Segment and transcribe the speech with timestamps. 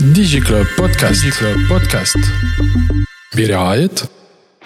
[0.00, 2.18] دي جي كلوب بودكاست دي كلوب بودكاست
[3.36, 3.90] برعاية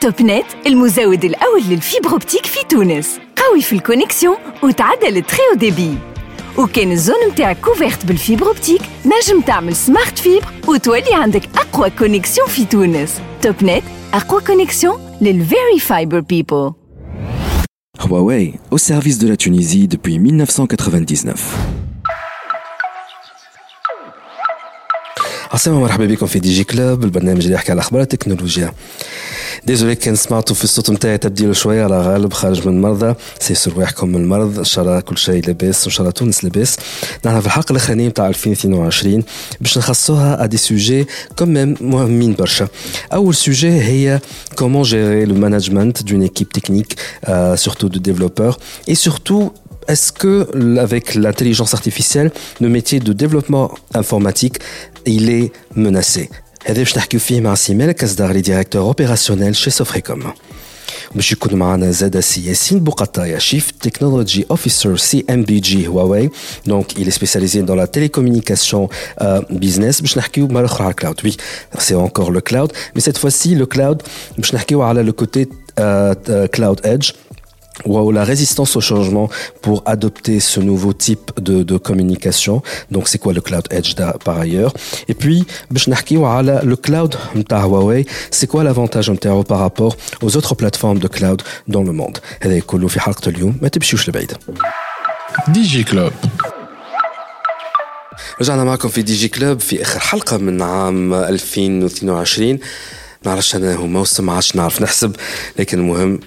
[0.01, 5.95] توب نت المزود الأول للفيبر اوبتيك في تونس قوي في الكونيكسيون وتعدل التري او ديبي
[6.59, 12.65] وكان الزون متاعك كوفيرت بالفيبر اوبتيك نجم تعمل سمارت فيبر وتولي عندك أقوى كونيكسيون في
[12.65, 13.83] تونس توب نت
[14.15, 16.73] أقوى كونيكسيون للفيري فايبر بيبل
[18.01, 21.84] Huawei, au service de la Tunisie depuis 1999.
[25.55, 28.73] عسلامة مرحبا بكم في دي جي كلوب البرنامج اللي يحكي على اخبار التكنولوجيا
[29.67, 34.09] ديزولي كان سمعتوا في الصوت نتاعي تبديل شويه على غالب خارج من مرضى سيسر رواحكم
[34.09, 36.77] من المرض ان شاء الله كل شيء لاباس ان شاء الله تونس لاباس
[37.25, 39.23] نحن في الحلقه الاخرانيه نتاع 2022
[39.61, 41.07] باش نخصوها ا دي سوجي
[41.39, 42.69] كوميم مهمين برشا
[43.13, 44.21] اول سوجي هي
[44.57, 46.95] كومون جيري لو مانجمنت دون ايكيب تكنيك
[47.55, 48.57] سورتو دو ديفلوبور
[48.89, 49.51] اي سورتو
[49.93, 50.35] est-ce que,
[50.79, 54.57] avec l'intelligence artificielle, le métier de développement informatique,
[55.07, 56.29] il est menacé
[56.67, 60.33] هذا باش نحكيو فيه مع سيمال كازدارلي ديريكتور اوبيراسيونيل شي سوفريكوم
[61.15, 66.31] باش يكون معنا زاد سي ياسين بوقطايا شيف تكنولوجي اوفيسر سي ام بي جي هواوي
[66.67, 68.89] دونك il est spécialisé dans la télécommunication
[69.21, 71.33] euh, business باش نحكيو مرة أخرى على الكلاود وي
[71.79, 74.03] سي encore le cloud mais cette fois-ci le cloud
[74.39, 75.49] باش نحكيو على le côté
[75.81, 77.13] euh, cloud edge
[77.87, 79.29] ou la résistance au changement
[79.63, 82.63] pour adopter ce nouveau type de, de communication.
[82.91, 84.75] Donc, c'est quoi le Cloud Edge par ailleurs
[85.09, 87.17] Et puis, le cloud
[87.51, 89.11] Huawei, c'est quoi l'avantage
[89.49, 92.19] par rapport aux autres plateformes de cloud dans le monde
[95.49, 96.13] ديجي كلوب
[98.41, 102.59] رجعنا معكم في دي جي كلوب في اخر حلقه من عام 2022
[103.25, 105.17] نعرفش انا هو موسم ما عادش نعرف نحسب
[105.59, 106.21] لكن المهم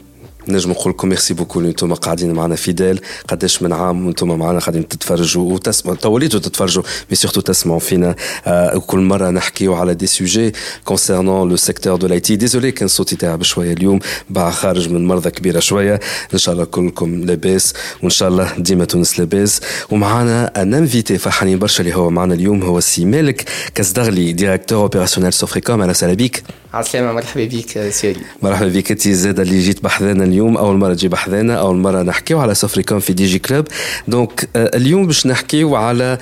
[0.48, 4.58] نجم نقول لكم ميرسي بوكو اللي أنتم قاعدين معنا فيدال قداش من عام وأنتم معنا
[4.58, 8.14] قاعدين تتفرجوا وتسمعوا توليتوا تتفرجوا مي سورتو تسمعوا فينا
[8.46, 10.52] آه وكل مرة نحكيو على دي سوجي
[10.84, 13.98] كونسيرنون لو سيكتور دو لاي تي ديزولي كان صوتي تعب شوية اليوم
[14.30, 16.00] باع خارج من مرضى كبيرة شوية.
[16.34, 19.60] إن شاء الله كلكم لاباس وإن شاء الله ديما تونس لاباس.
[19.90, 23.44] ومعنا ان انفيتي فرحانين برشا اللي هو معنا اليوم هو سي مالك
[23.74, 26.42] كازدغلي ديريكتور اوبيراسيونيل سوفريكوم أهلا وسهلا بك
[26.74, 30.56] عسلامة مرحبا بك سيري مرحبا بك أنت زاد اللي جيت بحذانا اليوم.
[30.56, 33.66] أول مرة تجي بحذانا أول مرة نحكيو على سوفريكوم في دي جي كلوب
[34.08, 36.18] دونك اليوم باش نحكيو على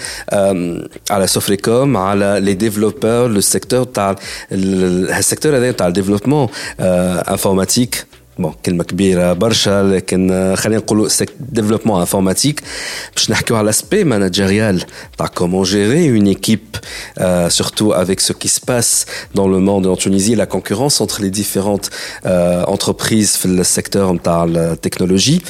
[1.11, 4.17] على سوفريكوم على لي ديفلوبور لو سيكتور تاع
[4.53, 6.49] السيكتور هذا تاع الديفلوبمون
[6.81, 8.07] انفورماتيك.
[8.42, 12.62] بون كلمه كبيره برشا لكن خلينا نقولوا ديفلوبمون انفورماتيك
[13.16, 14.84] باش نحكيو على لاسبي ماناجيريال
[15.18, 16.60] تاع كومون جيري اون ايكيب
[17.60, 21.30] surtout avec ce qui se passe dans le monde en Tunisie la concurrence entre les
[21.30, 21.90] différentes
[22.26, 25.42] euh, entreprises في السيكتور نتاع التكنولوجي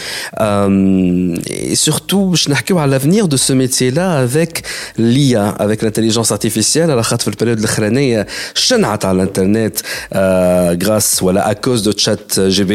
[1.47, 4.63] et surtout باش نحكيو على l'avenir de ce métier là avec
[4.97, 9.79] l'IA avec l'intelligence artificielle على خاطر في البريود الاخرانيه شنعت على الانترنت
[10.83, 12.74] grâce ولا à cause de chat GPT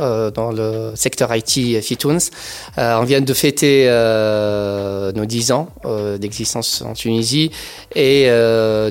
[0.01, 2.29] dans le secteur IT Fitouns.
[2.77, 3.87] on vient de fêter
[5.15, 5.69] nos 10 ans
[6.19, 7.51] d'existence en Tunisie
[7.95, 8.29] et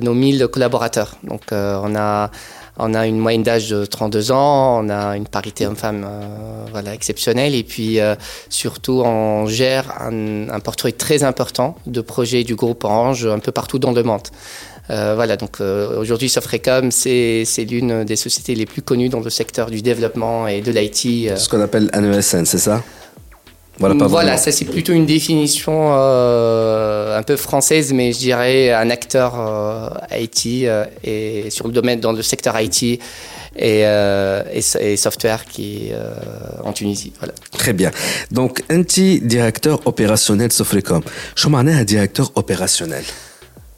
[0.02, 1.16] nos 1000 collaborateurs.
[1.24, 2.30] Donc on a
[2.82, 6.06] on a une moyenne d'âge de 32 ans, on a une parité homme-femme
[6.70, 7.98] voilà, exceptionnelle et puis
[8.48, 13.52] surtout on gère un, un, portefeuille très important de projets du groupe Orange un peu
[13.52, 14.28] partout dans le monde.
[14.90, 19.30] Euh, voilà, donc euh, aujourd'hui, Sofrecom, c'est l'une des sociétés les plus connues dans le
[19.30, 21.30] secteur du développement et de l'IT.
[21.30, 21.36] Euh.
[21.36, 22.82] Ce qu'on appelle un ESN, c'est ça?
[23.78, 29.32] Voilà, voilà ça c'est plutôt une définition un peu française, mais je dirais un acteur
[30.14, 30.68] IT
[31.02, 33.00] et sur le domaine, dans le secteur IT et,
[33.56, 35.94] et, et software qui est
[36.62, 37.14] en Tunisie.
[37.20, 37.32] Voilà.
[37.52, 37.90] Très bien.
[38.30, 41.00] Donc, un petit directeur opérationnel Sofrecom.
[41.34, 43.04] Je suis directeur opérationnel.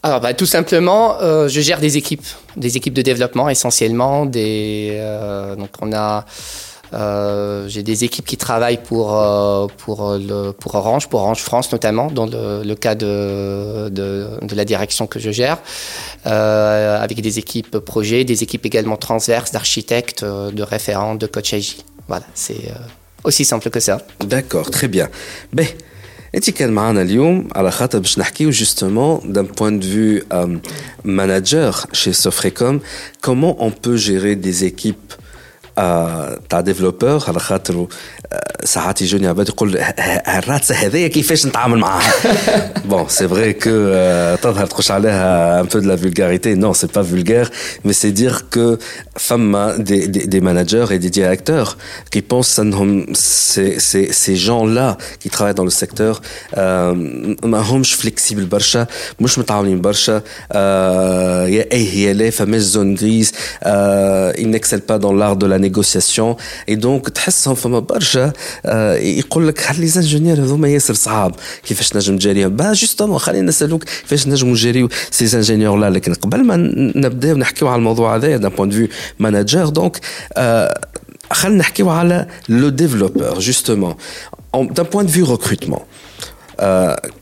[0.05, 2.27] Alors, bah, tout simplement, euh, je gère des équipes,
[2.57, 4.27] des équipes de développement essentiellement.
[4.27, 6.25] Des, euh, donc, on a,
[6.93, 9.11] euh, j'ai des équipes qui travaillent pour
[9.79, 14.55] pour le, pour Orange, pour Orange France notamment, dans le, le cas de, de, de
[14.57, 15.59] la direction que je gère,
[16.25, 21.77] avec des équipes projets, des équipes également transverses, d'architectes, de référents, de coach AJ.
[22.09, 22.73] Voilà, c'est
[23.23, 23.99] aussi simple que ça.
[24.21, 25.09] D'accord, très bien.
[25.53, 25.67] Ben,
[26.36, 30.60] انت كان معنا اليوم على خاطر باش نحكيو جوستومون دان بوين دو فيو
[31.06, 32.80] ماناجر شي سوفريكوم
[33.24, 34.96] كومون اون بو جيري دي ايكيب
[36.50, 37.88] تاع ديفلوبور على خاطر
[38.64, 39.78] ساعات يجوني عباد يقول
[40.28, 42.14] الراتسه هذايا كيفاش نتعامل معاها
[42.86, 43.70] بون سي فري كو
[44.42, 47.50] تظهر تخش عليها ان بو دو لا فولغاريتي نو سي با فولغار
[47.86, 48.78] مي سي دير كو
[49.16, 51.76] فما دي, دي, دي ماناجور اي دي ديريكتور
[52.12, 56.20] كي بونس انهم سي سي سي جون لا كي ترافاي دون لو سيكتور
[57.44, 58.88] ما همش فليكسيبل برشا
[59.20, 60.22] مش متعاونين برشا
[61.56, 63.32] يا اي هي لا فماش زون غريز
[64.44, 66.38] il n'excelle pas dans l'art de la négociation
[66.68, 68.34] et donc تحسهم فما برشا
[69.00, 71.36] يقول لك هل لي زانجينيور هذوما ياسر صعاب
[71.66, 76.44] كيفاش نجم تجاريهم با جوستومون خلينا نسالوك كيفاش نجموا نجاريو سي زانجينيور لا لكن قبل
[76.44, 76.56] ما
[76.96, 78.88] نبداو نحكيو على الموضوع هذايا دان بوان فيو
[79.20, 80.00] ماناجر دونك
[81.32, 83.96] خلينا نحكيو على لو ديفلوبور جوستومون
[84.58, 85.84] d'un point de vue recrutement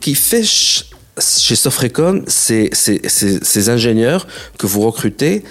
[0.02, 0.86] كيفاش
[1.20, 4.28] chez Sofrecom, ces, ces, ces, ces ingénieurs
[4.58, 5.44] que vous recrutez,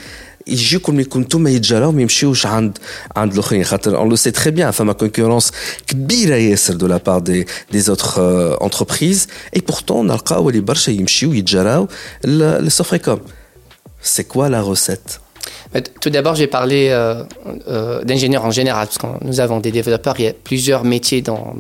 [0.49, 2.79] يجيكم يكون انتم يتجراو ما يمشيوش عند
[3.17, 5.53] عند الاخرين خاطر اون لو سي تري بيان فما كونكورونس
[5.87, 9.27] كبيره ياسر دو لا بار دي دي زوتر انتربريز
[9.57, 11.89] اي بورتون نلقاو اللي برشا يمشيو يتجراو
[12.25, 13.21] لسوفريكوم
[14.03, 15.01] سي كوا لا روسيت
[16.02, 17.24] Tout d'abord, j'ai parlé euh,
[17.68, 21.22] euh, d'ingénieurs en général, parce que nous avons des développeurs, il y a plusieurs métiers
[21.22, 21.54] dans,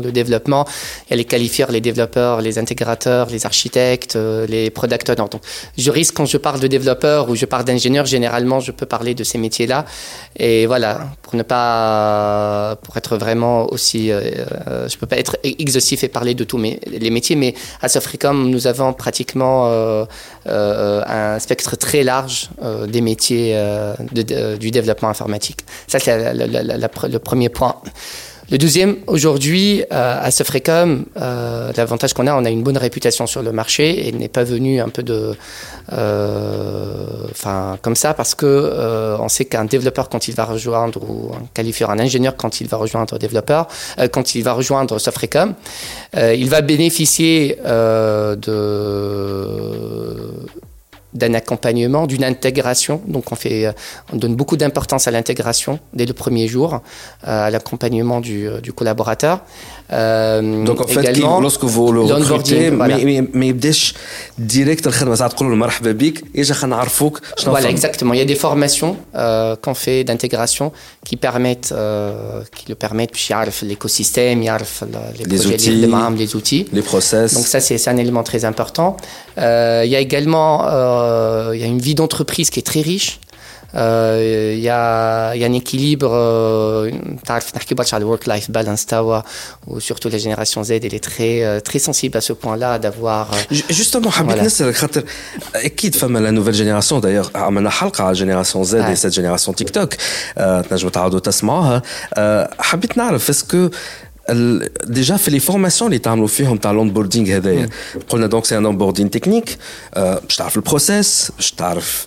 [0.00, 0.64] le développement.
[1.06, 5.28] Il y a les qualifieurs, les développeurs, les intégrateurs, les architectes, euh, les product owners.
[5.32, 5.40] Donc,
[5.76, 9.14] je risque, quand je parle de développeurs ou je parle d'ingénieurs, généralement, je peux parler
[9.14, 9.84] de ces métiers-là.
[10.38, 14.20] Et voilà, pour ne pas, pour être vraiment aussi, euh,
[14.68, 17.88] euh, je peux pas être exhaustif et parler de tous mes, les métiers, mais à
[17.88, 19.66] Sofricom, nous avons pratiquement
[20.46, 22.50] un spectre très large
[22.86, 23.55] des métiers euh,
[24.12, 25.60] de, du développement informatique.
[25.86, 27.76] Ça, c'est le premier point.
[28.48, 33.26] Le deuxième, aujourd'hui, euh, à Sofrecom, euh, l'avantage qu'on a, on a une bonne réputation
[33.26, 35.34] sur le marché et n'est pas venu un peu de,
[35.90, 41.42] enfin, comme ça, parce que on sait qu'un développeur quand il va rejoindre ou un
[41.54, 43.66] qualifieur, un ingénieur quand il va rejoindre un développeur,
[44.12, 45.54] quand il va rejoindre Sofrecom,
[46.14, 48.36] il va bénéficier de
[51.16, 53.00] d'un accompagnement, d'une intégration.
[53.06, 53.74] Donc on, fait,
[54.12, 58.72] on donne beaucoup d'importance à l'intégration dès le premier jour, euh, à l'accompagnement du, du,
[58.72, 59.42] collaborateur.
[59.93, 62.97] Euh, Donc en fait, également, lorsque vous le recrutez, voilà.
[63.33, 63.93] ما يبداش
[64.37, 68.13] ديريكت الخدمه ساعه تقول له مرحبا بك اجا خلينا نعرفوك Voilà, exactement.
[68.13, 70.71] Il y a des formations euh, qu'on fait d'intégration
[71.05, 75.87] qui permettent, euh, qui le permettent, puis يعرف l'écosystème, يعرف les, les projets, outils, les,
[75.87, 77.33] membres, les outils, les process.
[77.33, 78.89] Donc ça, c'est un élément très important.
[79.37, 81.53] Euh, il y a également, euh,
[83.73, 85.31] il y a une vie d'entreprise qui est très riche.
[85.33, 86.11] Euh, il y, a, y a un équilibre
[87.25, 89.21] تعرف نحكي برشا على work life balance توا
[89.79, 93.31] surtout la génération Z elle est très très sensible à ce point là d'avoir
[93.69, 95.03] justement حبيت نسالك خاطر
[95.55, 99.69] اكيد فما لا نوفيل جينيراسيون دايوغ عملنا حلقه على جينيراسيون زد اي سيت جينيراسيون تيك
[99.69, 99.93] توك
[100.69, 101.81] تنجموا تعاودوا تسمعوها
[102.59, 103.69] حبيت نعرف اسكو
[104.85, 107.69] déjà fait les formations اللي تعملوا فيهم تاع l'onboarding هذايا
[108.09, 109.49] قلنا donc c'est un onboarding technique
[109.95, 112.05] باش تعرف البروسيس باش تعرف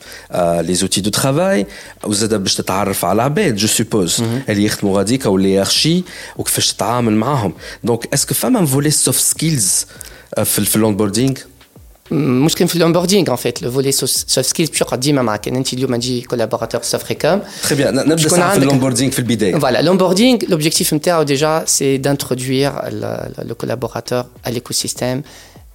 [0.61, 1.67] les outils de travail
[2.05, 6.05] وزاد باش تتعرف على العباد جو سوبوز اللي يخدموا غاديك او اللي يارشي
[6.37, 7.53] وكيفاش تتعامل معاهم
[7.85, 9.87] دونك اسكو فما فولي سوفت سكيلز
[10.45, 11.35] في في الاونبوردينغ
[12.11, 15.73] مش كان في الاونبوردينغ ان فيت لو فولي سوفت سكيلز باش يقعد ديما معاك انت
[15.73, 20.95] اليوم تجي كولابوراتور سوفريكام تري بيان نبدا ساعه في الاونبوردينغ في البدايه فوالا الاونبوردينغ لوبجيكتيف
[20.95, 22.73] نتاعو ديجا سي دانترودوير
[23.43, 25.23] لو كولابوراتور à l'écosystème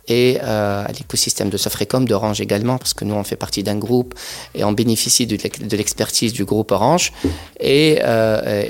[0.10, 3.78] et euh, à l'écosystème de Sofrecom, d'Orange également, parce que nous, on fait partie d'un
[3.78, 4.16] groupe
[4.56, 5.38] et on bénéficie de,
[5.72, 7.14] de l'expertise du groupe Orange
[7.60, 8.66] et, euh,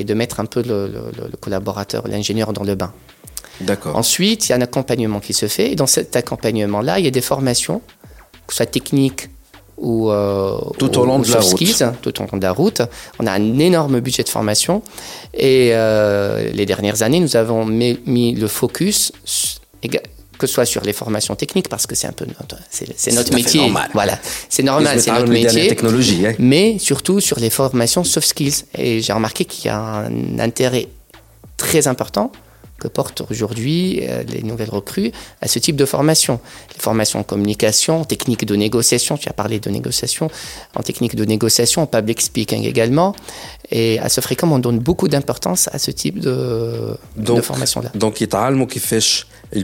[0.00, 2.92] et, de mettre un peu le, le, le collaborateur, l'ingénieur dans le bain.
[3.93, 5.71] Ensuite, il y a un accompagnement qui se fait.
[5.71, 7.81] Et dans cet accompagnement-là, il y a des formations,
[8.45, 9.29] que ce soit techniques
[9.77, 12.01] ou euh, tout au long de la skills, route.
[12.01, 12.81] tout au long de la route.
[13.19, 14.81] On a un énorme budget de formation.
[15.33, 19.11] Et euh, les dernières années, nous avons mis, mis le focus
[20.37, 23.33] que ce soit sur les formations techniques, parce que c'est un peu notre, c'est, notre
[23.33, 23.61] métier.
[23.61, 23.89] Normal.
[23.93, 25.67] Voilà, c'est normal, c'est notre métier.
[25.67, 26.33] Technologie, hein.
[26.39, 28.65] Mais surtout sur les formations soft skills.
[28.77, 30.87] Et j'ai remarqué qu'il y a un intérêt
[31.57, 32.31] très important
[32.79, 36.39] que portent aujourd'hui les nouvelles recrues à ce type de formation.
[36.75, 40.29] Les formations en communication, en technique de négociation, tu as parlé de négociation,
[40.75, 43.15] en technique de négociation, en public speaking également.
[43.71, 47.91] Et à ce fréquent, on donne beaucoup d'importance à ce type de, donc, de formation-là.
[47.95, 48.27] Donc, il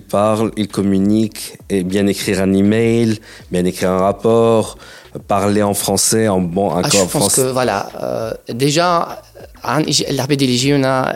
[0.01, 3.20] parle, il communique, et bien écrire un email,
[3.51, 4.77] bien écrire un rapport,
[5.20, 7.41] parler en français, en bon accord ah, je pense français.
[7.41, 9.22] que voilà, euh, déjà,
[9.63, 10.12] hein, il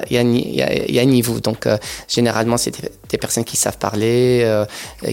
[0.09, 1.39] y a un niveau.
[1.39, 1.77] Donc, euh,
[2.07, 2.73] généralement, c'est
[3.09, 4.65] des, personnes qui savent parler, euh,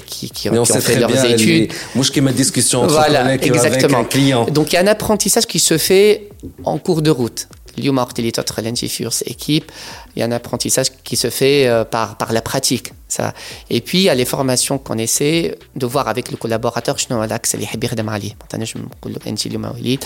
[0.06, 1.72] qui, qui, on sait ont fait leurs bien, études.
[1.94, 3.66] Moi, je fais ma discussion entre voilà, exactement.
[3.66, 4.44] avec un client.
[4.46, 6.28] Donc, il y a un apprentissage qui se fait
[6.64, 7.48] en cours de route.
[7.76, 9.70] Liu Martelli, Totrelen, Furs, équipe
[10.15, 13.33] il y a un apprentissage qui se fait euh, par, par la pratique ça.
[13.69, 17.17] et puis il y a les formations qu'on essaie de voir avec le collaborateur شنو
[17.17, 20.03] هو الاكس اللي يحب يخدم عليه ما نجم نقول لك انت اليوم وليد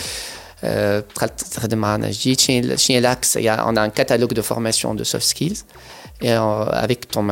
[1.16, 2.40] دخلت تخدم معنا جديد
[2.76, 5.64] شنو l'axe on a un catalogue de formation de soft skills
[6.22, 6.40] et euh,
[6.86, 7.28] avec ton,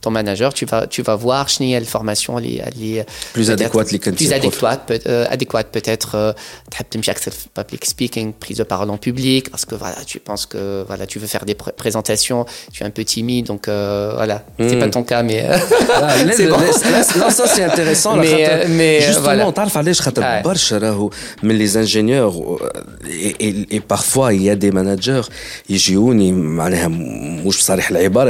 [0.00, 4.82] ton manager, tu vas, tu vas voir quelle formation elle est plus adéquate, plus adéquate,
[4.86, 6.14] peut, euh, adéquate peut-être.
[6.14, 6.32] Euh,
[7.54, 11.18] public speaking, prise de parole en public, parce que voilà, tu penses que voilà, tu
[11.18, 14.90] veux faire des présentations, tu es un peu timide, donc euh, voilà, c'est pas hmm.
[14.90, 16.58] ton cas, mais ah, c'est bon.
[17.20, 18.16] non, ça c'est intéressant.
[18.16, 21.10] mais, mais justement, تعرف علاش خاطر برشا راهو
[21.42, 22.34] من les ingénieurs
[23.08, 25.28] et, et, et parfois il y a des managers
[25.70, 28.29] يجيوني معناها مش بصريح العباره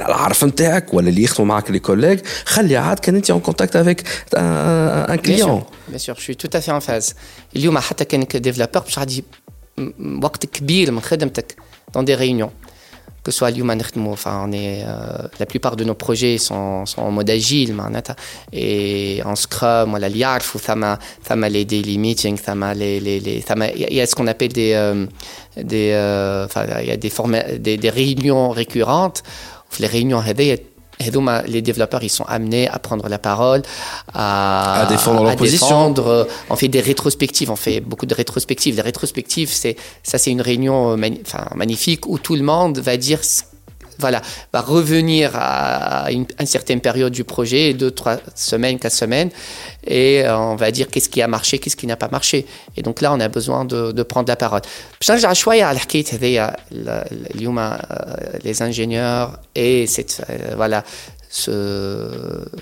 [0.00, 4.00] العرف نتاعك ولا اللي يخدموا معك لي كوليغ خلي عاد كان انت en contact avec
[4.36, 7.14] un, un client bien sûr je suis tout à fait en phase
[7.56, 9.24] اليوم حتى كانك ديفلوبر باش غادي
[10.22, 11.56] وقت كبير من خدمتك
[11.96, 12.52] dans des réunions
[13.26, 13.80] que ce soit l'human
[14.16, 17.74] enfin on est euh, la plupart de nos projets sont, sont en mode agile
[18.52, 23.18] et en scrum voilà l'IARF ou ça m'a les daily meetings ça m'a les les
[23.18, 23.44] les
[23.90, 25.06] il y a ce qu'on appelle des euh,
[25.72, 27.12] des euh, enfin il y a des,
[27.66, 29.24] des, des réunions récurrentes
[29.79, 30.19] les réunions
[31.47, 33.63] les développeurs ils sont amenés à prendre la parole,
[34.13, 35.93] à, défendre leur position.
[36.49, 38.75] on fait des rétrospectives, on fait beaucoup de rétrospectives.
[38.75, 40.97] Les rétrospectives, c'est ça, c'est une réunion
[41.55, 43.19] magnifique où tout le monde va dire
[44.01, 49.29] voilà, va revenir à une, certaine période du projet, deux, trois semaines, quatre semaines,
[49.85, 52.45] et euh, on va dire qu'est-ce qui a marché, qu'est-ce qui n'a pas marché.
[52.75, 54.61] Et donc là, on a besoin de, prendre la parole.
[58.43, 59.85] les ingénieurs et
[60.29, 60.83] euh, voilà,
[61.31, 62.09] ce,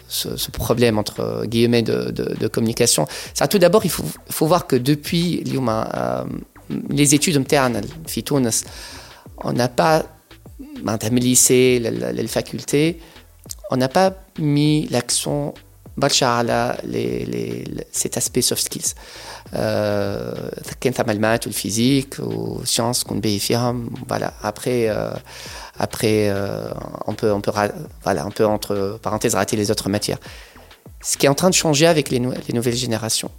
[0.07, 3.07] ce, problème entre guillemets de, communication.
[3.33, 6.23] Ça, tout d'abord, il faut, voir que depuis euh,
[6.89, 7.81] les études internes,
[9.43, 10.05] on n'a pas
[10.83, 12.99] ben, même les lycées, les, les facultés,
[13.71, 15.53] on n'a pas mis l'accent
[16.83, 18.93] les, les, cet aspect soft skills.
[19.53, 20.33] Euh,
[20.81, 23.19] le maths ou le physique ou sciences qu'on
[23.55, 23.75] hein,
[24.07, 24.33] voilà.
[24.41, 25.11] Après, euh,
[25.77, 26.69] après euh,
[27.05, 27.51] on, peut, on, peut,
[28.03, 30.19] voilà, on peut, entre parenthèses, rater les autres matières.
[31.01, 33.31] Ce qui est en train de changer avec les, nouvelles générations.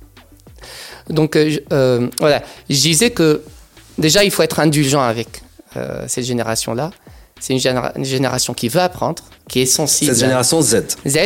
[1.08, 3.42] Donc, euh, euh, voilà, je disais que
[3.98, 5.42] déjà, il faut être indulgent avec
[6.08, 6.90] cette génération-là
[7.40, 10.12] c'est une, génération qui veut apprendre, qui est sensible.
[10.12, 10.96] Cette génération Z.
[11.06, 11.18] Z,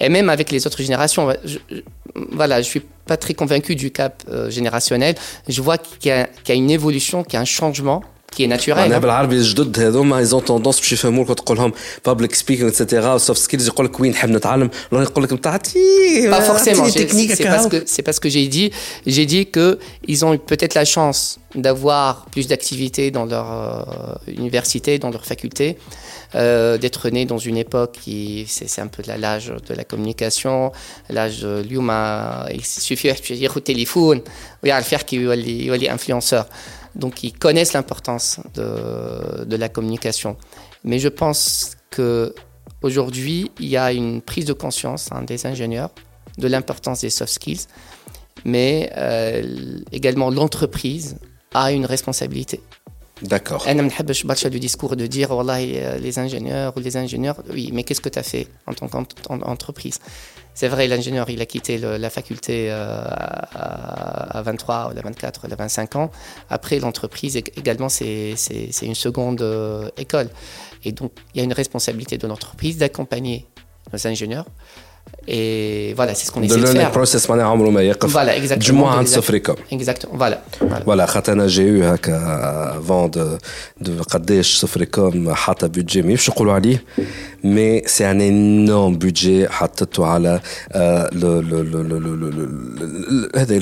[0.00, 1.32] et même avec les autres générations.
[1.44, 1.80] Je, je,
[2.32, 5.14] voilà, je suis pas très convaincu du cap euh, générationnel.
[5.48, 8.02] Je vois qu'il y, y, a une évolution, qu'il y a un changement
[8.35, 8.85] qui est naturel.
[8.85, 11.73] انا بالعربي الجدد هذوما ايزون توندونس باش يفهموا لك تقول لهم
[12.05, 16.41] بابليك سبيكينغ اتسيتيرا سوفت سكيلز يقول لك وين نحب نتعلم ولا يقول لك تعطي pas
[16.41, 18.71] forcément c'est parce que c'est parce que j'ai dit
[19.07, 24.91] j'ai dit que ils ont peut-être la chance d'avoir plus d'activités dans leur euh, université
[25.03, 25.67] dans leur faculté
[26.35, 28.19] euh, d'être né dans une époque qui
[28.55, 30.55] c'est un peu l'âge de la communication
[31.15, 32.11] l'âge de l'humain
[32.57, 34.21] il suffit de au téléphone
[34.63, 36.45] ويعرف يحكي يولي يولي influenceur
[36.94, 40.36] donc ils connaissent l'importance de, de, la communication.
[40.84, 42.34] Mais je pense que
[42.82, 45.90] aujourd'hui, il y a une prise de conscience hein, des ingénieurs
[46.38, 47.66] de l'importance des soft skills,
[48.44, 51.16] mais euh, également l'entreprise
[51.54, 52.60] a une responsabilité.
[53.22, 53.64] D'accord.
[53.66, 58.00] Je ne du discours de dire euh, les ingénieurs ou les ingénieurs, oui, mais qu'est-ce
[58.00, 59.98] que tu as fait en tant qu'entreprise?
[60.60, 63.02] C'est vrai, l'ingénieur, il a quitté la faculté euh,
[63.54, 66.10] à, 23, ou à 24, ou à 25 ans.
[66.50, 68.34] Après, l'entreprise également, c'est
[68.82, 70.28] une seconde euh, école.
[70.84, 73.46] Et donc, il y a une responsabilité de l'entreprise d'accompagner
[73.90, 74.44] nos ingénieurs
[75.28, 76.88] et voilà, c'est ce qu'on essaie de, de faire.
[76.88, 77.44] Le process, on a
[78.10, 78.64] Voilà, exactement.
[78.64, 79.54] Du moins, on exactement.
[79.70, 80.14] exactement.
[80.16, 80.42] Voilà.
[80.84, 83.38] Voilà, voilà j'ai eu avant de
[84.10, 86.22] Kadesh Sofricom, Hata budget, mais je
[87.42, 90.40] mais c'est un énorme budget, Hata Touala,
[90.74, 91.08] la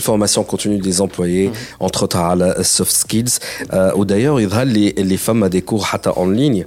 [0.01, 1.51] formation continue des employés,
[1.81, 3.39] entre Touala soft skills.
[3.97, 4.47] Ou d'ailleurs, il y
[4.95, 6.67] les femmes à des cours Hata en ligne,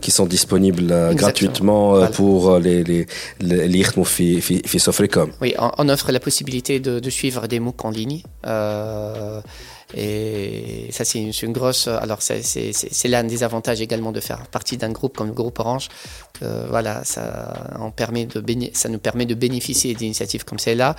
[0.00, 3.06] qui sont disponibles gratuitement pour les
[3.41, 5.29] اللي يخدموا في في في Sofricom.
[5.41, 8.21] Oui, on offre la possibilité de, de suivre des MOOC en ligne.
[8.45, 9.41] Euh,
[9.95, 11.87] et ça, c'est une, une, grosse.
[11.87, 15.89] Alors, c'est l'un des avantages également de faire partie d'un groupe comme le groupe Orange.
[16.33, 20.95] Que, voilà, ça, on permet de ça nous permet de bénéficier d'initiatives comme celle-là.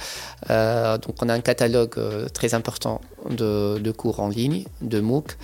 [0.51, 3.01] Euh, donc, on a un catalogue euh, très important
[3.31, 5.37] de, de, cours en ligne, de MOOC.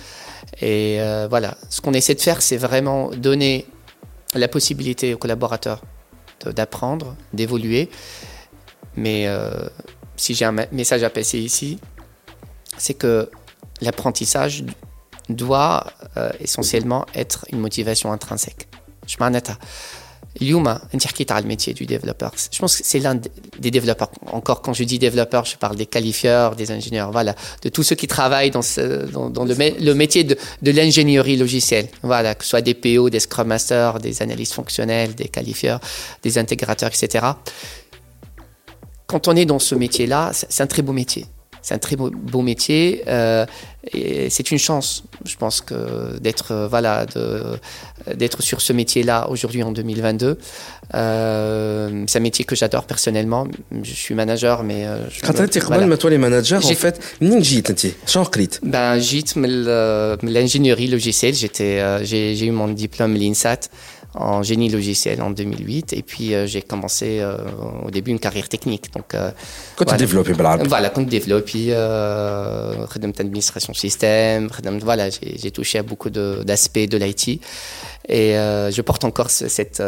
[0.61, 3.65] Et euh, voilà, ce qu'on essaie de faire, c'est vraiment donner
[4.33, 5.81] la possibilité aux collaborateurs
[6.44, 7.90] d'apprendre, d'évoluer.
[8.96, 9.68] Mais euh,
[10.16, 11.78] si j'ai un message à passer ici,
[12.78, 13.30] c'est que
[13.80, 14.64] l'apprentissage
[15.28, 18.68] doit euh, essentiellement être une motivation intrinsèque.
[19.06, 19.16] Je
[20.40, 22.32] Yuma, le métier du développeur.
[22.50, 24.10] Je pense que c'est l'un des développeurs.
[24.32, 27.96] Encore, quand je dis développeur, je parle des qualifieurs, des ingénieurs, voilà, de tous ceux
[27.96, 31.88] qui travaillent dans, ce, dans, le, métier de, de l'ingénierie logicielle.
[32.02, 35.80] Voilà, que ce soit des PO, des Scrum Masters, des analystes fonctionnels, des qualifieurs,
[36.22, 37.26] des intégrateurs, etc.
[39.06, 41.26] Quand on est dans ce métier-là, c'est un très beau métier
[41.66, 43.44] c'est un très beau, métier euh,
[44.30, 47.06] c'est une chance, je pense, que d'être euh, voilà,
[48.40, 50.38] sur ce métier-là aujourd'hui en 2022.
[50.94, 53.48] Euh, c'est un métier que j'adore personnellement.
[53.82, 55.96] Je suis manager, mais je quand tu es voilà.
[55.96, 57.64] toi les managers, en fait, ninjit,
[58.62, 59.34] Ben, j'étais
[60.22, 61.34] l'ingénierie logicielle.
[61.34, 63.68] J'ai eu mon diplôme l'INSAT
[64.16, 67.36] en génie logiciel en 2008 et puis euh, j'ai commencé euh,
[67.84, 68.92] au début une carrière technique.
[68.94, 69.30] Donc euh,
[69.76, 69.98] quand voilà.
[69.98, 70.28] tu développes
[70.68, 72.86] voilà quand tu développes puis euh,
[73.18, 74.48] administration système
[74.82, 77.40] voilà j'ai touché à beaucoup d'aspects de, de l'IT
[78.09, 79.83] et euh, je porte encore cette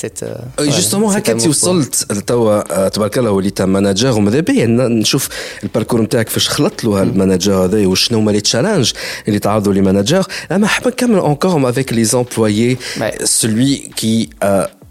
[0.00, 0.24] cette
[0.60, 5.28] justement هكا انت وصلت لتوا تبارك الله وليت مانجر وماذا بيا نشوف
[5.62, 8.92] الباركور نتاعك فاش خلطت له المانجر هذا وشنو هما لي تشالنج
[9.28, 12.78] اللي تعرضوا لي مانجر اما حاب نكمل encore avec les employés
[13.24, 14.30] celui qui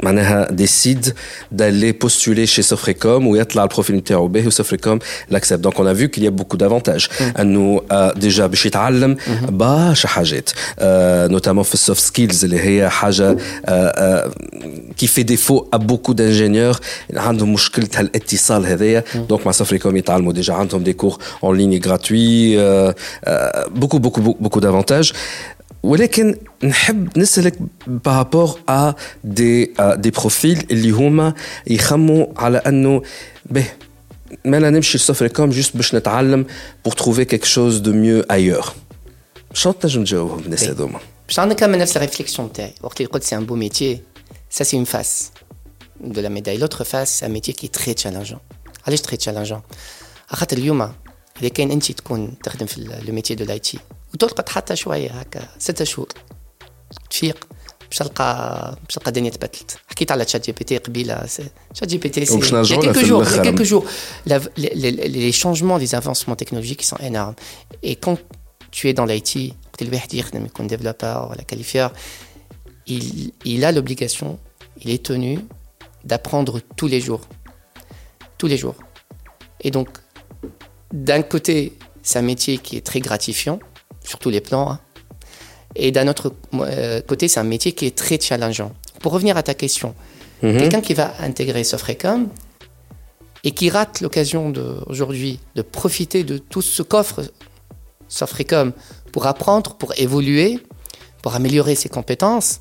[0.04, 1.14] معناها décide
[1.52, 5.00] d'aller postuler chez Sofrecom ou يطلع البروفيل نتاعو باهي وسوفريكوم
[5.32, 7.82] l'accepte donc on a vu qu'il y a beaucoup d'avantages انه
[8.20, 9.18] déjà باش يتعلم
[9.50, 10.50] برشا حاجات
[11.30, 13.38] notamment في السوفت سكيلز اللي هي حاجه
[15.02, 16.80] qui fait défaut à beaucoup d'ingénieurs
[17.14, 22.58] عندهم مشكله هالاتصال هذايا donc مع سوفريكوم يتعلموا déjà عندهم des cours en ligne gratuits
[23.80, 25.14] beaucoup beaucoup beaucoup d'avantages
[25.84, 27.56] ولكن نحب نسالك
[27.88, 28.94] بارابور ا
[29.24, 31.34] دي دي بروفيل اللي هما
[31.68, 33.02] يخموا على انه
[33.46, 33.66] به
[34.46, 36.46] ما لا نمشي لسوفريكوم جوست باش نتعلم
[36.86, 38.74] بور تروفي كيك شوز دو ميو ايور
[39.54, 43.46] شنو تنجم تجاوبهم الناس هذوما باش نكمل نفس الريفليكسيون تاعي وقت اللي قلت سي ان
[43.46, 44.02] بو ميتيي
[44.50, 45.32] سا سي اون فاس
[46.02, 46.58] de la médaille.
[46.58, 48.40] L'autre face, c'est un métier qui est très challengeant.
[48.88, 49.62] علاش très challengeant
[50.28, 50.82] خاطر اليوم
[51.42, 53.80] اذا كان انت تكون تخدم في لو ميتي دو لاي تي
[54.14, 56.08] وتلقط حتى شويه هكا ستة شهور
[57.10, 57.48] تفيق
[57.90, 61.26] باش تلقى باش تلقى الدنيا تبدلت حكيت على تشات جي بي تي قبيله
[61.74, 63.86] تشات جي بي تي سي quelques jours quelques jours
[64.28, 67.36] les changements les avancements technologiques qui sont énormes
[67.84, 68.18] et quand
[68.72, 71.92] tu es dans l'IT وقت الواحد يخدم يكون développeur ولا qualifieur
[72.88, 74.40] il, il a l'obligation
[74.82, 75.40] il est tenu
[76.04, 77.22] d'apprendre tous les jours
[78.38, 78.76] tous les jours
[79.62, 79.90] et donc
[80.94, 83.60] d'un côté c'est un métier qui est très gratifiant
[84.05, 84.71] sur tous les plans.
[84.71, 84.81] Hein.
[85.75, 88.73] Et d'un autre euh, côté, c'est un métier qui est très challengeant.
[89.01, 89.95] Pour revenir à ta question,
[90.43, 90.59] mhm.
[90.59, 92.29] quelqu'un qui va intégrer Sofrecom
[93.43, 94.53] et qui rate l'occasion
[94.87, 97.23] aujourd'hui de profiter de tout ce qu'offre
[98.09, 98.73] Sofrecom
[99.13, 100.61] pour apprendre, pour évoluer,
[101.23, 102.61] pour améliorer ses compétences,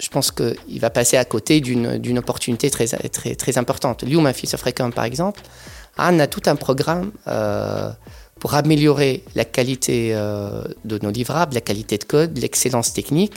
[0.00, 4.02] je pense qu'il va passer à côté d'une opportunité très, très, très importante.
[4.02, 5.40] Liu, ma fille Sofrecom, par exemple,
[5.96, 7.90] Anne a tout un programme euh,
[8.40, 13.34] pour améliorer la qualité euh, de nos livrables, la qualité de code, l'excellence technique,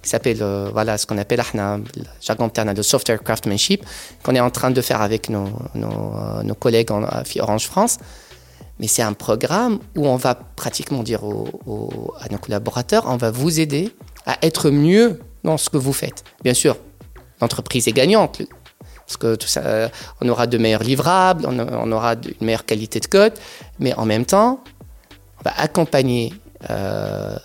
[0.00, 1.84] qui s'appelle, euh, voilà, ce qu'on appelle, le
[2.20, 3.84] jargon le software craftsmanship,
[4.22, 6.14] qu'on est en train de faire avec nos, nos,
[6.44, 7.98] nos collègues en, à Orange France.
[8.78, 13.30] Mais c'est un programme où on va pratiquement dire aux, à nos collaborateurs, on va
[13.30, 13.90] vous aider
[14.26, 16.24] à être mieux dans ce que vous faites.
[16.44, 16.76] Bien sûr,
[17.40, 18.42] l'entreprise est gagnante
[19.06, 19.90] parce que tout ça,
[20.20, 23.34] on aura de meilleurs livrables, on, aura une meilleure qualité de code,
[23.78, 24.60] mais en même temps,
[25.40, 26.32] on va accompagner
[26.70, 27.36] euh,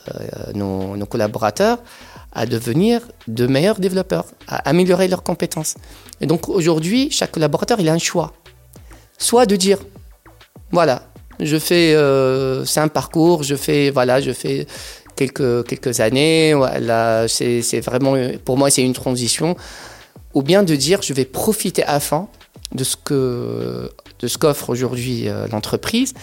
[0.54, 1.80] nos, collaborateurs
[2.32, 5.76] à devenir de meilleurs développeurs, à améliorer leurs compétences.
[6.22, 8.34] Et donc aujourd'hui, chaque collaborateur, il a un choix.
[9.18, 9.80] Soit de dire,
[10.72, 11.04] voilà,
[11.40, 14.68] je fais, euh, c'est un parcours, je fais, voilà, je fais
[15.16, 16.54] quelques, quelques années.
[16.54, 19.56] Voilà, c'est vraiment, pour moi, c'est une transition.
[20.34, 22.28] Ou bien de dire, je vais profiter à fond
[22.74, 26.14] de ce que de ce qu'offre aujourd'hui euh, l'entreprise.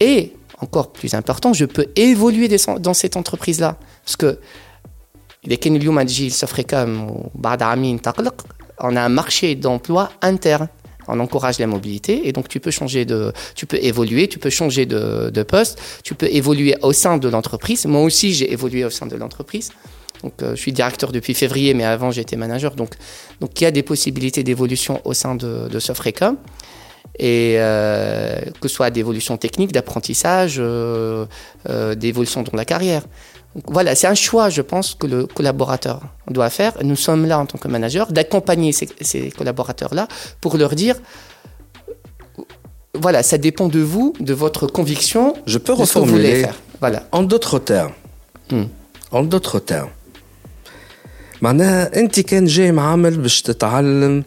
[0.00, 3.76] Et encore plus important, je peux évoluer dans cette entreprise-là.
[4.04, 4.38] Parce que
[8.80, 10.68] on a un marché d'emploi interne
[11.08, 14.50] on encourage la mobilité et donc tu peux changer de, tu peux évoluer, tu peux
[14.50, 17.86] changer de, de poste, tu peux évoluer au sein de l'entreprise.
[17.86, 19.72] Moi aussi, j'ai évolué au sein de l'entreprise.
[20.22, 22.74] Donc, euh, je suis directeur depuis février, mais avant, j'étais manager.
[22.74, 22.94] Donc,
[23.40, 26.36] donc, il y a des possibilités d'évolution au sein de, de Sofrecom.
[27.18, 31.26] Et euh, que ce soit d'évolution technique, d'apprentissage, euh,
[31.68, 33.02] euh d'évolution dans la carrière
[33.66, 36.74] voilà, c'est un choix, je pense, que le collaborateur doit faire.
[36.82, 40.06] Nous sommes là en tant que manager, d'accompagner ces, collaborateurs-là
[40.40, 40.96] pour leur dire,
[42.94, 45.34] voilà, ça dépend de vous, de votre conviction.
[45.46, 46.46] Je peux reformuler.
[46.80, 47.04] Voilà.
[47.12, 47.92] En d'autres termes.
[48.50, 48.64] Hmm.
[49.10, 49.90] En d'autres termes.
[51.42, 54.24] معناها أنت كان جاي معامل باش تتعلم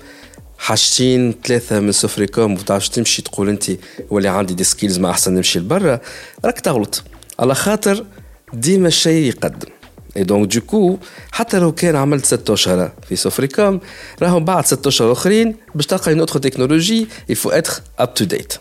[0.58, 3.71] حاجتين ثلاثة من سفريكوم وتعرفش تمشي تقول أنت
[4.10, 6.00] ولي عندي دي سكيلز ما أحسن نمشي لبرا
[6.45, 7.04] راك تغلط.
[7.39, 8.06] على خاطر
[8.54, 9.69] ديما الشيء يقدم.
[10.17, 10.97] اي دونك دو كو
[11.32, 13.80] حتى لو كان عملت ست أشهر في سوفريكوم
[14.21, 18.58] راهو بعد ست أشهر أخرين باش تلقى اون اوتر تكنولوجي faut être up to date.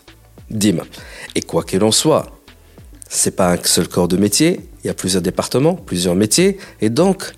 [0.51, 0.85] ديما.
[1.67, 2.25] Qu'il en soit
[3.09, 6.57] c'est pas un seul corps de métier il y a plusieurs départements plusieurs métiers.
[6.81, 7.33] Et donc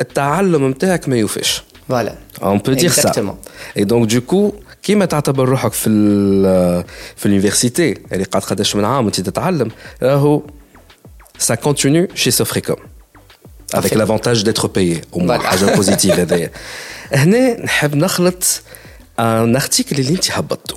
[0.00, 2.14] التعلم نتاعك ما يوفاش فوالا.
[2.42, 3.36] اون بو دير سا
[3.76, 5.90] اي دونك دو كو كيما تعتبر روحك في
[7.16, 9.70] في اليونيفرسيتي اللي قاعد قداش من عام وانت تتعلم
[10.02, 10.42] راهو
[11.38, 12.76] سا كونتينيو شي سوفريكوم
[13.74, 16.50] افيك لافونتاج ديتر بايي أو موان حاجة بوزيتيف هذايا.
[17.12, 18.62] هنا نحب نخلط
[19.18, 20.76] ان ارتيكل اللي انت هبطته.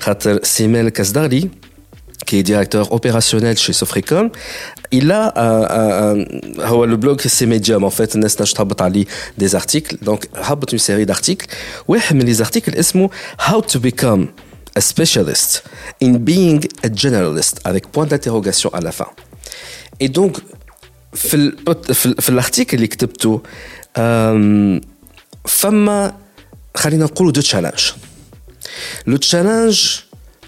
[0.00, 1.50] خاطر سيمان الكسداري
[2.25, 4.29] qui est directeur opérationnel chez Sofrecom,
[4.91, 9.05] il a un, un, le blog c'est Medium en fait الناس نجم تهبط عليه
[9.41, 11.47] des articles donc هبط une série d'articles
[11.87, 13.09] واحد من les articles اسمه
[13.49, 14.27] How to become
[14.75, 15.63] a specialist
[15.99, 19.07] in being a generalist avec point d'interrogation à la fin.
[19.99, 20.39] Et donc,
[21.13, 21.51] في
[22.29, 23.41] l'article اللي كتبته
[25.45, 26.13] فما
[26.75, 27.91] خلينا نقولوا دو تشالنج
[29.07, 29.99] لو تشالنج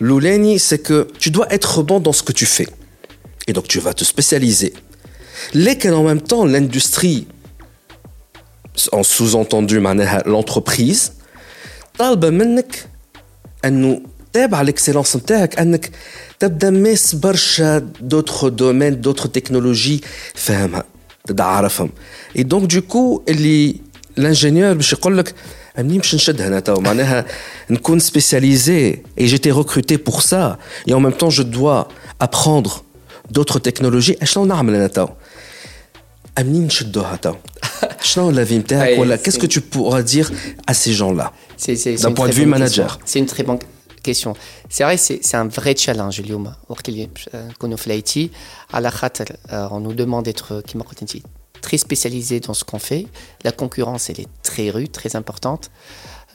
[0.01, 2.67] الاولاني c'est que tu dois être bon dans ce que tu fais
[3.47, 4.73] et donc tu vas te spécialiser
[5.55, 7.27] لكن en même temps l'industrie
[8.91, 11.11] en sous-entendu معناها l'entreprise
[11.97, 12.85] طالبه منك
[13.65, 14.01] انه
[14.33, 15.91] تابع l'excellence نتاعك انك
[16.39, 20.01] تبدا ماس برشا دوتر دومين دوتر تكنولوجي
[20.33, 20.83] فاهمها
[21.25, 21.89] تبدا عارفهم
[22.37, 23.75] اي دونك دو كو اللي
[24.17, 25.35] الانجينيور باش يقول لك
[28.00, 30.58] spécialisé et j'étais recruté pour ça.
[30.86, 31.88] Et en même temps, je dois
[32.20, 32.84] apprendre
[33.30, 34.16] d'autres technologies.
[39.18, 40.30] Qu'est-ce que tu pourras dire
[40.66, 41.32] à ces gens-là
[42.00, 43.58] d'un point de vue manager C'est une très bonne
[44.02, 44.34] question.
[44.68, 46.54] C'est vrai, c'est un vrai challenge, Lyoum.
[46.70, 47.72] Euh, on
[49.52, 50.62] euh, on nous demande d'être euh,
[51.61, 53.07] très spécialisé dans ce qu'on fait.
[53.43, 55.71] La concurrence, elle est très rude, très importante.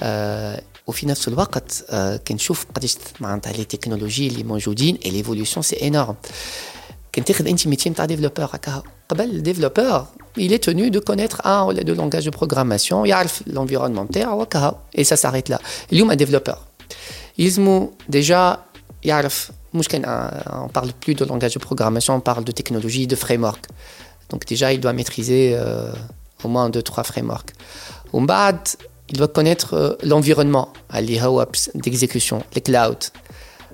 [0.03, 1.85] Euh, au final, sur le وقت
[2.29, 6.17] كنشوف قداش معناتها les technologies اللي موجودين et l'évolution c'est énorme.
[7.13, 10.05] كان تاخذ انت métier نتاع développeur هكا قبل développeur
[10.41, 14.79] il est tenu de connaître un ou deux langages de programmation يعرف l'environnement نتاعو وكا
[14.99, 15.59] et ça s'arrête là.
[15.93, 16.59] اليوم un développeur
[17.39, 18.57] يلزمو déjà
[19.05, 20.03] يعرف مش كان
[20.47, 23.67] on parle plus de langage de programmation on parle de technologie de framework
[24.34, 25.92] donc déjà, il doit maîtriser euh,
[26.44, 27.52] au moins 2-3 frameworks.
[28.16, 28.58] Umbad,
[29.10, 33.12] il doit connaître euh, l'environnement, les hubs d'exécution, les clouds.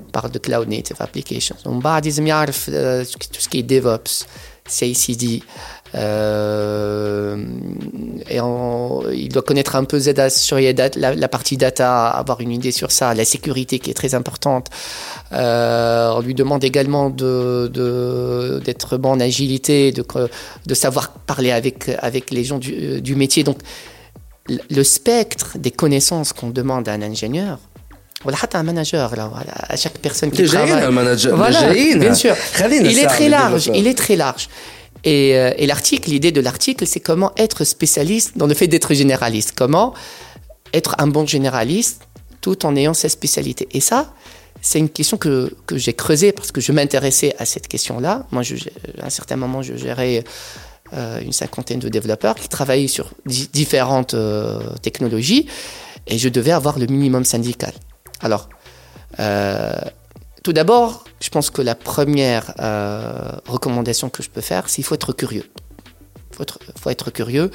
[0.06, 1.56] On parle de cloud native applications.
[1.64, 4.26] Umbad, il doit euh, tout ce qui est DevOps,
[4.68, 5.44] CICD,
[5.96, 7.36] euh,
[9.12, 12.92] il doit connaître un peu ZDA sur la, la, partie data, avoir une idée sur
[12.92, 14.68] ça, la sécurité qui est très importante.
[15.32, 17.72] Euh, on lui demande également de,
[18.64, 20.04] d'être bon en agilité, de,
[20.66, 23.44] de savoir parler avec, avec les gens du, du métier.
[23.44, 23.60] Donc,
[24.48, 27.60] le spectre des connaissances qu'on demande à un ingénieur,
[28.24, 30.72] voilà, un manager, là, voilà, à chaque personne qui travaille.
[30.72, 32.36] Un manager, voilà, bien sûr.
[32.70, 34.50] Il est très large, il est très large.
[35.08, 39.54] Euh, et, l'article, l'idée de l'article, c'est comment être spécialiste dans le fait d'être généraliste.
[39.56, 39.94] Comment
[40.74, 42.02] être un bon généraliste
[42.42, 43.68] tout en ayant sa spécialité.
[43.72, 44.14] Et ça,
[44.62, 48.28] c'est une question que, que j'ai creusée parce que je m'intéressais à cette question-là.
[48.32, 48.44] Moi,
[49.02, 50.24] à un certain moment, je gérais
[50.94, 55.48] euh, une cinquantaine de développeurs qui travaillaient sur différentes euh, technologies
[56.08, 57.74] et je devais avoir le minimum syndical.
[58.22, 58.50] Alors,
[60.49, 64.85] tout d'abord, je pense que la première euh, recommandation que je peux faire, c'est qu'il
[64.85, 65.47] faut être curieux.
[66.31, 67.51] Il faut être, faut être curieux.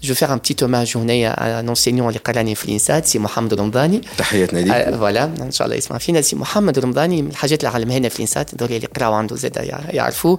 [0.00, 4.00] Je vais faire un petit hommage à un enseignant à l'école Flinsat, c'est Mohamed Rambani.
[4.42, 8.54] Euh, voilà, Inch'Allah, يسمع فينا سي محمد رمضاني من الحاجات اللي علمها لنا في الانسات
[8.54, 9.56] دول اللي يقراوا عنده زاد
[9.90, 10.36] يعرفوا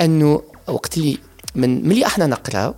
[0.00, 1.18] انه وقت اللي
[1.54, 2.74] من ملي احنا نقراو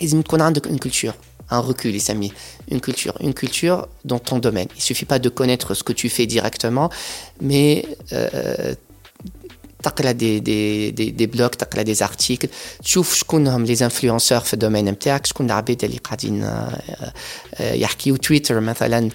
[0.00, 1.12] لازم تكون عندك اون كولتور
[1.53, 2.33] un recul, les amis,
[2.69, 4.67] une culture, une culture dans ton domaine.
[4.75, 6.89] Il suffit pas de connaître ce que tu fais directement,
[7.41, 8.75] mais euh,
[9.82, 12.48] تقرا دي دي دي, دي بلوك تقرا دي زارتيكل
[12.82, 16.50] تشوف شكون هم لي انفلونسور في الدومين نتاعك شكون العباد اللي قاعدين
[17.60, 19.08] يحكيو تويتر مثلا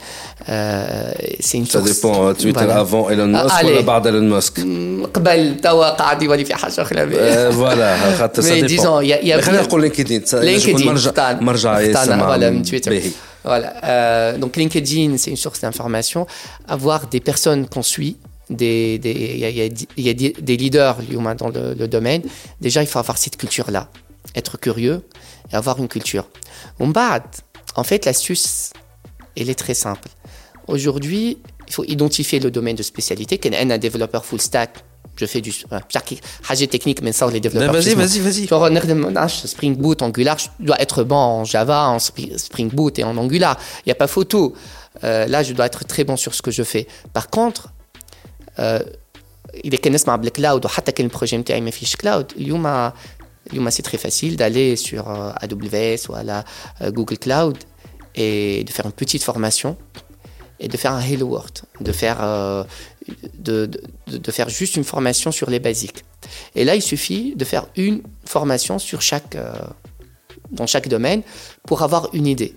[1.39, 4.59] سي سا ديبون تويتر افون ايلون ماسك ولا بعد ايلون ماسك
[5.13, 10.87] قبل توا قاعد يولي في حاجه اخرى فوالا خاطر سا ديبون خلينا نقول لينكدين لينكدين
[10.87, 13.01] مرجع مرجع يسمع من تويتر
[13.45, 13.73] Voilà.
[13.83, 16.25] Euh, donc LinkedIn, c'est une source d'information.
[16.75, 18.15] Avoir des personnes qu'on suit,
[18.50, 20.98] des, des, il, y a, y a des leaders
[21.38, 22.22] dans le, le, domaine,
[22.60, 23.90] déjà il faut avoir cette culture-là,
[24.34, 25.02] être curieux
[25.52, 26.28] et avoir une culture.
[26.80, 28.70] En fait, l'astuce,
[29.36, 30.08] elle est très simple.
[30.66, 33.38] Aujourd'hui, il faut identifier le domaine de spécialité.
[33.38, 34.84] Quand un développeur full stack,
[35.16, 35.52] je fais du
[36.48, 37.72] Hajj technique, mais ça, les développeurs.
[37.72, 38.46] Vas-y, vas-y, vas-y.
[39.28, 43.58] Spring Boot, Angular, je dois être bon en Java, en Spring Boot et en Angular.
[43.80, 44.54] Il n'y a pas photo.
[45.04, 46.86] Euh, là, je dois être très bon sur ce que je fais.
[47.12, 47.72] Par contre,
[49.65, 52.91] اذا كان نسمع بالكلاود وحتى كان البروجي نتاعي ما فيش كلاود اليوم
[53.51, 56.43] اليوم سي تري فاسيل دالي سور AWS ou à la
[56.91, 57.57] Google Cloud
[58.15, 59.77] et de faire une petite formation
[60.59, 62.63] et de faire un Hello World, de faire, euh,
[63.37, 63.65] de,
[64.07, 66.05] de, de, faire juste une formation sur les basiques.
[66.55, 69.53] Et là, il suffit de faire une formation sur chaque, euh,
[70.51, 71.21] dans chaque domaine
[71.67, 72.55] pour avoir une idée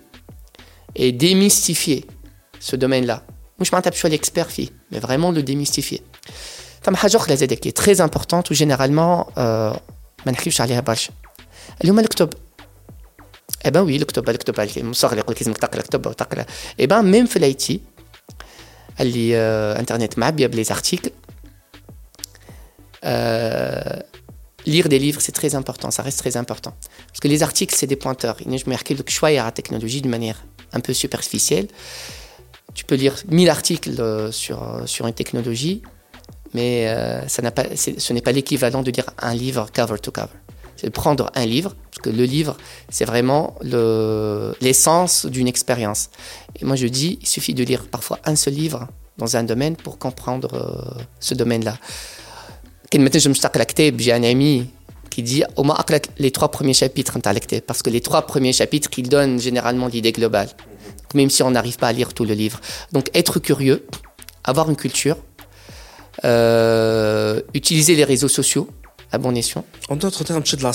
[0.95, 2.05] et démystifier
[2.59, 3.23] ce domaine-là.
[3.61, 5.99] مش معناتها باش تولي اكسبير فيه مي فريمون لو ديميستيفيه
[6.81, 9.23] فما حاجه اخرى زاده كي تري امبورطونت وجينيرالمون
[10.25, 11.11] ما نحكيوش عليها برشا
[11.83, 12.29] اليوم الكتب
[13.65, 16.45] اي بان وي الكتب الكتب مصغر يقول لك لازمك تقرا كتب وتقرا
[16.79, 17.81] اي بان ميم في الاي تي
[18.99, 19.37] اللي
[19.79, 21.11] انترنت معبيه بلي زارتيكل
[24.67, 26.73] lire des livres, c'est très important, ça reste très important.
[27.07, 28.37] Parce que les articles, c'est des pointeurs.
[28.39, 31.67] Je me marque le choix à la technologie de manière un peu superficielle.
[32.74, 35.82] tu peux lire 1000 articles euh, sur, euh, sur une technologie,
[36.54, 40.28] mais euh, ça pas, ce n'est pas l'équivalent de lire un livre cover to cover.
[40.76, 42.56] C'est prendre un livre, parce que le livre,
[42.88, 43.54] c'est vraiment
[44.60, 46.10] l'essence d'une expérience.
[46.60, 49.76] Et moi, je dis, il suffit de lire parfois un seul livre dans un domaine
[49.76, 51.76] pour comprendre euh, ce domaine-là.
[52.92, 54.66] J'ai un ami
[55.12, 55.78] qui dit au moins
[56.18, 57.18] les trois premiers chapitres
[57.66, 60.48] parce que les trois premiers chapitres, ils donnent généralement l'idée globale
[61.14, 62.60] même si on n'arrive pas à lire tout le livre.
[62.92, 63.86] Donc être curieux,
[64.44, 65.16] avoir une culture,
[66.24, 68.68] euh, utiliser les réseaux sociaux
[69.10, 69.64] à bon escient.
[69.90, 70.72] En d'autres termes, tu es de la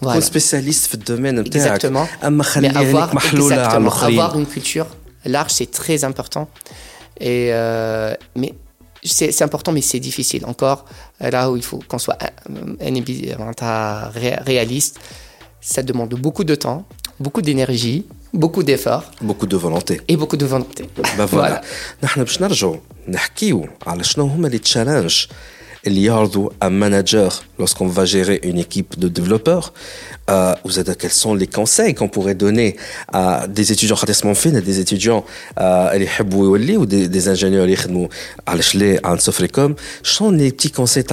[0.00, 0.20] voilà.
[0.20, 2.08] spécialiste dans le domaine Exactement.
[2.22, 4.86] Mais avoir, exactement, avoir une culture
[5.24, 6.48] large, c'est très important.
[7.20, 8.54] Et euh, mais
[9.04, 10.86] c'est important, mais c'est difficile encore.
[11.22, 12.16] Euh, là où il faut qu'on soit
[12.50, 14.08] euh, un,
[14.44, 14.98] réaliste,
[15.60, 16.86] ça demande beaucoup de temps,
[17.20, 19.10] beaucoup d'énergie, beaucoup d'efforts.
[19.20, 20.00] Beaucoup de volonté.
[20.08, 20.84] Et beaucoup de volonté.
[21.16, 21.26] Bah voilà.
[21.28, 21.60] voilà.
[25.84, 29.72] Eliardo, un manager, lorsqu'on va gérer une équipe de développeurs,
[30.30, 32.76] euh, vous êtes, quels sont les conseils qu'on pourrait donner
[33.12, 33.96] à des étudiants?
[33.96, 35.24] À des étudiants
[35.58, 35.88] euh,
[36.76, 37.68] ou des, des ingénieurs
[39.02, 41.04] à Sofrecom, sont les petits conseils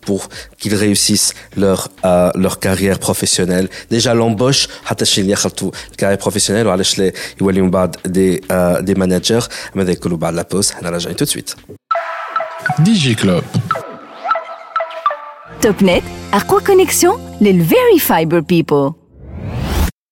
[0.00, 3.68] pour qu'ils réussissent leur, euh, leur carrière professionnelle.
[3.90, 4.68] Déjà l'embauche,
[5.96, 6.66] carrière professionnelle,
[7.40, 7.50] ou
[8.04, 9.96] des, euh, des managers, mais des
[10.36, 11.56] la pause, on tout de suite.
[12.80, 13.42] DigiClub.
[15.66, 16.04] TopNet,
[16.40, 18.90] quoi Connexion, les Very Fiber People.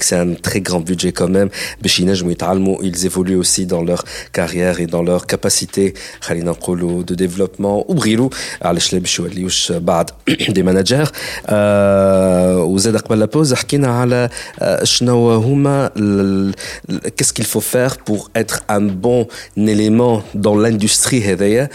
[0.00, 1.50] c'est un très grand budget quand même.
[1.84, 5.94] Ils évoluent aussi dans leur carrière et dans leur capacité
[6.28, 7.96] de développement ou
[10.48, 11.10] des managers.
[12.70, 14.28] وزاد قبل la pause حكينا على
[14.82, 15.90] شنو هما
[17.16, 21.68] qu'est-ce qu'il faut faire pour être un bon élément dans l'industrie هذايا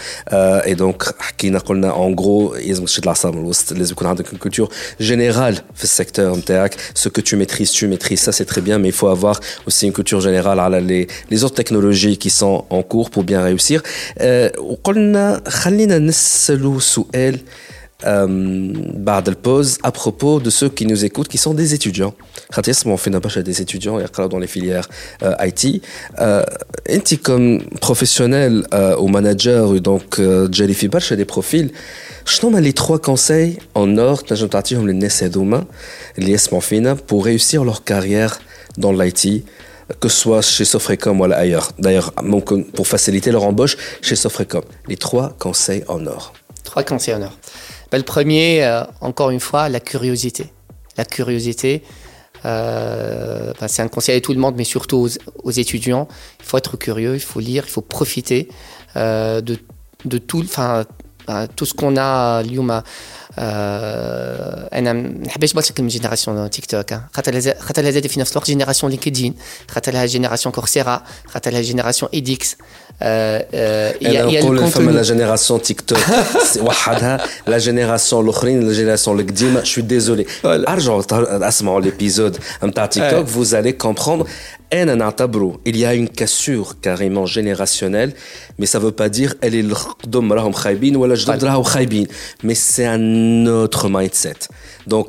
[0.66, 4.38] et donc حكينا قلنا en gros لازم تشد العصا من الوسط لازم يكون عندك une
[4.38, 4.68] culture
[5.00, 8.88] générale في السيكتور نتاعك ce que tu maîtrises tu maîtrises ça c'est très bien mais
[8.88, 12.82] il faut avoir aussi une culture générale على les les autres technologies qui sont en
[12.82, 13.82] cours pour bien réussir
[14.58, 17.38] وقلنا خلينا نسألوا سؤال
[18.94, 22.12] بعد البوز à propos de ceux qui nous écoutent qui sont des étudiants
[22.52, 24.88] خاطر يسمعوا فينا برشا des étudiants يقراو dans les filières
[25.22, 25.82] euh, IT
[26.90, 31.70] انت comme professionnel euh, ou manager donc تجري في برشا des profils
[32.24, 35.64] شنو هما les trois conseils en or تنجم تعطيهم للناس هذوما
[36.18, 38.38] اللي يسمعوا فينا pour réussir leur carrière
[38.78, 39.44] dans l'IT
[40.00, 41.70] que ce soit chez Sofrecom ou ailleurs.
[41.78, 42.12] D'ailleurs,
[42.74, 44.62] pour faciliter leur embauche, chez Sofrecom.
[44.88, 46.32] Les trois conseils en or.
[46.64, 47.38] Trois conseils en or.
[47.90, 50.46] Ben, le premier, euh, encore une fois, la curiosité.
[50.96, 51.82] La curiosité,
[52.44, 55.08] euh, ben, c'est un conseil à tout le monde, mais surtout
[55.44, 56.08] aux, étudiants.
[56.40, 58.48] Il faut être curieux, il faut lire, il faut profiter
[58.96, 59.56] euh, de,
[60.04, 60.84] de, tout, ben,
[61.56, 62.42] tout ce qu'on a.
[62.42, 62.84] Lyuma,
[63.38, 68.92] انا ما نحبش برشا كلمه جينيراسيون تيك توك خاطر خاطر زاد في نفس الوقت جينيراسيون
[68.92, 69.34] لينكدين
[69.68, 72.56] خاطر لها جينيراسيون كورسيرا خاطر لها جينيراسيون ايديكس
[74.02, 75.98] نقول فما لا جينيراسيون تيك توك
[76.60, 81.02] وحدها لا جينيراسيون الاخرين لا جينيراسيون القديمه شو ديزولي ارجعوا
[81.48, 84.26] اسمعوا ليبيزود نتاع تيك توك vous allez comprendre
[84.72, 88.12] انا نعتبره il y a une cassure carrément générationnelle
[88.58, 92.06] mais ça veut pas dire elle est القدم راهم خايبين ولا جدد راهم خايبين
[92.44, 94.48] mais c'est un autre mindset
[94.90, 95.08] donc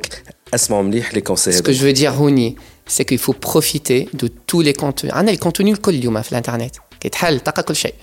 [0.54, 4.28] اسمعوا مليح les conseils ce que je veux dire Houni c'est qu'il faut profiter de
[4.46, 7.94] tous les contenus عندنا الكونتوني الكل اليوم في الانترنت كيتحل تلقى كل شيء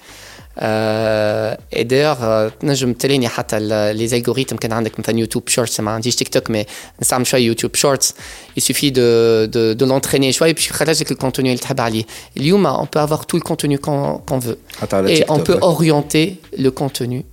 [0.60, 6.28] اي دايوغ تنجم تليني حتى لي الجوريثم كان عندك مثلا يوتيوب شورتس ما عنديش تيك
[6.28, 6.66] توك مي
[7.02, 8.14] نستعمل شويه يوتيوب شورتس
[8.58, 12.04] يسوفي دو دو دو لونتريني شويه باش يخرج لك الكونتوني اللي تحب عليه
[12.38, 14.60] اليوم on peut avoir tout le contenu qu'on qu'on veut
[15.08, 16.26] et on peut orienter
[16.66, 17.26] le contenu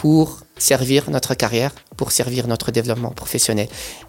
[0.00, 0.26] pour
[0.58, 3.68] servir notre carrière pour servir notre développement professionnel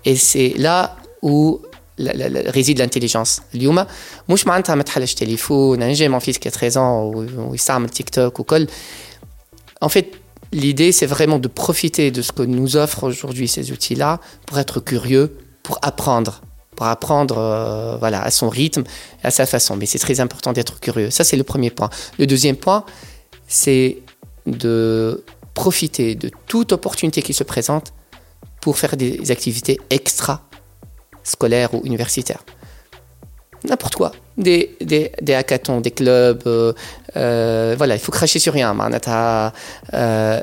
[0.10, 0.78] et c'est là
[1.22, 1.62] où
[2.00, 3.86] réside l'intelligence اليوم
[4.30, 8.10] مش معناتها ما تحلش تليفون انا j'ai mon fils qui a 13 ans ويستعمل تيك
[8.10, 8.68] توك وكل
[9.86, 10.06] en fait
[10.54, 14.58] l'idée c'est vraiment de profiter de ce que nous offrent aujourd'hui ces outils là pour
[14.60, 16.42] être curieux pour apprendre
[16.76, 18.84] pour apprendre euh, voilà à son rythme
[19.24, 22.26] à sa façon mais c'est très important d'être curieux ça c'est le premier point le
[22.34, 22.84] deuxième point
[23.48, 23.98] c'est
[24.48, 27.88] de profiter de toute opportunité qui se présente
[28.62, 30.36] pour faire des activités extra
[31.24, 32.44] scolaire ou universitaire.
[33.64, 34.12] N'importe quoi.
[34.38, 36.44] Des, des, des, hackathons, des clubs.
[36.48, 36.74] Euh,
[37.18, 38.76] euh, voilà, il faut cracher sur rien.
[39.94, 40.42] Euh,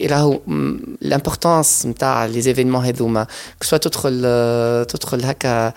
[0.00, 0.26] et là,
[1.02, 1.86] l'importance
[2.32, 5.74] les événements que ce soit tout le tout le haka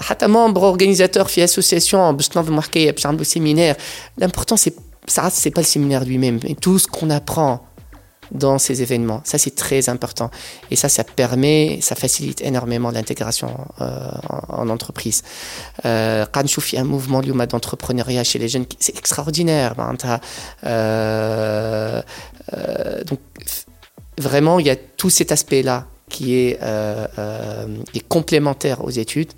[0.00, 3.76] حتى membre organisateur في association باش تنظم حكايه باش عنده séminaire
[4.20, 4.74] l'important c'est
[5.06, 7.64] ça c'est pas le séminaire lui-même mais tout ce qu'on apprend
[8.31, 9.21] dans ces événements.
[9.23, 10.29] Ça, c'est très important.
[10.71, 15.23] Et ça, ça permet, ça facilite énormément l'intégration euh, en, en, entreprise.
[15.85, 19.75] Euh, quand je fais un mouvement d'entrepreneuriat chez les jeunes, c'est extraordinaire.
[20.65, 22.01] Euh,
[22.53, 23.19] euh, donc,
[24.17, 27.67] vraiment, il y a tout cet aspect-là qui est, euh, euh,
[28.07, 29.31] complémentaire aux études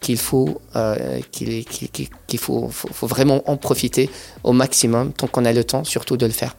[0.00, 2.70] qu'il faut, euh, qu'il faut,
[3.02, 4.10] vraiment en profiter
[4.44, 6.56] au maximum tant qu'on a le temps, surtout de le faire.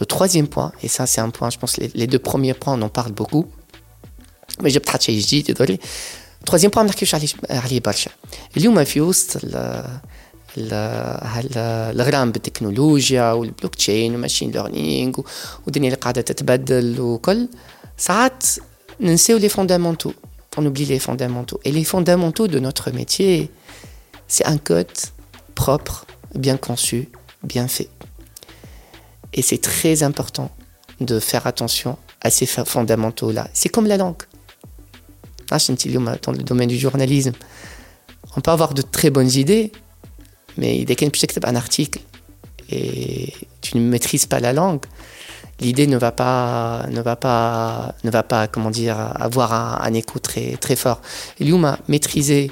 [0.00, 2.74] Le troisième point, et ça c'est un point, je pense, les, les deux premiers points,
[2.78, 3.46] on en parle beaucoup,
[4.62, 5.78] mais j'ai peut-être dit, désolé.
[6.44, 8.10] troisième point, ما نحكيوش عليه عليه برشا.
[8.56, 9.40] اليوم في وسط
[11.96, 15.20] الغرام بالتكنولوجيا والبلوك تشين والماشين ليرنينغ
[15.66, 17.48] والدنيا اللي قاعده تتبدل وكل
[17.96, 18.44] ساعات
[19.00, 20.12] ننساو لي فوندامونتو
[20.56, 23.50] on oublie les fondamentaux et les fondamentaux de notre métier
[24.26, 24.98] c'est un code
[25.54, 27.08] propre bien conçu
[27.52, 27.90] bien fait
[29.35, 30.49] et c'est très important
[31.01, 33.49] de faire attention à ces fondamentaux-là.
[33.53, 34.23] C'est comme la langue.
[35.51, 35.57] Ah,
[36.23, 37.33] dans le domaine du journalisme,
[38.35, 39.71] on peut avoir de très bonnes idées,
[40.57, 41.99] mais dès y a un article
[42.71, 44.85] et tu ne maîtrises pas la langue,
[45.59, 49.93] l'idée ne va pas, ne va pas, ne va pas, comment dire, avoir un, un
[49.93, 51.01] écho très, très fort.
[51.39, 52.51] Luma, maîtriser,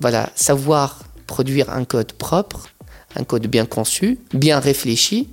[0.00, 2.68] voilà, savoir produire un code propre,
[3.14, 5.28] un code bien conçu, bien réfléchi,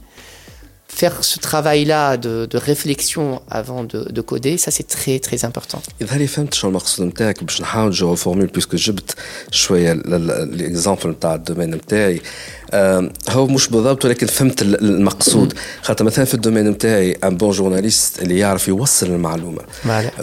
[1.00, 5.80] faire ce travail-là de, de, réflexion avant de, de, coder, ça c'est très très important.
[6.02, 9.14] إذا لي فهمت شنو المقصود نتاعك باش نحاول جو فورمول بيسكو جبت
[9.50, 12.20] شويه ليكزامبل نتاع الدومين نتاعي
[13.29, 15.53] هو مش بالضبط ولكن فهمت المقصود.
[15.81, 19.61] خاطر مثلا في الدومين نتاعي ان بون جورناليست اللي يعرف يوصل المعلومة.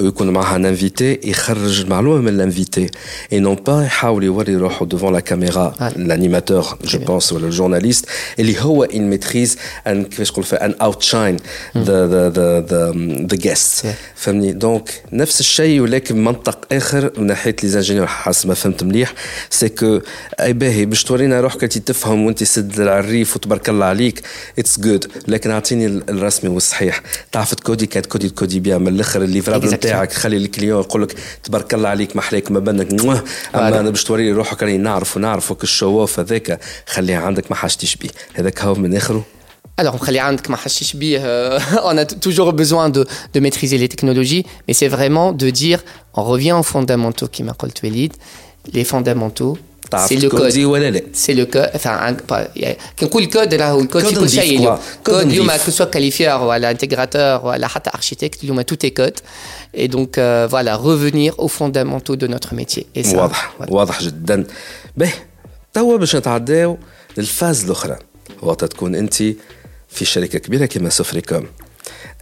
[0.00, 2.90] ويكون معها ان انفيتي يخرج المعلومة من الانفيتي
[3.32, 8.06] اي نون با يحاول يوري روحه devant la caméra l'animateur je pense ولا الجورناليست.
[8.38, 11.36] اللي هو ان ميتريز ان كيفاش نقول ان اوتشاين
[11.76, 12.60] ذا ذا ذا
[13.26, 18.54] ذا guests فهمني؟ دونك نفس الشيء ولكن منطق آخر من ناحية لي زانجينيور حسب ما
[18.54, 19.14] فهمت مليح.
[19.50, 20.00] سي كو
[20.40, 24.22] اي باهي باش تورينا روحك تفهم وانت سد العريف وتبارك الله عليك
[24.58, 27.02] اتس جود لكن اعطيني الرسمي والصحيح.
[27.32, 31.74] تعرف تكودي كانت كودي تكودي بيان من الأخر الليفرابل نتاعك خلي الكليون يقول لك تبارك
[31.74, 33.00] الله عليك محليك ما بنك
[33.54, 37.96] أما أنا باش توري روحك راني نعرف ونعرفك الشو اوف هذاك خليه عندك ما حاجتيش
[37.96, 38.10] بيه.
[38.34, 39.24] هذاك هو من آخره.
[39.78, 39.96] Alors,
[41.90, 43.02] on a toujours besoin de,
[43.34, 45.80] de maîtriser les technologies, mais c'est vraiment de dire,
[46.14, 47.54] on revient aux fondamentaux qui m'a
[48.72, 49.58] les fondamentaux,
[49.97, 50.51] c'est le code
[51.13, 52.15] c'est le code enfin
[52.99, 57.45] كنقول code راه الكود في كل شيء اليوم كود اليوم que soit qualifieur ولا intégrateur
[57.45, 59.19] ولا حتى architecte اليوم tout est code
[59.73, 64.45] et donc euh, voilà revenir aux fondamentaux de notre métier et ça واضح واضح جدا
[64.97, 65.11] به
[65.73, 66.77] توا باش نتعداو
[67.17, 67.97] للفاز الاخرى
[68.41, 69.13] وقت تكون انت
[69.89, 71.45] في شركه كبيره كما سوفريكوم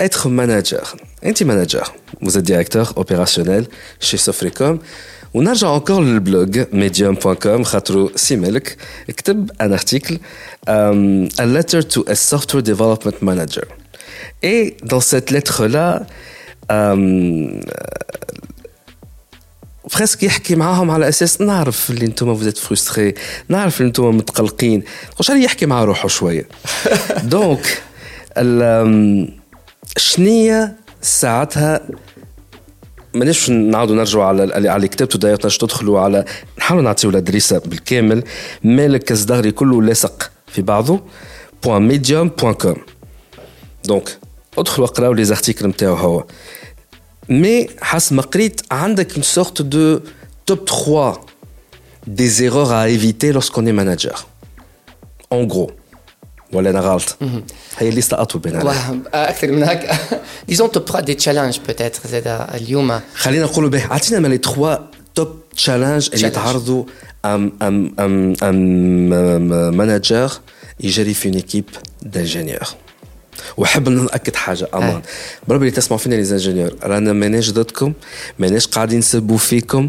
[0.04, 0.96] être manager
[1.26, 1.92] انت manager
[2.24, 3.66] vous êtes directeur opérationnel
[4.00, 4.76] chez Sofricom
[5.35, 8.77] ونرجع encore للبلوج medium.com خاطرو سيملك
[9.09, 10.19] كتب ان ارتيكل
[10.69, 13.67] um, a letter to a software development manager.
[14.43, 16.07] Et dans cette lettre là
[16.71, 17.61] um,
[19.89, 23.15] فريسك يحكي معاهم على أساس نعرف اللي أنتم فوزيت فرستري
[23.49, 24.83] نعرف اللي أنتم متقلقين.
[25.19, 26.49] واش يحكي مع روحه شوية؟
[27.35, 27.83] دونك
[29.97, 31.81] شنية ساعتها
[33.15, 36.25] مانيش نعاودوا نرجعوا على على كتابته داير تدخلوا على
[36.59, 38.25] نحاولوا نعطيو الأدريسة بالكامل
[38.65, 41.01] مالك الزدغري كله لاصق في بعضه
[41.65, 42.77] بوان ميديوم بوان كوم
[43.85, 44.19] دونك
[44.59, 46.25] ادخلوا اقراو لي زارتيكل نتاعو هو
[47.29, 50.03] مي حسب ما قريت عندك une sorte de
[50.47, 51.27] top 3
[52.07, 54.29] des erreurs à éviter lorsqu'on est manager.
[55.31, 55.71] En gros.
[56.55, 57.17] ولا أنا غلط.
[57.79, 58.57] هي الليستة أطول بين
[59.15, 59.99] أكثر من هكا.
[60.49, 64.81] ديزون توب 3 دي تشالنج بوتيتر زاد اليوم خلينا نقولوا به أعطينا ما لي 3
[65.15, 66.85] توب تشالنج اللي يتعرضوا.
[67.25, 70.33] أم أم أم أم مانجر
[70.81, 71.65] يجري في اون ايكيب
[72.03, 72.69] دانجينيور
[73.57, 75.03] وحب نأكد حاجة أمان
[75.49, 77.93] بربي اللي تسمعوا فينا لي زانجينيور رانا ماناش ضدكم
[78.39, 79.89] ماناش قاعدين نسبوا فيكم.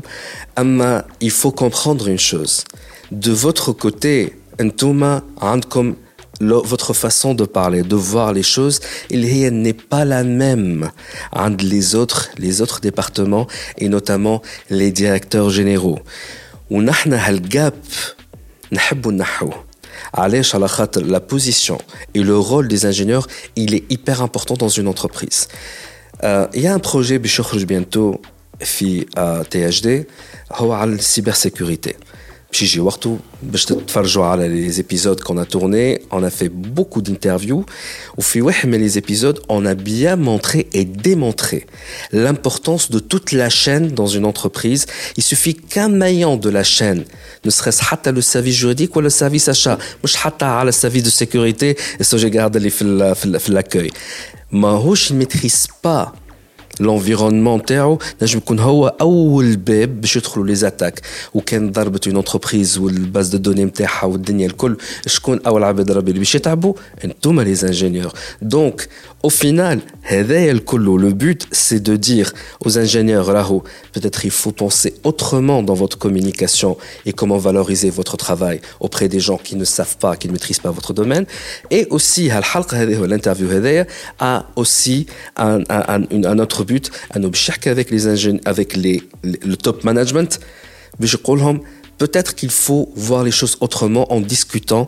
[0.58, 2.64] أما il faut comprendre une chose.
[3.12, 5.96] De votre côté أنتوما عندكم
[6.41, 9.23] votre façon de parler, de voir les choses, il
[9.63, 10.91] n'est pas la même
[11.33, 13.47] entre les autres, les autres départements
[13.79, 16.01] et notamment les directeurs généraux.
[16.71, 17.73] ونحن هالجاب
[18.73, 19.65] نحبوا نحوه
[20.15, 21.79] علاش على خاطر la position
[22.15, 23.27] et le rôle des ingénieurs
[23.57, 25.49] il est hyper important dans une entreprise
[26.23, 28.21] euh, il y a un projet باش يخرج bientôt
[28.61, 29.89] في uh, THD
[30.53, 31.95] هو على السيبرسيكوريتي
[32.56, 33.18] Chiji Wartu,
[34.48, 37.66] les épisodes qu'on a tournés, on a fait beaucoup d'interviews.
[38.16, 38.22] Au
[38.66, 41.66] mais les épisodes, on a bien montré et démontré
[42.14, 44.86] l'importance de toute la chaîne dans une entreprise.
[45.18, 47.04] Il suffit qu'un maillon de la chaîne,
[47.44, 49.78] ne serait-ce pas le service juridique ou le service achat,
[50.40, 52.56] pas le service de sécurité, et ça, je garde
[53.50, 53.92] l'accueil.
[54.52, 54.68] Mais
[55.14, 56.14] ne maîtrise pas
[56.82, 61.02] l'environnement تاعو نجم يكون هو أول باب باش يدخلوا لي زاتاك.
[61.34, 64.78] وكان ضربت اون انتربريز والباز دو دوني نتاعها والدنيا الكل.
[65.06, 66.74] شكون أول عباد ربي اللي باش يتعبوا؟
[67.06, 68.88] أنتوما لي انجينيور دونك
[69.26, 72.32] Au final, le but, c'est de dire
[72.64, 73.26] aux ingénieurs,
[73.92, 79.20] peut-être il faut penser autrement dans votre communication et comment valoriser votre travail auprès des
[79.20, 81.26] gens qui ne savent pas, qui ne maîtrisent pas votre domaine.
[81.72, 83.50] Et aussi, l'interview
[84.20, 85.08] a aussi
[85.38, 90.40] un, autre but, un objet avec, les ingénieurs, avec le top management.
[91.98, 94.88] Peut-être qu'il faut voir les choses autrement en discutant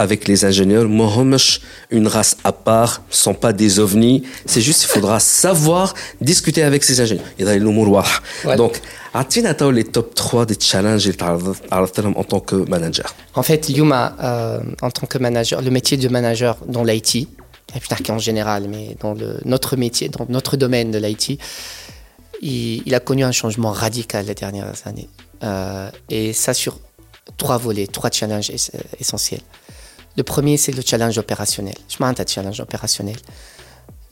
[0.00, 0.88] avec les ingénieurs.
[0.88, 4.22] Mohamesh, une race à part, sont pas des ovnis.
[4.46, 7.26] C'est juste, il faudra savoir discuter avec ces ingénieurs.
[7.38, 7.52] Il y a
[8.44, 8.56] ouais.
[8.56, 8.80] Donc,
[9.70, 11.06] les top 3 des challenges
[12.16, 16.08] en tant que manager En fait, Yuma, euh, en tant que manager, le métier de
[16.08, 17.28] manager dans l'IT,
[18.08, 21.38] en général, mais dans le, notre métier, dans notre domaine de l'IT,
[22.40, 25.08] il, il, a connu un changement radical les dernières années.
[25.42, 26.78] Euh, et ça sur
[27.36, 28.50] trois volets, trois challenges
[28.98, 29.42] essentiels.
[30.20, 31.76] Le premier, c'est le challenge opérationnel.
[31.88, 33.16] Je m'en un challenge opérationnel.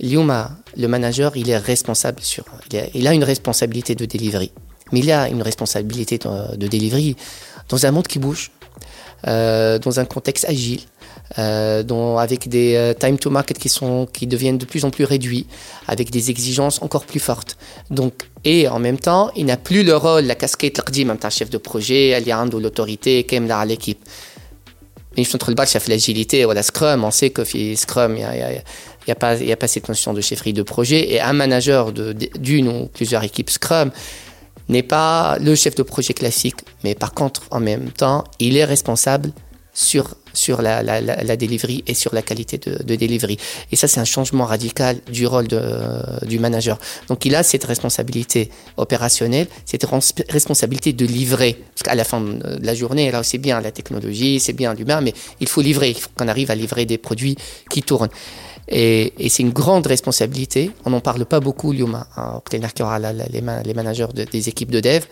[0.01, 2.47] Lyuma, le manager, il est responsable sur,
[2.95, 4.51] il a, une responsabilité de delivery,
[4.91, 7.15] mais il a une responsabilité de, de delivery
[7.69, 8.53] dans un monde qui bouge,
[9.27, 10.81] euh, dans un contexte agile,
[11.39, 11.83] euh,
[12.17, 15.47] avec des euh, time to market qui sont qui deviennent de plus en plus réduits,
[15.89, 17.59] avec des exigences encore plus fortes.
[17.91, 21.59] Donc et en même temps, il n'a plus le rôle, la casquette même chef de
[21.59, 22.15] projet,
[22.61, 23.25] l'autorité,
[23.61, 24.01] à l'équipe.
[25.19, 27.43] Mais je trouve le chef l'agilité Scrum, on sait que
[27.75, 31.13] Scrum, il y a, a, pas, a pas cette notion de chefferie de projet.
[31.13, 33.91] Et un manager d'une ou plusieurs équipes Scrum
[34.69, 36.59] n'est pas le chef de projet classique.
[36.85, 39.33] Mais par contre, en même temps, il est responsable
[39.79, 43.37] sur, sur la, la, la, delivery et sur la qualité de, de.
[43.71, 46.79] Et ça, c'est un changement radical du rôle de, du manager.
[47.07, 49.87] Donc, il a cette responsabilité opérationnelle, cette
[50.29, 51.63] responsabilité de livrer.
[51.75, 55.01] Parce qu'à la fin de la journée, là, c'est bien la technologie, c'est bien l'humain,
[55.01, 55.91] mais il faut livrer.
[55.91, 57.37] Il faut qu'on arrive à livrer des produits
[57.71, 58.11] qui tournent.
[58.67, 60.73] Et, et c'est une grande responsabilité.
[60.85, 65.05] On n'en parle pas beaucoup, Lyuma, hein, les managers des équipes de dev,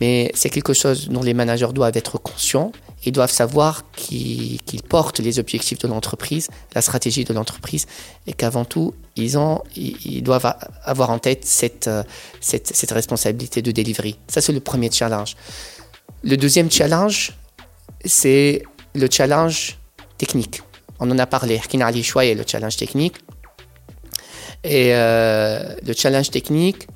[0.00, 2.72] mais c'est quelque chose dont les managers doivent être conscients
[3.04, 7.86] ils doivent savoir qu'ils portent les objectifs de l'entreprise, la stratégie de l'entreprise,
[8.26, 12.02] et qu'avant tout, ils, ont, ils, doivent avoir en tête cette, euh,
[12.40, 14.18] cette, cette responsabilité de delivery.
[14.28, 15.36] Ça, c'est le premier challenge.
[16.22, 17.32] Le deuxième challenge,
[18.04, 18.62] c'est
[18.94, 19.78] le challenge
[20.18, 20.62] technique.
[20.98, 21.60] On en a parlé.
[21.80, 23.16] Ali Chouaï est le challenge technique.
[24.62, 26.86] Et euh, le challenge technique,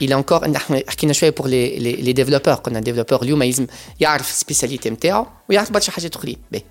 [0.00, 0.44] il est encore
[0.88, 3.66] حكينا شويه pour les, les, les développeurs qu'on a développeur اليوم يلزم
[4.00, 6.62] يعرف السبيساليتي نتاعو ويعرف برشا حاجات اخرين باهي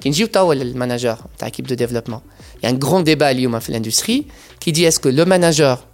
[0.00, 2.22] كي نجيو توا للماناجر تاع équipe de développement
[2.56, 4.26] il y a un grand débat اليوم في l'industrie
[4.64, 5.86] qui dit est-ce que le manager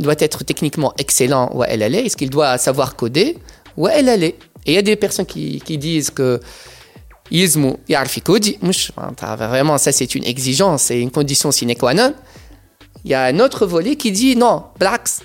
[0.00, 3.38] doit être techniquement excellent ou elle est est-ce qu'il doit savoir coder
[3.76, 4.34] ou elle est
[4.66, 6.40] et il y a des personnes qui, qui disent que
[7.32, 12.14] يلزمو يعرف يكودي مش vraiment ça c'est une exigence c'est une condition sine qua non
[13.04, 15.20] il y a un autre volet qui dit non بالعكس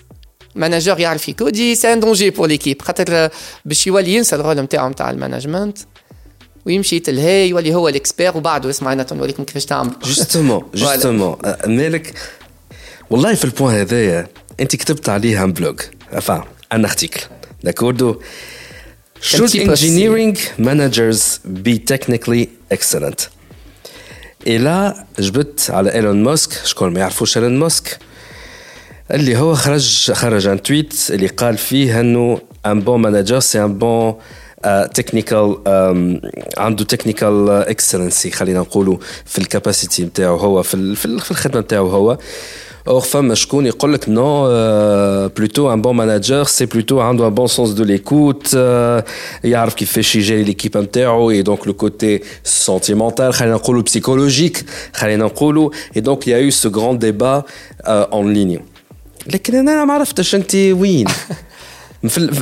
[0.58, 2.82] manager يعرف يكودي c'est un danger pour l'équipe.
[2.82, 3.28] خاطر
[3.64, 5.78] باش يولي ينسى الرول نتاعو نتاع المانجمنت
[6.66, 9.92] ويمشي يتلهي يولي هو الإكسبير وبعده اسمع أنا نوريكم كيفاش تعمل.
[10.04, 11.36] جوستومون جوستومون
[11.66, 12.14] مالك
[13.10, 14.28] والله في البوان هذايا
[14.60, 15.80] أنت كتبت عليه ان بلوج
[16.16, 16.42] enfin
[16.74, 17.22] un article
[17.66, 18.16] d'accord
[19.22, 23.28] Should engineering managers be technically excellent?
[24.44, 27.98] Et là, جبت على ايلون ماسك شكون ما يعرفوش ايلون ماسك
[29.11, 33.77] اللي هو خرج خرج ان تويت اللي قال فيه انه ان بون مانجر سي ان
[33.77, 34.15] بون
[34.93, 35.57] تكنيكال
[36.57, 42.17] عنده تكنيكال اكسلنسي خلينا نقولوا في الكاباسيتي نتاعو هو في في الخدمه نتاعو هو
[42.89, 47.31] Or, femme, je connais que non, euh, plutôt un bon manager, c'est plutôt un, un
[47.31, 49.01] bon sens de l'écoute, euh,
[49.43, 53.33] il a qui fait chiger l'équipe interne et donc le côté sentimental,
[53.83, 54.59] psychologique,
[55.95, 57.45] et donc il y a eu ce grand débat
[57.89, 58.61] euh, en ligne.
[59.27, 61.07] لكن انا ما عرفتش انت وين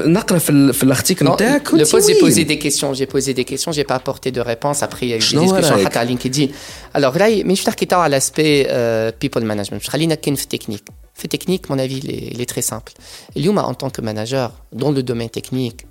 [0.06, 3.72] نقرا في, في الارتيكل نتاعك le pose j'ai posé des questions j'ai posé des questions
[3.72, 6.50] j'ai pas apporté de réponse après il y a eu des discussions حتى على LinkedIn
[6.94, 11.28] alors là مش تحكي تاع على l'aspect uh, people management خلينا كاين في technique في
[11.28, 12.00] technique mon avis
[12.34, 12.94] il est, très simple
[13.38, 15.86] اليوم en tant que manager dans le domaine technique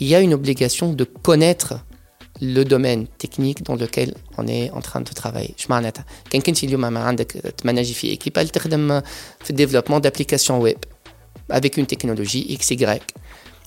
[0.00, 1.74] il y a une obligation de connaître
[2.40, 6.64] le domaine technique dans lequel on est en train de travailler Je معناتها كان كنت
[6.64, 9.00] اليوم عندك تمانجي في équipe اللي تخدم
[9.44, 10.78] في développement d'applications web
[11.52, 13.00] avec une technologie XY.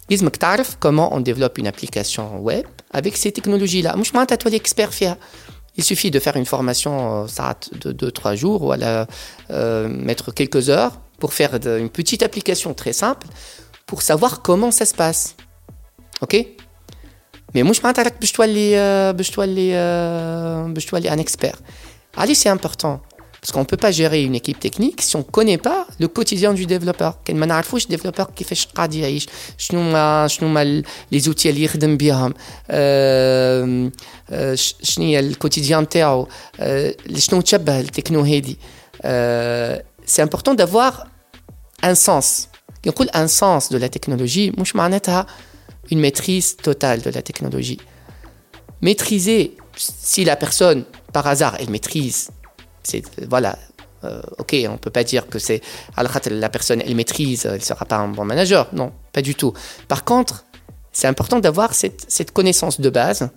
[0.10, 3.96] لازمك تعرف comment on développe une application web avec ces technologies-là.
[3.96, 5.18] مش معناتها تولي expert فيها.
[5.78, 9.08] Il suffit de faire une formation ça, de 2-3 jours ou à la,
[9.52, 13.28] euh, mettre quelques heures pour faire de, une petite application très simple
[13.86, 15.36] pour savoir comment ça se passe.
[16.22, 16.36] Ok
[17.56, 19.72] Mais مش معناتها راك باش تولي باش تولي
[20.74, 21.56] باش تولي un expert.
[22.18, 23.00] Allez, c'est important.
[23.42, 26.08] Parce qu'on ne peut pas gérer une équipe technique si on ne connaît pas le
[26.08, 27.14] quotidien du développeur.
[27.26, 29.28] كان ما نعرفوش développeur كيفاش قاعد يعيش
[29.58, 30.84] شنو ما شنو ما
[31.16, 32.34] les outils اللي يخدم بهم
[34.84, 36.28] شنو هي الكوتيديان نتاعو
[37.18, 38.58] شنو تشبه التكنو هادي
[40.08, 40.94] c'est important d'avoir
[41.84, 42.48] un sens
[42.86, 45.26] يقول un sens de la technologie مش معناتها
[45.91, 47.79] une maîtrise totale de la technologie.
[48.81, 52.31] Maîtriser si la personne par hasard elle maîtrise
[52.83, 53.59] c'est voilà
[54.05, 55.61] euh, ok on peut pas dire que c'est
[55.97, 58.69] la personne elle maîtrise elle sera pas un bon manager.
[58.73, 59.53] Non pas du tout.
[59.89, 60.45] Par contre
[60.93, 63.31] c'est important d'avoir cette, cette, connaissance de base.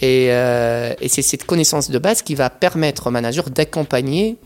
[0.00, 4.38] Et, euh, et c'est cette connaissance de base qui va permettre au manager d'accompagner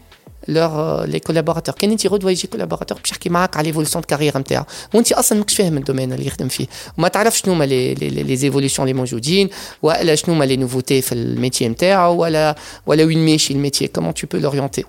[0.48, 4.16] leurs euh, les collaborateurs كان انت غدوه يجي collaborateur باش يحكي معاك على l'évolution de
[4.16, 6.66] carrière نتاعو وانت اصلا ماكش فاهم الدومين اللي يخدم فيه
[6.98, 9.50] وما تعرفش شنو هما لي لي لي زيفوليسيون اللي موجودين
[9.82, 14.26] ولا شنو هما لي نوفوتي في الميتي نتاعو ولا ولا وين ماشي الميتي comment tu
[14.28, 14.86] peux l'orienter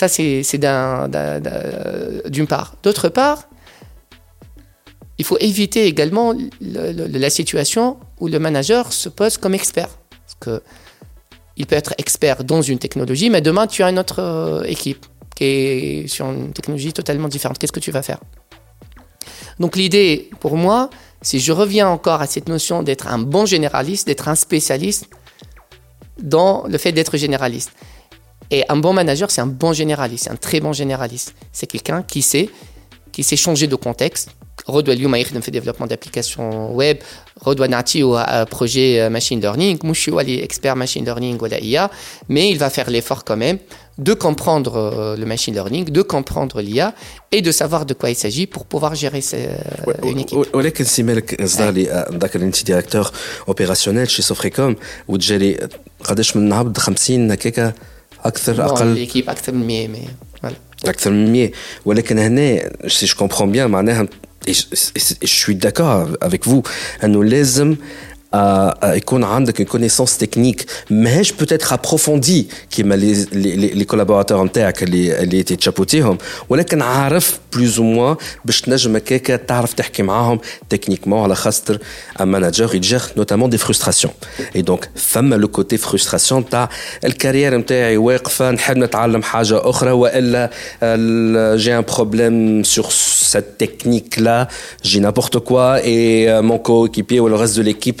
[0.00, 0.58] ça c'est
[2.34, 3.48] d'une part d'autre part
[5.18, 9.90] il faut éviter également la situation où le manager se pose comme expert.
[10.24, 10.62] Parce que
[11.57, 15.05] il peut être expert dans une technologie, mais demain, tu as une autre euh, équipe
[15.35, 17.57] qui est sur une technologie totalement différente.
[17.57, 18.19] Qu'est-ce que tu vas faire?
[19.59, 20.89] Donc l'idée, pour moi,
[21.21, 25.07] si je reviens encore à cette notion d'être un bon généraliste, d'être un spécialiste
[26.21, 27.71] dans le fait d'être généraliste.
[28.51, 31.33] Et un bon manager, c'est un bon généraliste, c'est un très bon généraliste.
[31.51, 32.49] C'est quelqu'un qui sait,
[33.11, 34.29] qui sait changer de contexte,
[34.70, 36.96] Rodwa اليوم يخدم في développement d'applications web
[37.46, 41.90] Rodwa نعطيه un projet machine learning مش هو اللي expert machine learning ولا IA
[42.30, 43.58] mais il va faire l'effort quand même
[43.98, 46.94] de comprendre euh, le machine learning de comprendre l'IA
[47.32, 49.20] et de savoir de quoi il s'agit pour pouvoir gérer
[50.02, 53.10] une équipe ولكن سي مالك زدالي نذكر انت ديريكتور
[53.48, 54.76] اوبيراسيونيل شي سوفريكوم
[55.08, 55.58] وتجري
[56.04, 57.74] قداش من عبد 50 هكاك
[58.24, 59.88] اكثر اقل ليكيب اكثر من 100
[60.84, 61.50] اكثر من 100
[61.84, 64.08] ولكن هنا سي جو كومبرون بيان معناها
[64.47, 66.63] et je, suis d'accord avec vous.
[67.07, 67.21] Nous
[68.84, 75.22] يكون عندك une connaissance technique ماهيش peut-être approfondie كيما les, les, les collaborateurs نتاعك اللي
[75.22, 76.18] اللي تشابوتيهم
[76.48, 81.78] ولكن عارف بلوز او موان باش تنجم هكاك تعرف تحكي معاهم تكنيكمون على خاطر
[82.20, 84.12] ان ماناجر يجير نوتامون دي فرستراسيون
[84.56, 86.68] اي دونك فما لو كوتي فرستراسيون تاع
[87.04, 90.50] الكارير نتاعي واقفه نحب نتعلم حاجه اخرى والا
[91.56, 94.48] جي ان بروبليم سور سيت تكنيك لا
[94.84, 98.00] جي نابورت كوا اي مون كو ايكيبي ولا ريست دو ليكيب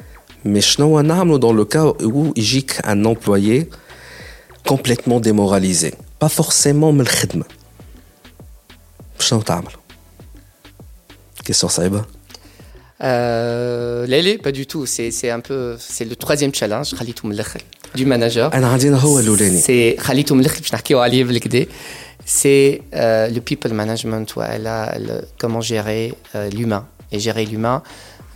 [0.43, 0.77] Mais je
[1.37, 3.69] dans le cas où il y un employé
[4.65, 7.45] complètement démoralisé, pas forcément mal khidma.
[9.19, 9.25] Je
[11.43, 12.05] Question saïba.
[13.03, 14.85] Euh, Lélé, pas du tout.
[14.85, 17.33] C'est un peu, c'est le troisième challenge, Khalitoum
[17.95, 18.49] du manager.
[19.59, 20.71] C'est Khalitoum je
[22.25, 27.81] C'est euh, le people management, ouais, là, le, comment gérer euh, l'humain et gérer l'humain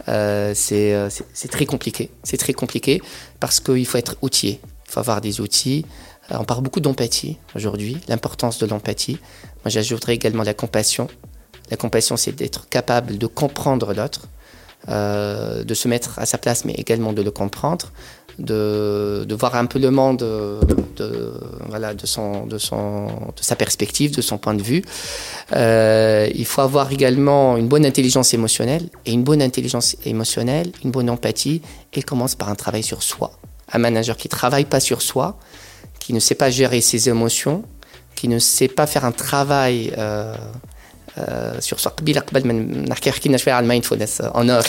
[0.07, 2.11] euh, euh, c'est très compliqué.
[2.23, 3.01] C'est très compliqué
[3.39, 4.59] parce qu'il faut être outillé.
[4.87, 5.85] Il faut avoir des outils.
[6.31, 9.17] Euh, on parle beaucoup d'empathie aujourd'hui, l'importance de l'empathie.
[9.63, 11.07] Moi, j'ajouterais également la compassion.
[11.71, 14.27] La compassion, c'est d'être capable de comprendre l'autre,
[14.87, 17.91] de se mettre à sa place, mais également de le comprendre,
[18.39, 20.59] de, voir un peu le monde de,
[20.97, 21.33] de,
[21.67, 24.83] voilà, de, son, de, son, de sa perspective, de son point de vue.
[25.55, 28.89] Euh, il faut avoir également une bonne intelligence émotionnelle.
[29.05, 31.61] Et une bonne intelligence émotionnelle, une bonne empathie,
[31.93, 33.31] elle commence par un travail sur soi.
[33.71, 35.37] Un manager qui travaille pas sur soi,
[35.99, 37.63] qui ne sait pas gérer ses émotions,
[38.15, 40.35] qui ne sait pas faire un travail euh,
[41.59, 42.53] سور سوا قبيله قبل ما
[42.89, 44.67] نحكي حكينا شوية على المايندفولنس اون اوف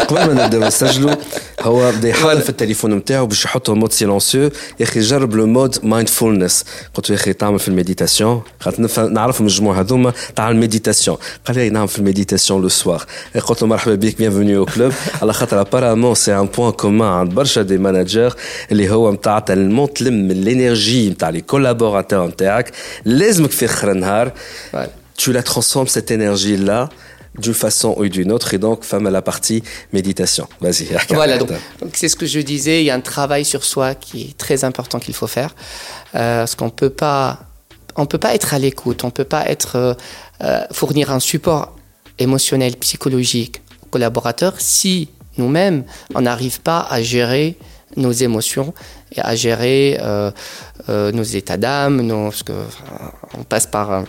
[0.00, 1.14] قبل ما نبداو نسجلوا
[1.60, 4.50] هو بدا يحاول في التليفون نتاعو باش يحطه مود سيلونسيو يا
[4.84, 6.64] أخي جرب لو مود مايندفولنس
[6.94, 10.12] قلت له يا أخي تعمل في الميديتاسيون خاطر نعرف من الجموع هذوما.
[10.36, 11.16] تاع الميديتاسيون
[11.46, 13.04] قال لي نعمل في الميديتاسيون لو سوار
[13.46, 17.34] قلت له مرحبا بك بيانفوني أو كلوب على خاطر ابارامون سي ان بوان كومان عند
[17.34, 18.34] برشا دي ماناجر
[18.72, 22.70] اللي هو نتاع تلمون تلم الانرجي نتاع لي كولابوراتور نتاعك
[23.04, 24.32] لازمك في آخر النهار.
[25.22, 26.88] Tu la transformes cette énergie-là
[27.38, 29.62] d'une façon ou d'une autre, et donc, femme à la partie
[29.92, 30.48] méditation.
[30.60, 30.88] Vas-y.
[31.10, 31.50] Voilà, donc,
[31.92, 34.64] c'est ce que je disais, il y a un travail sur soi qui est très
[34.64, 35.54] important qu'il faut faire,
[36.16, 37.38] euh, parce qu'on peut pas,
[37.94, 39.94] on peut pas être à l'écoute, on peut pas être, euh,
[40.42, 41.76] euh, fournir un support
[42.18, 45.08] émotionnel, psychologique aux collaborateurs si
[45.38, 45.84] nous-mêmes,
[46.16, 47.56] on n'arrive pas à gérer
[47.96, 48.74] nos émotions
[49.14, 50.00] et à gérer
[50.88, 52.52] nos états d'âme, parce que
[53.38, 54.04] on passe par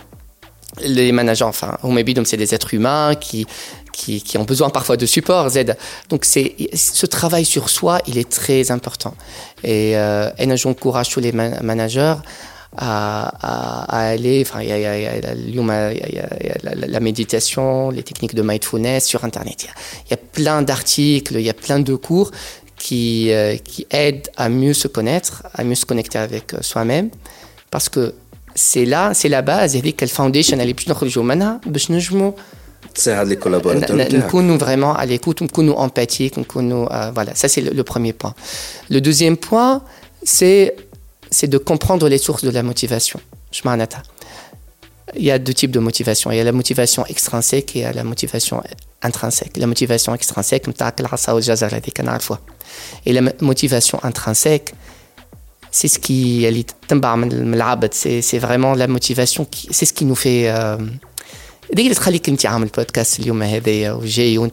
[0.82, 3.46] les managers, enfin, au donc c'est des êtres humains qui,
[3.92, 5.76] qui, ont besoin parfois de support, Z.
[6.08, 9.14] Donc, c'est, ce travail sur soi, il est très important.
[9.62, 12.16] Et, euh, et j'encourage tous les managers
[12.76, 15.14] à, aller, enfin, il y a,
[16.64, 19.68] la, méditation, les techniques de mindfulness sur Internet.
[20.06, 22.32] Il y a, plein d'articles, il y a plein de cours
[22.76, 27.10] qui, euh, qui aident à mieux se connaître, à mieux se connecter avec soi-même.
[27.70, 28.14] Parce que
[28.55, 32.31] c'est là c'est la base هذيك الفاونديشن اللي باش نخرجوا منها باش نجموا
[32.95, 37.71] تساعد لي كولابوراتور نكونوا vraiment à l'écoute نكونوا empathiques نكونوا euh, voilà ça c'est le,
[37.71, 38.33] le premier point
[38.89, 39.81] le deuxième point
[40.23, 40.75] c'est
[41.31, 43.19] c'est de comprendre les sources de la motivation
[43.51, 44.03] je معناتها
[45.15, 46.31] il y a deux types de motivation.
[46.31, 48.61] Il y a la motivation extrinsèque et il y a la motivation
[49.01, 49.57] intrinsèque.
[49.57, 50.67] La motivation extrinsèque,
[53.05, 54.73] et la motivation intrinsèque,
[55.73, 56.47] c'est ce qui
[58.21, 60.51] c'est vraiment la motivation qui c'est ce qui nous fait
[61.73, 64.51] ديك اللي تخليك انت عامل بودكاست اليوم هذايا وجاي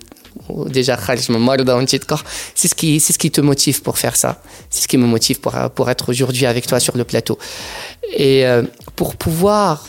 [0.50, 2.22] déjà خارج من مرضى وانت تكح
[2.54, 5.06] c'est ce qui c'est ce qui te motive pour faire ça c'est ce qui me
[5.06, 7.38] motive pour pour être aujourd'hui avec toi sur le plateau
[8.12, 8.62] et euh,
[8.96, 9.86] pour pouvoir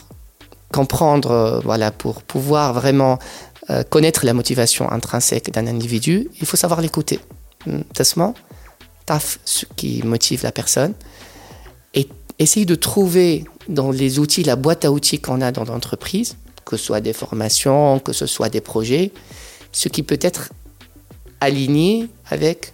[0.72, 3.20] comprendre, euh, voilà, pour pouvoir vraiment
[3.70, 7.20] euh, connaître la motivation intrinsèque d'un individu, il faut savoir l'écouter.
[7.66, 8.34] Hmm, Tassement,
[9.06, 11.11] taf ce qui motive la personne et
[12.39, 16.77] essayer de trouver dans les outils, la boîte à outils qu'on a dans l'entreprise, que
[16.77, 19.13] ce soit des formations, que ce soit des projets,
[19.73, 20.51] ce qui peut être
[21.41, 22.73] aligné avec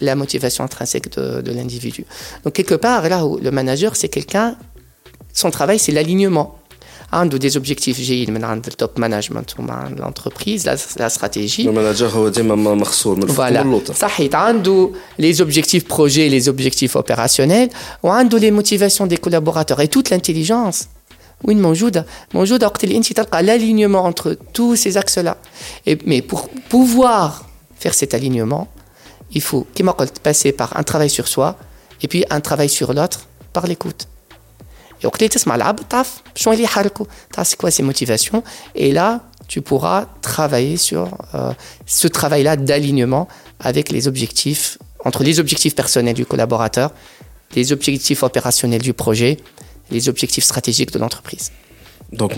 [0.00, 2.04] la motivation intrinsèque de, de l'individu.
[2.44, 4.56] Donc quelque part, là où le manager, c'est quelqu'un,
[5.32, 6.58] son travail, c'est l'alignement
[7.13, 12.29] عنده des objectifs جيد من عند التوب مانجمنت ومع l'entreprise la, la stratégie المانجر هو
[12.29, 13.91] ديما مخصور من الفوق voilà.
[13.91, 14.89] صحيت عنده
[15.21, 17.69] les objectifs projets les objectifs opérationnels
[18.03, 20.85] وعنده les motivations des collaborateurs et toute l'intelligence
[21.43, 25.37] وين موجودة موجودة وقت اللي انت تلقى l'alignement entre tous ces axes là
[25.87, 27.45] et, mais pour pouvoir
[27.79, 28.67] faire cet alignement
[29.35, 31.55] il faut كما قلت passer par un travail sur soi
[32.01, 33.19] et puis un travail sur l'autre
[33.53, 34.10] par l'écoute et
[35.03, 38.41] وقت اللي تسمع العبد تعرف شنو اللي يحركه تعرف c'est quoi ses motivations
[38.75, 41.03] et là tu pourras travailler sur
[41.35, 41.53] euh,
[41.85, 43.27] ce travail-là d'alignement
[43.59, 46.91] avec les objectifs entre les objectifs personnels du collaborateur,
[47.55, 49.37] les objectifs opérationnels du projet,
[49.89, 51.51] les objectifs stratégiques de l'entreprise.
[52.12, 52.32] Donc,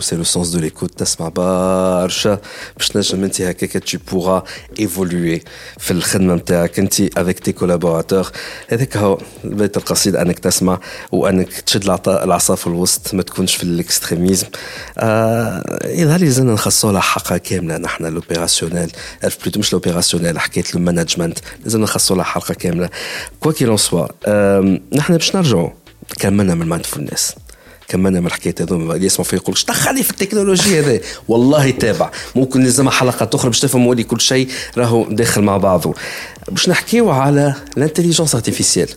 [0.00, 0.94] c'est le sens de l'écoute.
[0.96, 2.38] تسمع برشا؟
[2.76, 4.42] باش نجم أنت هكاك tu pourras
[4.80, 5.40] évoluer
[5.78, 8.32] في الخدمة نتاعك أنت avec tes collaborateurs.
[8.68, 10.80] هذاك هو بيت القصيد أنك تسمع
[11.12, 14.46] وأنك تشد العصا في الوسط ما تكونش في الإكستريميزم.
[14.98, 21.80] آه يظهر لي زلنا لها حلقه كاملة نحن لوبيراسيونيل بلوتو مش لوبيراسيونيل حكاية المانجمنت لازم
[21.80, 22.90] نخصصوا لها حلقة كاملة.
[23.40, 24.06] كوا كيلون سوا
[24.94, 25.70] نحن باش نرجعوا
[26.18, 27.34] كملنا من المايندفولنس
[27.87, 32.11] كملنا من الحكايه هذوما اللي يسمعوا فيه يقول ايش دخلني في التكنولوجيا هذا والله تابع
[32.35, 35.93] ممكن لازم حلقه اخرى باش تفهموا لي كل شيء راهو داخل مع بعضه
[36.51, 38.89] باش نحكيو على l'intelligence artificielle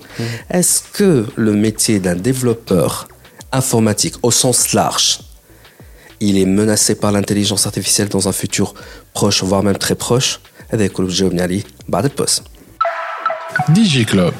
[0.54, 3.08] est-ce que le métier d'un développeur
[3.52, 5.20] informatique au sens large
[6.20, 8.74] il est menacé par l'intelligence artificielle dans un futur
[9.14, 12.42] proche voire même très proche هذا يقول بجاوبني عليه بعد البوست
[13.68, 14.32] دي كلوب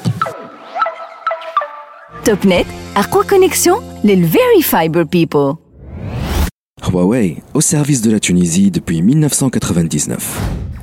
[2.24, 5.54] Topnet, Arqua Connexion, les Very Fiber People.
[6.88, 10.40] Huawei, au service de la Tunisie depuis 1999.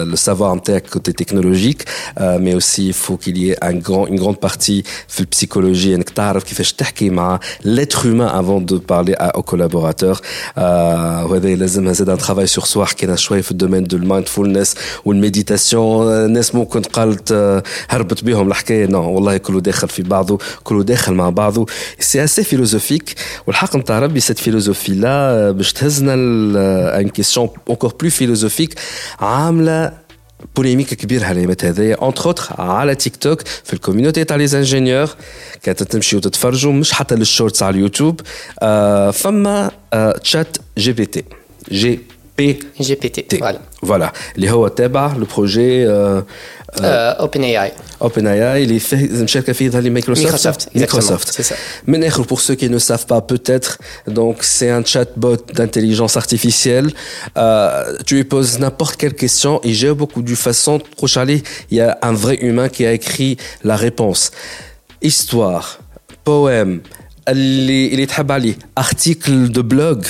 [0.00, 1.82] ال le savoir en tech côté technologique,
[2.20, 4.80] euh, mais aussi il faut qu'il y ait un grand, une grande partie
[5.18, 5.94] de psychologie
[6.46, 6.66] qui fait
[7.64, 10.20] l'être humain avant de parler à, aux collaborateurs.
[10.58, 14.74] Euh, c'est un travail sur soi qui est شوية في الدومين de mindfulness
[15.04, 20.82] ou méditation الناس ممكن قالت هربت بهم الحكاية non والله كله داخل في بعضه كله
[20.82, 21.66] داخل مع بعضه
[22.00, 23.14] c'est assez philosophique
[23.46, 26.14] والحق نتاع ربي cette philosophie là باش تهزنا
[27.00, 28.74] une question encore plus philosophique
[29.20, 29.89] عامله
[30.55, 35.09] بوليميك كبير هالايامات هذايا اونتر اوتر على تيك توك في الكوميونيتي تاع لي زانجينيور
[35.63, 38.21] كانت تمشي وتتفرجوا مش حتى للشورتس على اليوتيوب.
[38.59, 41.23] آه فما آه تشات جي بي تي.
[41.71, 41.99] جي
[42.37, 43.59] بي جي بي تي فوالا.
[43.81, 45.87] فوالا اللي هو تابع لو بروجي
[46.80, 47.72] اوبن اي اي
[48.02, 51.54] اوبن اي اي اللي فيه مشاركه فيه ظهر لي مايكروسوفت مايكروسوفت
[51.86, 56.88] من اخر pour ceux qui ne savent pas peut-être donc c'est un chatbot d'intelligence artificielle
[57.36, 61.18] euh, tu lui poses n'importe quelle question il gère beaucoup du façon proche
[61.70, 63.32] il y a un vrai humain qui a écrit
[63.70, 64.22] la réponse
[65.02, 65.66] histoire
[66.24, 66.80] poème
[67.28, 70.06] اللي اللي تحب عليه article de blog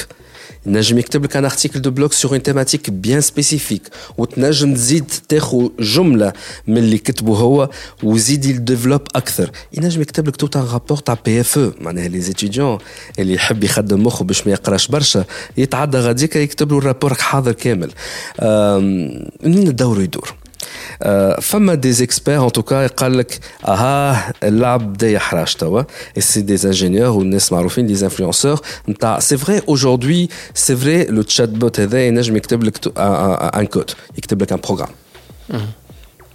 [0.66, 3.82] ينجم يكتب لك ان ارتيكل دو بلوك سور اون تيماتيك بيان سبيسيفيك
[4.18, 6.34] وتنجم تزيد تاخذ جمله
[6.68, 7.70] من اللي كتبه هو
[8.04, 12.20] وزيد يديفلوب أكثر ينجم يكتب لك توت ان رابور تاع بي اف أو معناها لي
[12.22, 12.78] زيتيديون
[13.20, 15.26] اللي يحب يخدم مخه باش ما يقراش برشا
[15.58, 17.92] يتعدى غاديك يكتب له الرابور حاضر كامل
[19.44, 20.41] منين الدور يدور
[21.41, 25.83] فما دي اكسبير ان توكا قال لك اها اللعب بدا يحرج توا
[26.19, 31.49] سي دي انجينيور والناس معروفين دي انفلونسور نتاع سي فري اجوردي سي فري لو تشات
[31.49, 32.99] بوت هذا ينجم يكتب لك
[33.57, 34.89] ان كود يكتب لك ان بروغرام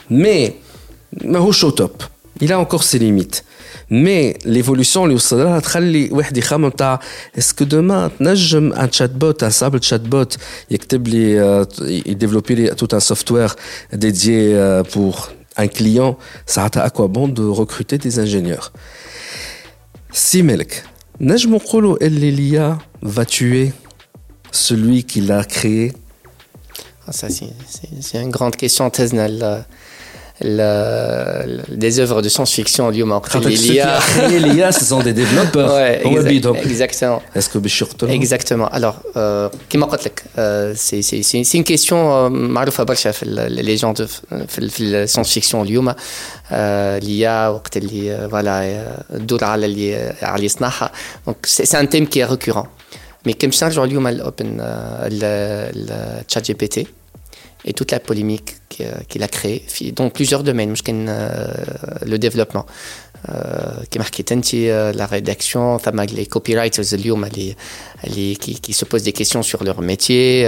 [0.10, 0.52] مي
[1.24, 1.92] ماهوش او توب
[2.41, 3.45] il a encore ses limites.
[3.91, 5.35] Mais l'évolution, est-ce
[7.55, 10.25] que demain, un chatbot, un simple chatbot,
[10.71, 10.79] il
[11.15, 11.65] euh,
[12.15, 13.55] développe tout un software
[13.93, 18.73] dédié euh, pour un client, ça a à quoi bon de recruter des ingénieurs?
[20.13, 20.85] Si Melk,
[21.21, 23.73] l'IA va tuer
[24.51, 25.93] celui qui l'a créé?
[27.07, 29.65] Ah, Ça, c'est une grande question, Tesnel
[30.44, 36.02] des œuvres de science-fiction اليوم وقت l'IA l'IA ce sont des développeurs ouais,
[36.66, 38.96] exactement est-ce que باش exactement alors
[39.70, 40.24] كما قلت لك
[40.76, 41.94] c'est c'est c'est une question
[42.30, 44.06] معروفه برشا في les gens de
[44.48, 50.92] في الساينس فيكسيون اليوم l'IA وقت اللي فوالا تدور على اللي على يصنعها
[51.30, 52.68] donc c'est un thème qui est récurrent
[53.28, 56.88] mais كم نرجعوا اليوم الاوبن التشات جي بي تي
[57.67, 58.57] et toute la polémique
[59.09, 59.65] qu'il a créée
[59.95, 60.71] dans plusieurs domaines
[62.05, 62.67] le développement
[63.91, 63.99] qui
[64.71, 65.79] la rédaction
[66.13, 66.85] les copywriters
[68.37, 70.45] qui, qui se posent des questions sur leur métier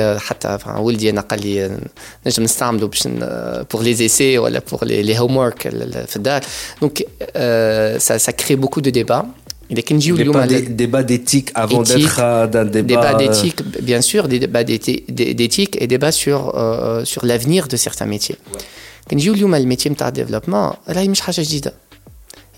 [3.68, 5.68] pour les essais ou pour les, les homework
[6.80, 7.04] donc
[7.34, 9.26] ça crée beaucoup de débats
[9.69, 12.81] débat, débat d'éthique avant d'être d'un débat.
[12.81, 18.05] Débat d'éthique, bien sûr, des débats d'éthique et débat sur, euh, sur l'avenir de certains
[18.05, 18.37] métiers.
[19.09, 21.73] Quand نجيو اليوم الميتي نتاع الديفلوبمون راهي مش حاجه جديده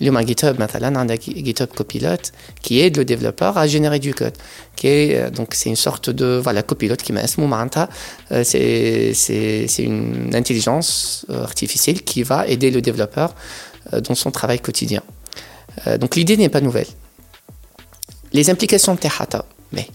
[0.01, 2.23] اليوم GitHub مثلا عندك GitHub Copilot
[2.61, 4.37] qui aide le développeur à générer du code
[4.75, 7.89] qui est donc c'est une sorte de voilà Copilot qui m'a اسمه معناتها
[8.29, 13.33] c'est c'est c'est une intelligence artificielle qui va aider le développeur
[14.07, 15.01] dans son travail quotidien
[15.98, 16.86] donc l'idée n'est pas nouvelle.
[18.32, 19.88] Les implications de Tehata, mais.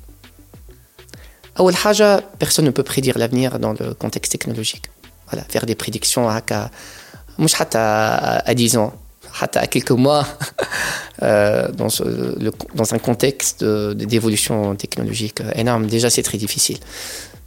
[2.39, 4.89] Personne ne peut prédire l'avenir dans le contexte technologique.
[5.31, 6.41] Voilà, faire des prédictions à,
[7.77, 8.93] à 10 ans,
[9.41, 10.27] à quelques mois,
[11.23, 11.87] euh, dans,
[12.75, 16.77] dans, un contexte d'évolution technologique énorme, déjà c'est très difficile.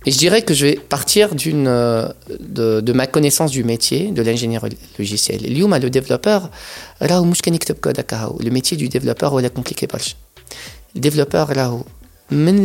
[0.05, 4.21] Et je dirais que je vais partir d'une de, de, ma connaissance du métier de
[4.21, 4.65] l'ingénieur
[4.99, 5.39] logiciel.
[5.43, 6.49] Le développeur,
[6.99, 9.88] le métier du développeur est compliqué.
[10.95, 11.84] الديفلوبور راهو
[12.31, 12.55] من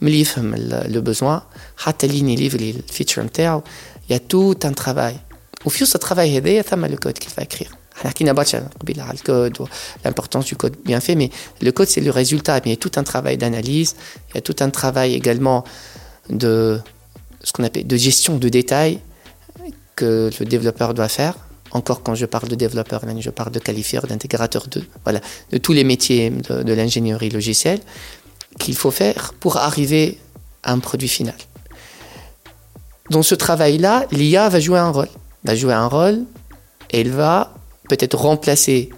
[0.00, 0.54] من يفهم
[0.86, 1.40] لو بوزوان
[1.76, 3.62] حتى لين يليفري الفيتشر نتاعو
[4.10, 5.16] يا تو ان ترافاي
[5.64, 9.68] وفي وسط الترافاي هذايا ثم لو كود كيف اكريغ احنا حكينا برشا قبيله على الكود
[10.06, 11.30] l'importance du code bien fait mais
[11.60, 13.94] le code c'est le résultat mais il y a tout un travail d'analyse
[14.30, 15.64] il y a tout un travail également
[16.29, 16.79] de
[17.43, 18.99] ce qu'on appelle de gestion de détails
[19.95, 21.35] que le développeur doit faire
[21.71, 25.19] encore quand je parle de développeur, je parle de qualifieur, d'intégrateur, de, voilà,
[25.51, 27.79] de tous les métiers de, l'ingénierie logicielle
[28.57, 30.17] qu'il faut faire pour arriver
[30.63, 31.35] à un produit final.
[33.09, 35.09] Dans ce travail-là, l'IA va jouer un rôle.
[35.43, 36.25] Va jouer un rôle
[36.89, 37.53] elle va
[37.89, 38.89] peut-être remplacer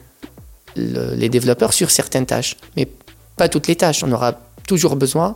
[0.75, 2.87] le, les développeurs sur certaines tâches, mais
[3.35, 4.03] pas toutes les tâches.
[4.03, 4.33] On aura
[4.67, 5.35] toujours besoin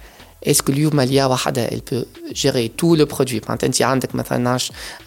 [0.46, 4.06] est-ce que l'IA elle peut gérer tout le produit Par exemple,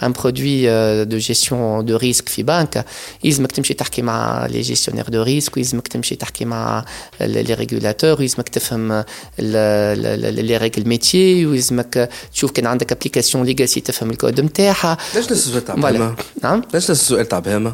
[0.02, 2.86] un produit euh, de gestion de risque في بنك
[3.24, 6.86] يلزمك تمشي تحكي مع les gestionnaires de risque ويلزمك تمشي تحكي مع
[7.22, 9.04] les régulateurs ويلزمك تفهم
[9.40, 15.76] les règles métiers ويلزمك تشوف كان عندك ابليكاسيون ليجاسي تفهم الكود نتاعها ليش السؤال تاع
[15.76, 17.74] بهما؟ نعم ليش السؤال تاع بهما؟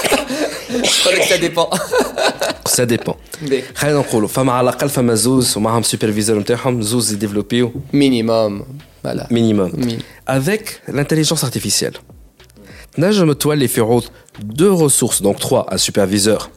[1.28, 1.70] ça dépend
[2.66, 7.12] ça dépend ça dépend خلينا نقولوا فما على الاقل فما زوز ومعهم سوبرفيزور نتاعهم زوز
[7.12, 8.64] يديفلوبيو مينيموم
[9.04, 9.98] فوالا مينيموم
[10.28, 11.92] افيك لانتيليجنس ارتيفيسيال
[12.96, 14.04] تنجم تولي في عوض
[14.40, 16.48] دو ريسورس دونك 3 ان سوبرفيزور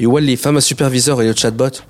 [0.00, 1.82] يولي فما سوبرفيزور اللي تشات بوت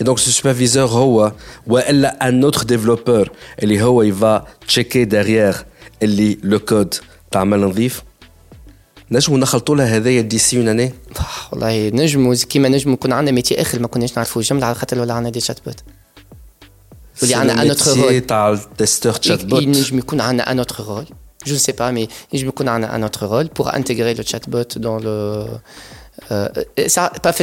[0.00, 1.32] Et donc ce superviseur هو
[1.66, 3.28] والا un autre développeur
[3.62, 5.56] اللي هو يفا تشيكي derrière
[6.02, 6.94] اللي لو كود
[7.30, 8.02] تعمل نظيف
[9.13, 10.93] نجموا نخلطوا لها هذايا ديسي اون اني؟
[11.51, 15.13] والله نجموا كيما نجموا يكون عندنا ميتي آخر ما كناش نعرفوا الجمله على خاطر ولا
[15.13, 15.75] عندنا دي شات بوت
[17.23, 21.05] ولي عندنا ان اوتر رول تاع التستور شات بوت نجم يكون عندنا ان اوتر رول
[21.47, 24.77] جو سي با مي نجم يكون عندنا ان اوتر رول بور انتيغري لو شات بوت
[24.77, 25.47] دون لو
[26.87, 27.33] سا با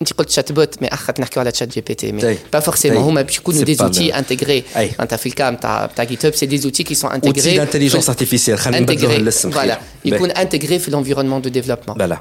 [0.00, 3.02] انت قلت شات بوت مي اخر نحكيو على شات جي بي تي مي با فورسيمون
[3.02, 6.58] هما باش يكونوا دي زوتي انتيغري انت في الكام تاع تاع جيت هاب سي دي
[6.58, 11.42] زوتي كي سون انتيغري اوتي دانتيليجنس ارتيفيسيال خلينا نبدلوا الاسم فوالا يكون انتيغري في الانفيرونمون
[11.42, 12.20] دو ديفلوبمون لا لا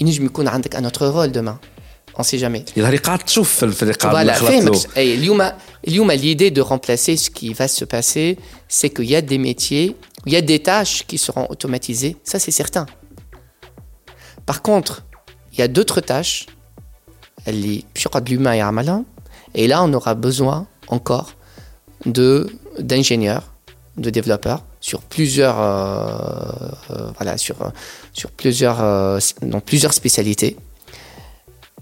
[0.00, 1.56] ينجم يكون عندك ان اوتر رول دومان
[2.16, 2.62] on sait jamais.
[2.76, 5.52] يظهر قاعد تشوف في اللي قاعد voilà, فهمك اي اليوم
[5.88, 8.38] اليوم l'idée de remplacer ce qui va se passer
[8.68, 12.38] c'est qu'il y a des métiers il y a des tâches qui seront automatisées ça
[12.38, 12.86] c'est certain
[14.46, 15.02] par contre
[15.52, 16.46] il y a d'autres tâches
[17.48, 19.02] اللي باش يقعد l'humain يعملها
[19.54, 21.34] et là on aura besoin encore
[22.06, 22.46] de
[22.78, 23.46] d'ingénieurs
[23.96, 25.70] de développeurs sur plusieurs euh,
[26.90, 27.56] euh, voilà sur
[28.12, 30.56] sur plusieurs euh, dans plusieurs spécialités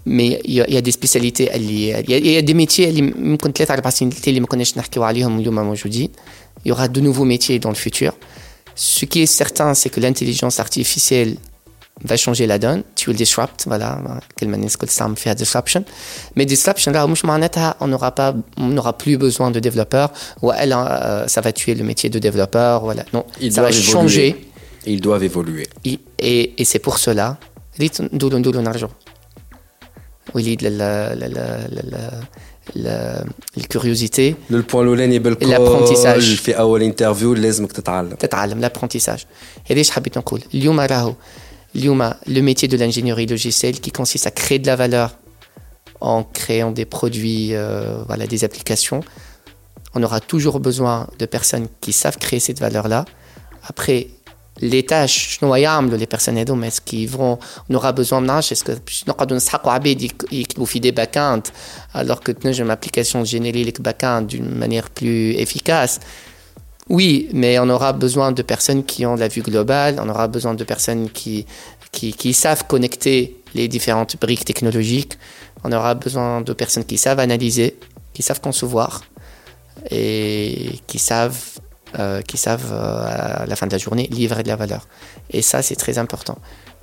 [0.05, 4.11] mais il y, a des spécialités il y a, des métiers ممكن ثلاثة أربع سنين
[4.27, 6.09] اللي ما كناش نحكيو عليهم اليوم موجودين
[6.65, 8.13] il y aura de nouveaux métiers dans le futur
[8.75, 11.37] ce qui est certain c'est que l'intelligence artificielle
[12.09, 13.89] va changer la donne tu will disrupt voilà
[14.39, 15.81] كلمة الناس الكل تستعمل فيها disruption
[16.39, 20.09] mais disruption là مش معناتها on n'aura pas on n'aura plus besoin de développeurs
[20.41, 20.75] ou elle
[21.27, 23.91] ça va tuer le métier de développeur voilà non Ils ça va évoluer.
[23.91, 24.29] changer
[24.85, 27.37] ils doivent évoluer et, et, et c'est pour cela
[27.79, 28.89] ريت ندولو ندولو نرجعو
[30.35, 30.59] وليد
[33.57, 39.21] الكيوريوزيتي البوان الاولاني بالكل الابرونتيساج في اول انترفيو لازمك تتعلم تتعلم l'apprentissage
[39.65, 41.13] هذا ايش حبيت نقول اليوم راهو
[41.74, 45.16] l'IUMA, le métier de l'ingénierie logicielle qui consiste à créer de la valeur
[46.00, 49.00] en créant des produits, euh, voilà, des applications.
[49.94, 53.04] On aura toujours besoin de personnes qui savent créer cette valeur-là.
[53.66, 54.08] Après,
[54.60, 55.38] les tâches,
[55.96, 57.38] les personnes est-ce qu'ils vont,
[57.68, 58.72] on aura besoin de est-ce que
[60.58, 61.42] nous fait des backends,
[61.94, 66.00] alors que nous, j'ai une application générée les backends d'une manière plus efficace.
[66.88, 70.26] Oui, mais on aura besoin de personnes qui ont de la vue globale, on aura
[70.26, 71.44] besoin de personnes qui,
[72.32, 75.18] savent connecter les différentes briques technologiques,
[75.64, 77.78] on aura besoin de personnes qui savent analyser,
[78.14, 79.02] qui savent concevoir
[79.90, 81.58] et qui savent
[81.98, 84.86] euh, qui savent euh, à la fin de la journée livrer de la valeur.
[85.30, 86.36] Et ça, c'est très important.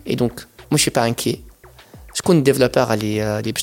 [0.08, 0.41] Et donc,
[0.72, 1.41] moi, je suis pas inquiet.
[2.16, 3.53] Je suis développeur à euh, les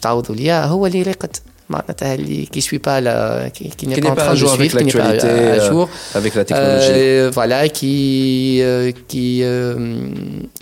[1.72, 3.96] باش تعوضوا ليا هو اللي راقد معناتها اللي qui suit pas la qui, qui n'est
[3.96, 5.28] Qui pas n'est en pas train à de jour avec suivre, qui n'est pas l'actualité,
[5.28, 6.92] à euh, jour, avec la technologie.
[6.94, 7.96] Euh, voilà, qui
[8.62, 9.76] euh, qui euh,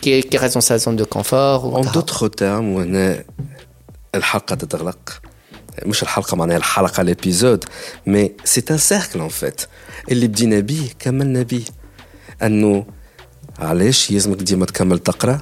[0.01, 1.59] qui qui reste dans sa zone de confort.
[1.65, 3.23] ou En تاع- d'autres termes وهنا
[4.15, 5.21] الحلقة تتغلق
[5.85, 7.63] مش الحلقة معناها الحلقة الابيزود
[8.07, 9.61] مي سي ان سيركل ان فيت
[10.11, 11.63] اللي بدينا بيه كملنا بيه
[12.43, 12.85] انه
[13.59, 15.41] علاش يلزمك ديما تكمل تقرا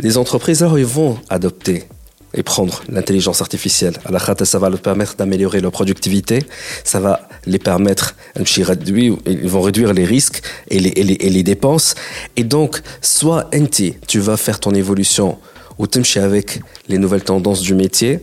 [0.00, 1.84] les entreprises, alors, ils vont adopter
[2.34, 3.94] et prendre l'intelligence artificielle.
[4.44, 6.40] ça va leur permettre d'améliorer leur productivité,
[6.84, 8.14] ça va les permettre,
[9.26, 11.94] ils vont réduire les risques et les, et dépenses.
[12.36, 13.48] Et donc, soit
[14.06, 15.38] tu vas faire ton évolution
[15.78, 18.20] ou tu avec les nouvelles tendances du métier,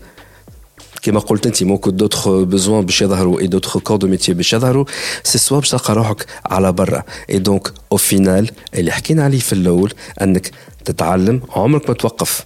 [1.01, 4.85] كما قلت أنت ممكن d'autres besoins باش يظهروا et d'autres corps de métier باش يظهروا
[5.23, 7.03] سي سوا باش تلقى روحك على برا.
[7.29, 10.51] إي دونك أو فينال اللي حكينا عليه في الأول أنك
[10.85, 12.45] تتعلم عمرك ما توقف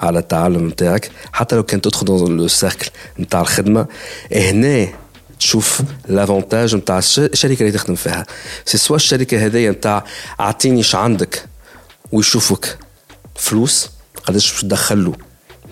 [0.00, 2.90] على التعلم نتاعك حتى لو كان تدخل دون لو سيركل
[3.20, 3.86] نتاع الخدمة.
[4.32, 4.88] هنا
[5.40, 8.26] تشوف لافونتاج نتاع الشركة اللي تخدم فيها.
[8.64, 10.04] سي سوا الشركة هذيا نتاع
[10.40, 11.44] اعطيني إيش عندك
[12.12, 12.78] ويشوفك
[13.34, 13.90] فلوس
[14.24, 15.12] قداش باش تدخل له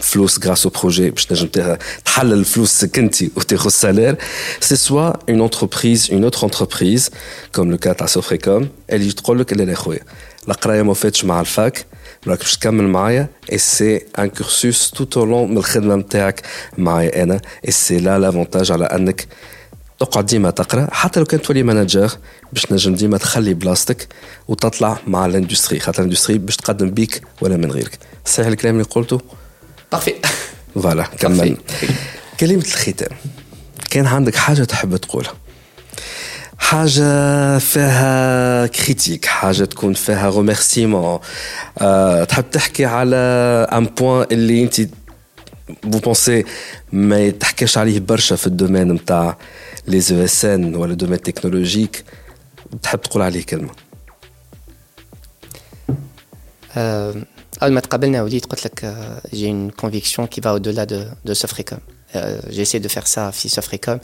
[0.01, 4.17] فلوس غراس أو بروجي باش تنجم تحلل الفلوس سكنتي وتاخذ سالير
[4.61, 7.11] سي سوا اون اونتربريز اون اوتر اونتربريز
[7.55, 10.01] كوم لو كا تاع سوفريكوم اللي تقول لك لا لا خويا
[10.49, 11.87] القرايه ما فاتش مع الفاك
[12.27, 16.43] راك باش تكمل معايا اي سي ان كورسوس توت أو لون من الخدمه نتاعك
[16.79, 19.27] معايا أنا اي سي لا لافونتاج على انك
[19.99, 22.11] تقعد ديما تقرا حتى لو كان تولي مانجر
[22.53, 24.09] باش تنجم ديما تخلي بلاصتك
[24.49, 29.21] وتطلع مع الاندستري خاطر الاندستري باش تقدم بيك ولا من غيرك صحيح الكلام اللي قلته
[29.95, 30.15] بارفي
[30.75, 31.57] فوالا كمل.
[32.41, 33.19] كلمة الختام.
[33.91, 35.35] كان عندك حاجة تحب تقولها؟
[36.59, 41.19] حاجة فيها كريتيك حاجة تكون فيها روميرسيمون
[41.79, 43.17] أه تحب تحكي على
[43.73, 44.81] ان بوان اللي انت
[45.87, 46.47] vous pensez
[46.93, 49.37] ما يتحكيش عليه برشا في الدومين نتاع
[49.87, 52.05] لي أو اس ان ولا دومين تكنولوجيك
[52.83, 53.71] تحب تقول عليه كلمة؟
[57.64, 58.94] اول ما تقابلنا وليد قلت لك
[59.34, 61.80] j'ai une conviction qui va au-delà de, de Sofricom
[62.50, 64.00] j'essaie de faire ça في Sofricom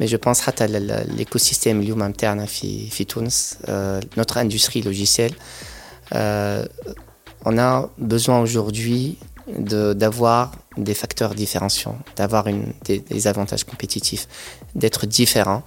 [0.00, 0.68] mais je pense حتى
[1.18, 3.54] l'écosystème اليوم نتاعنا في في تونس
[4.16, 5.34] notre industrie logicielle
[7.44, 9.18] on a besoin aujourd'hui
[9.48, 12.44] d'avoir des facteurs différenciants, d'avoir
[12.84, 14.28] des, des, avantages compétitifs,
[14.74, 15.62] d'être différent.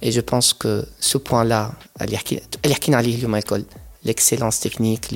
[0.00, 1.72] Et je pense que ce point-là,
[4.04, 5.12] l'excellence technique,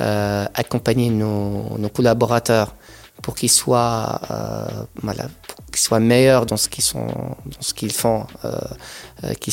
[0.00, 2.74] euh, accompagner nos, collaborateurs
[3.22, 4.68] pour qu'ils soient, euh,
[5.02, 5.24] voilà,
[5.72, 6.84] qu'ils soient meilleurs dans ce qu'ils
[7.92, 8.60] font, euh,
[9.40, 9.52] qu'ils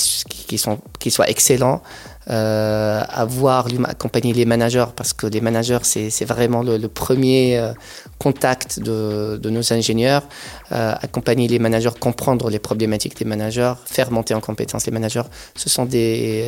[0.99, 1.81] qu'ils soient excellents,
[2.27, 7.71] avoir accompagner les managers parce que les managers c'est vraiment le, premier
[8.19, 10.23] contact de, nos ingénieurs
[10.69, 15.23] accompagner les managers comprendre les problématiques des managers faire monter en compétence les managers.
[15.55, 16.45] Ce sont deux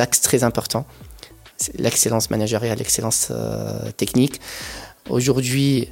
[0.00, 0.86] axes très importants
[1.78, 4.40] l'excellence managériale l'excellence euh, technique.
[5.08, 5.88] Aujourd'hui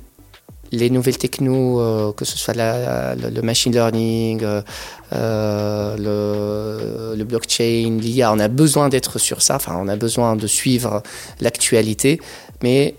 [0.72, 7.98] les nouvelles technos, euh, que ce soit la, le machine learning, euh, le, le, blockchain,
[8.00, 11.02] l'IA, on a besoin d'être sur ça, enfin on a besoin de suivre
[11.40, 12.20] l'actualité,
[12.62, 12.94] mais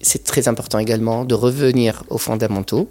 [0.00, 2.88] c'est très important également de revenir aux fondamentaux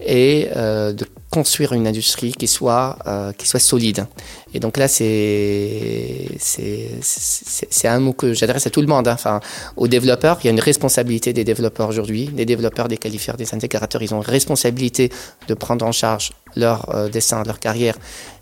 [0.00, 4.06] et euh, de construire une industrie qui soit, euh, qui soit solide.
[4.54, 6.28] Et donc là, c'est
[7.84, 9.06] un mot que j'adresse à tout le monde.
[9.08, 9.14] Hein.
[9.14, 9.40] Enfin,
[9.76, 12.30] aux développeurs, il y a une responsabilité des développeurs aujourd'hui.
[12.34, 15.10] Les développeurs, des qualifieurs, des intégrateurs, ils ont une responsabilité
[15.48, 17.96] de prendre en charge leur euh, dessin, leur carrière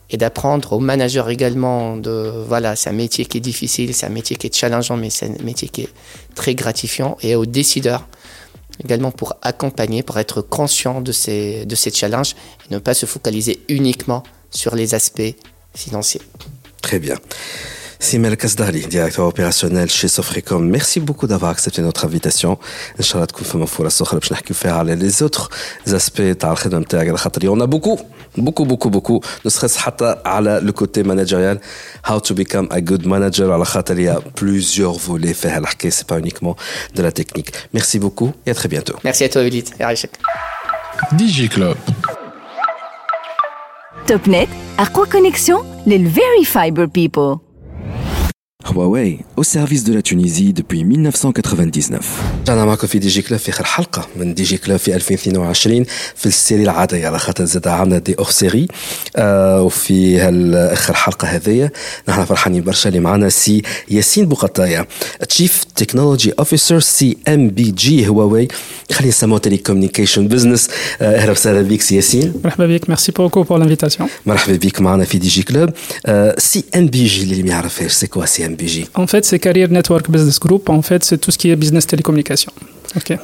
[0.08, 4.10] et d'apprendre aux managers également de voilà c'est un métier qui est difficile c'est un
[4.10, 5.88] métier qui est challengeant mais c'est un métier qui est
[6.36, 8.06] très gratifiant et aux décideurs
[8.82, 12.34] également pour accompagner, pour être conscient de ces, de ces challenges
[12.68, 15.34] et ne pas se focaliser uniquement sur les aspects
[15.74, 16.22] financiers.
[16.82, 17.16] Très bien.
[17.99, 22.57] Simel Kasdali, directeur opérationnel chez Sofricom, merci beaucoup d'avoir accepté notre invitation.
[22.99, 25.49] Inch'Allah, تكون فما فرص أخرى باش نحكيو فيها على les autres
[25.87, 27.99] aspects تاع الخدمة نتاعك على خاطر on a beaucoup
[28.37, 31.59] beaucoup beaucoup beaucoup ne serait-ce حتى على le côté managérial
[32.09, 35.91] how to become a good manager على خاطر il y a plusieurs volets فيها الحكاية
[35.91, 36.55] c'est pas uniquement
[36.95, 37.51] de la technique.
[37.73, 38.95] Merci beaucoup et à très bientôt.
[39.03, 39.79] Merci à toi Ulite.
[39.79, 40.09] يعيشك.
[41.11, 41.75] ديجي كلوب
[44.07, 44.49] توب نت
[44.79, 47.37] أقوى كونيكسيون للفيري فايبر بيبل
[48.70, 52.00] Huawei, au service de la Tunisie depuis 1999.
[52.42, 55.84] رجعنا معكم في دي جي كلاب في آخر حلقة من دي جي كلاب في 2022
[56.14, 58.66] في السيري العادية على خاطر زاد عندنا دي اوف سيري
[59.16, 60.22] آه وفي
[60.72, 61.70] اخر حلقة هذيا
[62.08, 64.86] نحن فرحانين برشا اللي معنا سي ياسين بوقطايا
[65.28, 68.48] تشيف تكنولوجي اوفيسر سي ام بي جي هواوي
[68.92, 70.68] خلينا نسموه تيلي كوميونيكيشن بزنس
[71.00, 72.32] أهلا وسهلا بك سي ياسين.
[72.44, 75.70] مرحبا بك ميرسي بوكو بور لانفيتاسيون مرحبا بك معنا في دي جي كلوب
[76.38, 79.25] سي ام بي جي اللي ما يعرفهاش سي كوا سي ام بي جي En fait,
[79.25, 80.69] c'est Career Network Business Group.
[80.69, 82.51] En fait, c'est tout ce qui est business télécommunication.
[82.95, 83.17] OK.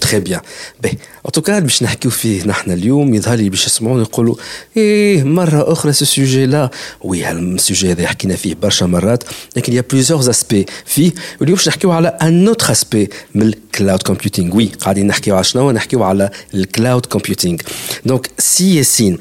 [0.00, 0.40] تري بيان
[0.82, 0.96] باهي
[1.26, 4.34] ان توكا باش نحكيو فيه نحن اليوم يظهر لي باش يسمعون يقولوا
[4.76, 6.70] ايه مره اخرى سو سوجي لا
[7.00, 9.24] وي السوجي هذا حكينا فيه برشا مرات
[9.56, 14.56] لكن يا بليزيور اسبي فيه واليوم باش نحكيو على ان اوتر اسبي من الكلاود كومبيوتينغ
[14.56, 17.58] وي قاعدين نحكيو على شنو نحكيو على الكلاود كومبيوتينغ
[18.06, 19.18] دونك سي ياسين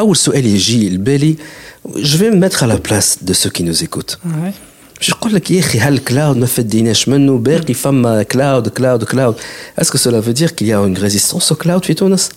[0.00, 1.36] اول سؤال يجي لبالي
[1.96, 4.18] je vais me mettre à la place de ceux qui nous écoutent.
[4.24, 4.52] Ouais.
[5.02, 9.34] باش نقول لك يا اخي هالكلاود ما فديناش منه باقي فما كلاود كلاود كلاود
[9.78, 12.30] اسكو cela veut dire qu'il y a une résistance au cloud في تونس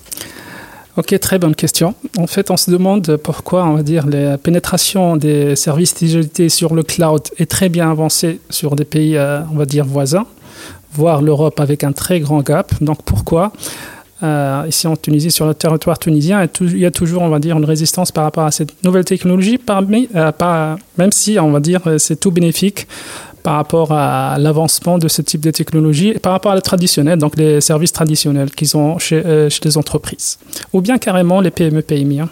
[0.98, 1.96] Ok, très bonne question.
[2.18, 6.76] En fait, on se demande pourquoi, on va dire, la pénétration des services digitalisés sur
[6.76, 10.26] le cloud est très bien avancée sur des pays, euh, on va dire, voisins,
[10.94, 12.74] voire l'Europe avec un très grand gap.
[12.82, 13.54] Donc, pourquoi
[14.23, 17.57] Euh, ici en Tunisie, sur le territoire tunisien, il y a toujours, on va dire,
[17.57, 22.19] une résistance par rapport à cette nouvelle technologie, euh, même si, on va dire, c'est
[22.19, 22.87] tout bénéfique
[23.47, 27.17] par rapport à l'avancement de ce type de technologie et par rapport à la traditionnelle,
[27.17, 30.39] donc les services traditionnels qu'ils ont chez, euh, les entreprises,
[30.73, 32.21] ou bien carrément les PME PMI.
[32.23, 32.29] Hein.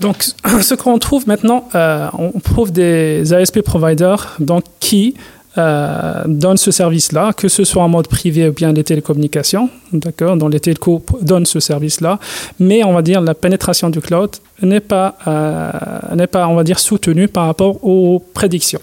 [0.00, 0.24] Donc,
[0.62, 5.14] ce qu'on trouve maintenant, euh, on trouve des ASP providers donc, qui
[5.58, 10.36] euh, donnent ce service-là, que ce soit en mode privé ou bien les télécommunications, d'accord,
[10.36, 12.18] dont les télécoms donnent ce service-là,
[12.58, 14.30] mais on va dire la pénétration du cloud
[14.60, 15.70] n'est pas, euh,
[16.14, 18.80] n'est pas, on va dire, soutenue par rapport aux prédictions.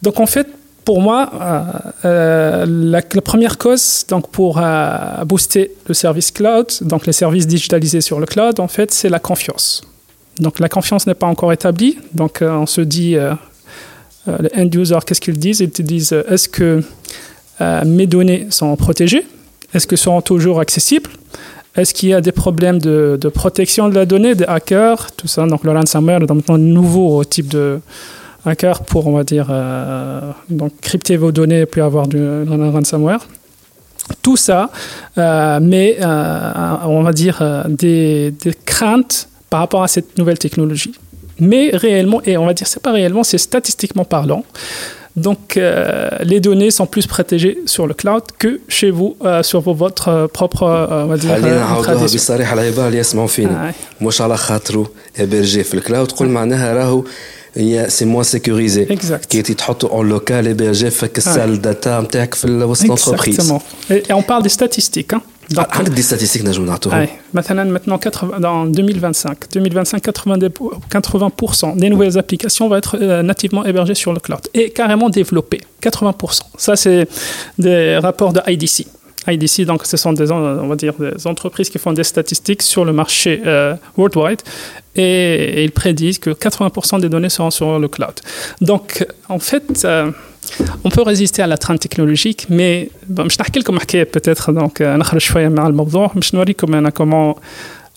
[0.00, 0.46] Donc en fait,
[0.86, 1.62] pour moi, euh,
[2.06, 4.62] euh, la, première cause donc pour
[5.26, 9.18] booster le service cloud, donc les services digitalisés sur le cloud, en fait, c'est la
[9.18, 9.82] confiance.
[10.38, 11.98] Donc la confiance n'est pas encore établie.
[12.14, 13.16] Donc on se dit,
[14.26, 15.60] les end users, qu'est-ce qu'ils disent?
[15.60, 16.82] Ils te disent, est-ce que
[17.86, 19.26] mes données sont protégées?
[19.72, 21.10] Est-ce qu'elles sont toujours accessibles?
[21.76, 25.46] Est-ce qu'il y a des problèmes de, protection de la donnée, des hackers, tout ça?
[25.46, 27.80] Donc le ransomware est un nouveau type de,
[28.44, 33.26] hacker pour, on va dire, euh, donc crypter vos données et puis avoir du ransomware.
[34.22, 34.70] Tout ça,
[35.18, 38.34] euh, mais euh, on va dire des,
[38.64, 40.92] craintes par rapport à cette nouvelle technologie
[41.39, 44.43] Mais réellement, et on va dire c'est pas réellement, c'est statistiquement parlant.
[45.15, 45.57] Donc,
[46.23, 51.05] les données sont plus protégées sur le cloud que chez vous, sur votre propre, on
[51.05, 51.31] va dire,
[57.87, 58.91] c'est moins sécurisé.
[58.91, 59.25] Exact.
[59.29, 63.39] Qui est en local hébergé fait que ça le data نتاعك في وسط l'entreprise.
[63.39, 63.61] Exactement.
[63.89, 65.13] Et, on parle des statistiques.
[65.13, 65.21] Hein.
[65.51, 67.07] Donc, ah, des statistiques نجم نعطوهم.
[67.33, 74.11] Maintenant 80, dans 2025, 2025 80%, des nouvelles applications vont être euh, nativement hébergées sur
[74.13, 75.61] le cloud et carrément développées.
[75.83, 76.41] 80%.
[76.57, 77.07] Ça c'est
[77.59, 78.87] des rapports de IDC.
[79.28, 82.84] IDC, donc ce sont des, on va dire, des entreprises qui font des statistiques sur
[82.84, 84.40] le marché euh, worldwide
[84.96, 88.14] et, ils prédisent que 80% des données seront sur le cloud.
[88.60, 90.10] Donc en fait, euh,
[90.84, 95.32] on peut résister à la trend technologique, mais je vais peut-être donc euh, je
[96.90, 97.36] comment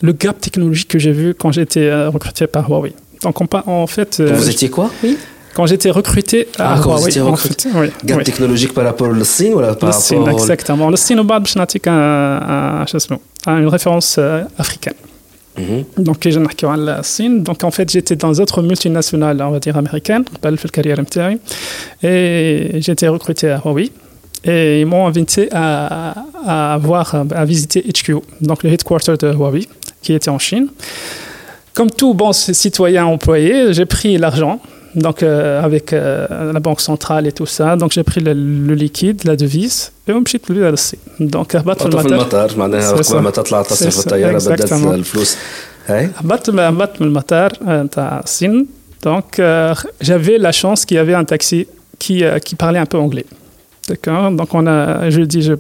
[0.02, 2.94] le gap technologique que j'ai vu quand j'étais recruté par Huawei.
[3.22, 4.92] Donc en fait, vous étiez quoi?
[5.04, 5.18] Oui
[5.54, 7.20] quand j'étais recruté à ah, Huawei.
[7.22, 8.24] En fait, oui, gamme oui.
[8.24, 10.90] technologique par rapport au Chine ou par le rapport exactement.
[10.90, 12.86] Le Chine, au bas, je n'ai qu'un
[13.48, 14.96] une référence euh, africaine.
[15.58, 16.04] Mm -hmm.
[16.04, 17.44] Donc, je n'ai qu'à la Chine.
[17.44, 21.34] Donc, en fait, j'étais dans d'autres multinationales, on va dire américaines, dans la carrière MTI,
[22.10, 23.92] et j'étais recruté à Huawei.
[24.52, 27.06] Et ils m'ont invité à, voir,
[27.42, 28.08] à visiter HQ,
[28.42, 29.66] donc le headquarter de Huawei,
[30.04, 30.68] qui était en Chine.
[31.76, 34.56] Comme tout bon citoyen employé, j'ai pris l'argent
[34.95, 37.77] donc euh, avec euh, la banque centrale et tout ça.
[37.77, 40.99] Donc j'ai pris le, le, liquide, la devise, et on مشيت بيه للصين.
[41.21, 42.09] دونك هبطت في المطار.
[42.09, 45.37] في المطار معناها قبل ما تطلع تصرف في الطياره بدلت الفلوس.
[45.89, 48.67] هبطت هبطت من المطار نتاع الصين.
[49.07, 51.69] Donc euh, j'avais la chance qu'il y avait un taxi
[52.01, 53.27] qui, euh, qui parlait un peu anglais.
[53.89, 55.55] D'accord Donc, on a, je dis, je,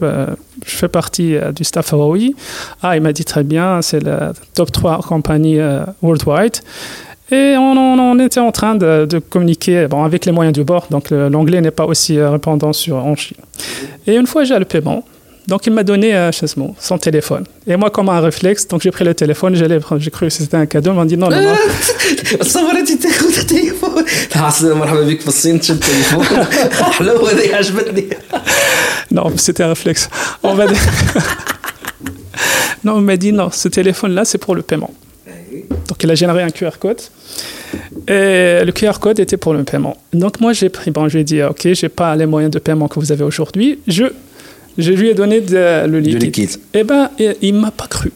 [0.70, 2.34] je fais partie du staff Huawei.
[2.82, 5.58] Ah, il m'a dit très bien, c'est la top 3 compagnie
[6.02, 6.56] worldwide.
[7.33, 11.61] Et on, était en train de, communiquer bon, avec les moyens du bord, donc l'anglais
[11.61, 13.37] n'est pas aussi euh, répandant sur, en Chine.
[14.05, 15.03] Et une fois j'ai le paiement,
[15.47, 17.45] donc il m'a donné euh, son téléphone.
[17.65, 20.67] Et moi, comme un réflexe, donc j'ai pris le téléphone, j'ai cru que c'était un
[20.67, 21.51] cadeau, il m'a dit non, non, non.
[29.11, 30.07] non, c'était un réflexe.
[30.43, 30.67] On va
[32.83, 34.91] non, on m'a dit non, ce téléphone-là, c'est pour le paiement.
[35.69, 37.01] Donc il a généré un QR code.
[38.07, 39.97] Et le QR code était pour le paiement.
[40.13, 42.59] Donc moi j'ai pris, bon, je lui ai dit, ok, j'ai pas les moyens de
[42.59, 43.79] paiement que vous avez aujourd'hui.
[43.87, 44.05] Je,
[44.77, 46.49] je lui ai donné le liquide.
[46.73, 47.09] Eh ben,
[47.41, 48.11] il m'a pas cru.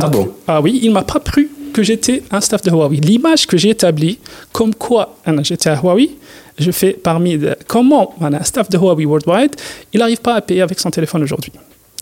[0.00, 0.32] ah bon?
[0.46, 2.98] Ah oui, il m'a pas cru que j'étais un staff de Huawei.
[2.98, 4.18] L'image que j'ai établie,
[4.52, 6.10] comme quoi j'étais à Huawei,
[6.58, 9.56] je fais parmi comment un staff de Huawei worldwide,
[9.92, 11.52] il n'arrive pas à payer avec son téléphone aujourd'hui.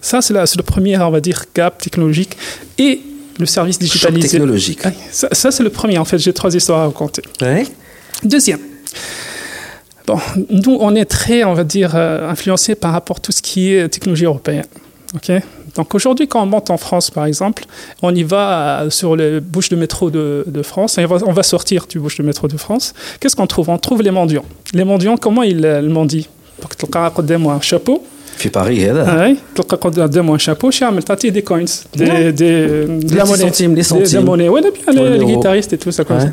[0.01, 2.36] Ça, c'est le premier, on va dire, gap technologique.
[2.78, 3.01] Et
[3.41, 4.21] le service digitalisé.
[4.23, 4.81] Choc technologique.
[5.11, 5.99] Ça, c'est le premier.
[5.99, 7.23] En fait, j'ai trois histoires à raconter.
[8.23, 8.61] Deuxième.
[10.07, 10.19] Bon,
[10.51, 13.73] nous, on est très, on va dire, euh, influencé par rapport à tout ce qui
[13.73, 14.65] est technologie européenne.
[15.15, 15.33] Ok?
[15.77, 17.65] Donc aujourd'hui, quand on monte en France, par exemple,
[18.03, 21.43] on y va euh, sur les bouches de métro de, de France, et on va,
[21.43, 22.93] sortir du bouche de métro de France.
[23.21, 23.69] Qu'est-ce qu'on trouve?
[23.69, 24.45] On trouve les mendiants.
[24.73, 26.29] Les mendiants, comment ils, ils mendient?
[26.61, 28.05] Donc, un chapeau,
[28.38, 32.68] في باريس هذا اي تلقى قدامه شابو شو يعمل تعطيه دي كوينز دي دي
[33.16, 36.32] لا موني سنتيم لي سنتيم موني ولا بيان لي جيتاريست تو سا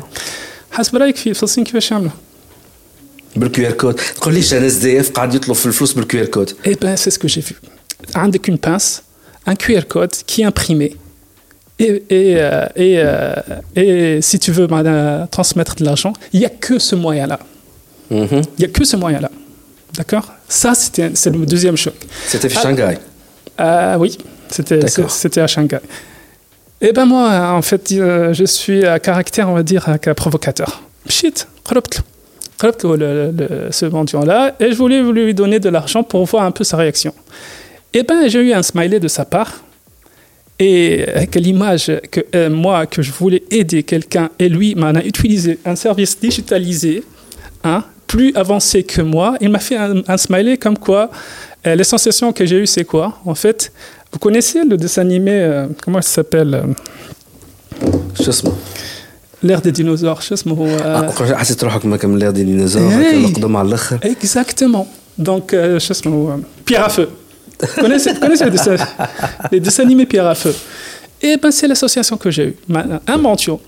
[0.71, 2.11] حسب رايك في فلسطين كيفاش يعملوا
[3.35, 6.25] بالكيو ار كود تقول ليش ان اس دي اف قاعد يطلب في الفلوس بالكيو ار
[6.25, 7.57] كود اي بان سي سكو جي فيو
[8.15, 9.01] عندك اون بانس
[9.45, 10.95] un QR code qui est imprimé.
[11.79, 13.33] Et, et, euh, et, euh,
[13.75, 14.67] et si tu veux
[15.31, 17.39] transmettre de l'argent, il n'y a que ce moyen-là.
[18.11, 18.43] Il mm -hmm.
[18.59, 19.29] n'y a que ce moyen-là.
[19.98, 21.94] D'accord Ça, c'était c'est le deuxième choc.
[22.28, 22.98] C'était à Shanghai
[23.58, 24.16] ah, euh, Oui,
[24.48, 25.80] c'était, à Shanghai.
[26.80, 30.82] Eh ben moi, en fait, euh, je suis à caractère, on va dire, provocateur.
[31.08, 36.44] Shit, le, le, le, ce mendiant-là, et je voulais lui donner de l'argent pour voir
[36.44, 37.12] un peu sa réaction.
[37.92, 39.64] Eh ben, j'ai eu un smiley de sa part,
[40.60, 45.02] et avec l'image que euh, moi, que je voulais aider quelqu'un, et lui m'en a
[45.02, 47.02] utilisé un service digitalisé,
[47.64, 51.10] hein, plus avancé que moi, il m'a fait un, smiley comme quoi
[51.66, 53.70] euh, les sensations que j'ai eues, c'est quoi En fait,
[54.12, 57.90] vous connaissez le dessin animé, euh, comment il s'appelle euh?
[58.20, 58.50] Chasme.
[59.42, 60.54] L'ère des dinosaures, Chasme.
[62.16, 62.82] L'ère des dinosaures,
[64.02, 64.88] Exactement.
[65.16, 67.08] Donc, Chasme, Pierre à feu.
[67.60, 68.50] Vous connaissez, connaissez les,
[69.60, 70.54] dessins, les, Pierre à feu
[71.20, 72.56] Et ben, c'est l'association que j'ai eue,
[73.06, 73.60] un mention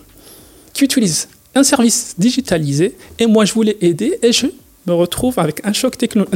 [0.73, 4.47] qui utilise un service digitalisé et moi je voulais aider et je
[4.87, 5.73] me retrouve avec un,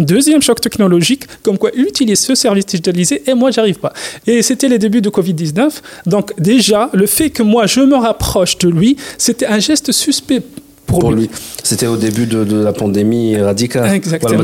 [0.01, 3.93] deuxième choc technologique, comme quoi utilise ce service digitalisé et moi j'arrive pas.
[4.27, 5.71] Et c'était les débuts de Covid-19,
[6.07, 10.43] donc déjà le fait que moi je me rapproche de lui, c'était un geste suspect
[10.87, 11.31] pour, lui.
[11.63, 13.95] C'était au début de, la pandémie radicale.
[13.95, 14.43] Exactement.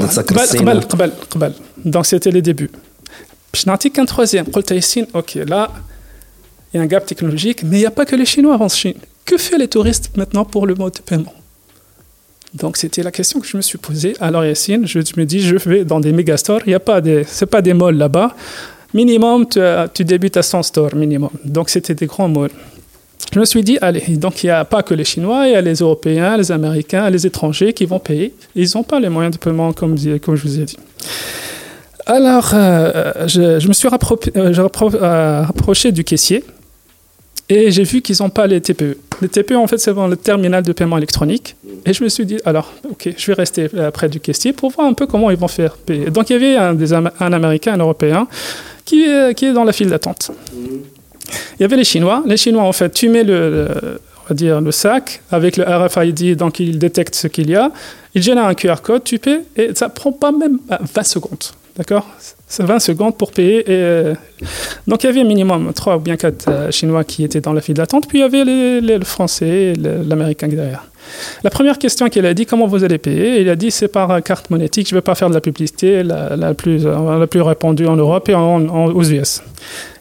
[1.84, 2.70] Donc c'était les débuts.
[3.54, 4.46] Je n'en qu'un troisième.
[5.14, 5.70] Ok, là,
[6.72, 8.68] il y a un gap technologique, mais il n'y a pas que les Chinois en
[8.68, 8.94] Chine.
[9.30, 11.32] Que fait les touristes maintenant pour le mode de paiement?
[12.52, 14.16] Donc c'était la question que je me suis posée.
[14.18, 16.62] Alors Yacine, je me dis, je vais dans des méga stores.
[16.66, 18.34] Il y a pas des, c'est pas des malls là-bas.
[18.92, 19.46] Minimum,
[19.94, 21.30] tu, débutes à 100 stores minimum.
[21.44, 22.50] Donc c'était des grands malls.
[23.32, 25.54] Je me suis dit, allez, donc il n'y a pas que les Chinois, il y
[25.54, 28.34] a les Européens, les Américains, les étrangers qui vont payer.
[28.56, 30.78] Ils n'ont pas les moyens de paiement comme, comme je vous ai dit.
[32.04, 33.92] Alors, euh, je, me suis euh,
[34.34, 36.42] euh, rapproché du caissier
[37.48, 38.96] et j'ai vu qu'ils n'ont pas les TPE.
[39.22, 41.56] Les TPE, en fait, c'est le terminal de paiement électronique.
[41.84, 44.70] Et je me suis dit, alors, ok, je vais rester euh, près du caissier pour
[44.70, 46.06] voir un peu comment ils vont faire payer.
[46.10, 48.26] Donc, il y avait un, des Am- un Américain, un Européen,
[48.84, 50.30] qui, est- qui est dans la file d'attente.
[50.52, 52.22] Il y avait les Chinois.
[52.26, 55.64] Les Chinois, en fait, tu mets le, le- on va dire, le sac avec le
[55.64, 57.70] RFID, donc il détecte ce qu'il y a.
[58.14, 61.44] Il génère un QR code, tu paies, et ça prend pas même euh, 20 secondes.
[61.76, 62.06] D'accord?
[62.50, 63.64] C'est 20 secondes pour payer.
[63.68, 64.16] Euh,
[64.88, 67.74] donc il y avait minimum 3 ou bien 4 Chinois qui étaient dans la file
[67.74, 70.84] d'attente, puis il y avait les, le Français et l'Américain derrière.
[71.44, 73.40] La première question qu'il a dit, comment vous allez payer?
[73.40, 75.40] Il a dit, c'est par euh, carte monétique, je ne vais pas faire de la
[75.40, 79.42] publicité, la, plus, euh, répandue en Europe et aux US.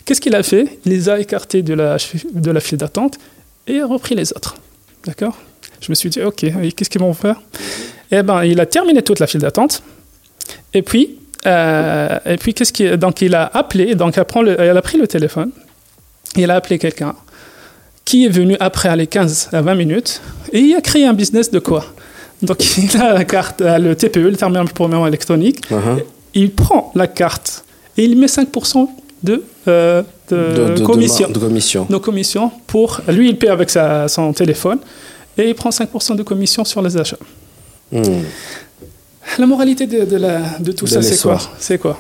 [0.04, 0.80] Qu'est-ce qu'il a fait?
[0.86, 1.98] Il les a écartés de la,
[2.34, 3.20] de la file d'attente
[3.68, 4.56] et a repris les autres.
[5.06, 5.38] D'accord?
[5.82, 6.46] Je me suis dit, OK,
[6.76, 7.40] qu'est-ce qu'ils vont faire?
[8.10, 9.84] Eh bien, il a terminé toute la file d'attente.
[10.74, 14.60] Et puis, euh, et puis qu'est-ce qu'il donc il a appelé, donc elle, prend le-
[14.60, 15.52] elle a pris le téléphone,
[16.36, 17.16] il a appelé quelqu'un
[18.06, 20.22] qui est venu après aller 15 à 20 minutes
[20.52, 21.86] et il a créé un business de quoi?
[22.42, 26.04] Donc il a la carte, euh, le TPE, le terminal de paiement électronique, Uh-huh.
[26.34, 27.64] il prend la carte
[27.98, 28.88] et il met 5%
[29.24, 31.86] de, euh, de, De, de- de commission de commission.
[31.90, 33.02] nos commissions pour.
[33.10, 34.80] Lui, il paie avec sa, son téléphone
[35.38, 37.18] et il prend 5% de commission sur les achats.
[37.92, 38.04] Hmm.
[39.38, 41.38] La moralité de, de la- de tout De ça, c'est quoi.
[41.60, 42.00] C'est quoi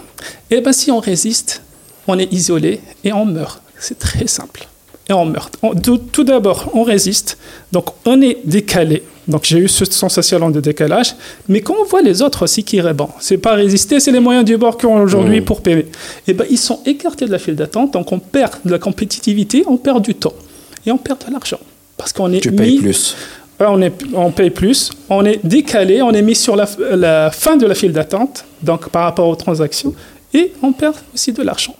[0.49, 1.61] Eh bien, si on résiste,
[2.07, 3.61] on est isolé et on meurt.
[3.79, 4.67] C'est très simple.
[5.07, 5.55] Et on meurt.
[5.61, 7.37] On- tout tout d'abord, on résiste.
[7.71, 9.03] Donc, on est décalé.
[9.27, 11.15] Donc, j'ai eu cette sensation de décalage.
[11.47, 14.43] Mais quand on voit les autres aussi qui répondent, c'est pas résister, c'est les moyens
[14.45, 15.45] du bord qu'ils ont aujourd'hui Mmh.
[15.45, 15.85] pour payer.
[16.27, 17.93] Eh ben, ils sont écartés de la file d'attente.
[17.93, 20.33] Donc, on perd de la compétitivité, on perd du temps.
[20.85, 21.59] Et on perd de l'argent.
[21.97, 23.15] Parce qu'on est Tu payes mis plus.
[23.59, 26.65] Ouais, on, paye plus, on est décalé, on est mis sur la,
[27.31, 29.93] fin de la file d'attente, donc par rapport aux transactions,
[30.33, 31.75] et on perd aussi de l'argent.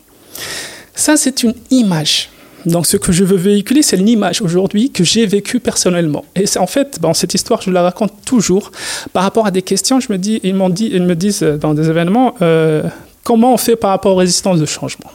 [0.94, 2.30] Ça, c'est une image.
[2.66, 6.26] Donc, ce que je veux véhiculer, c'est une image aujourd'hui que j'ai vécue personnellement.
[6.36, 8.72] Et c'est en fait, cette histoire, je la raconte toujours
[9.14, 10.00] par rapport à des questions.
[10.00, 12.84] Ils me disent euh, dans des événements, euh,
[13.24, 15.10] comment on fait par rapport aux résistances de changement?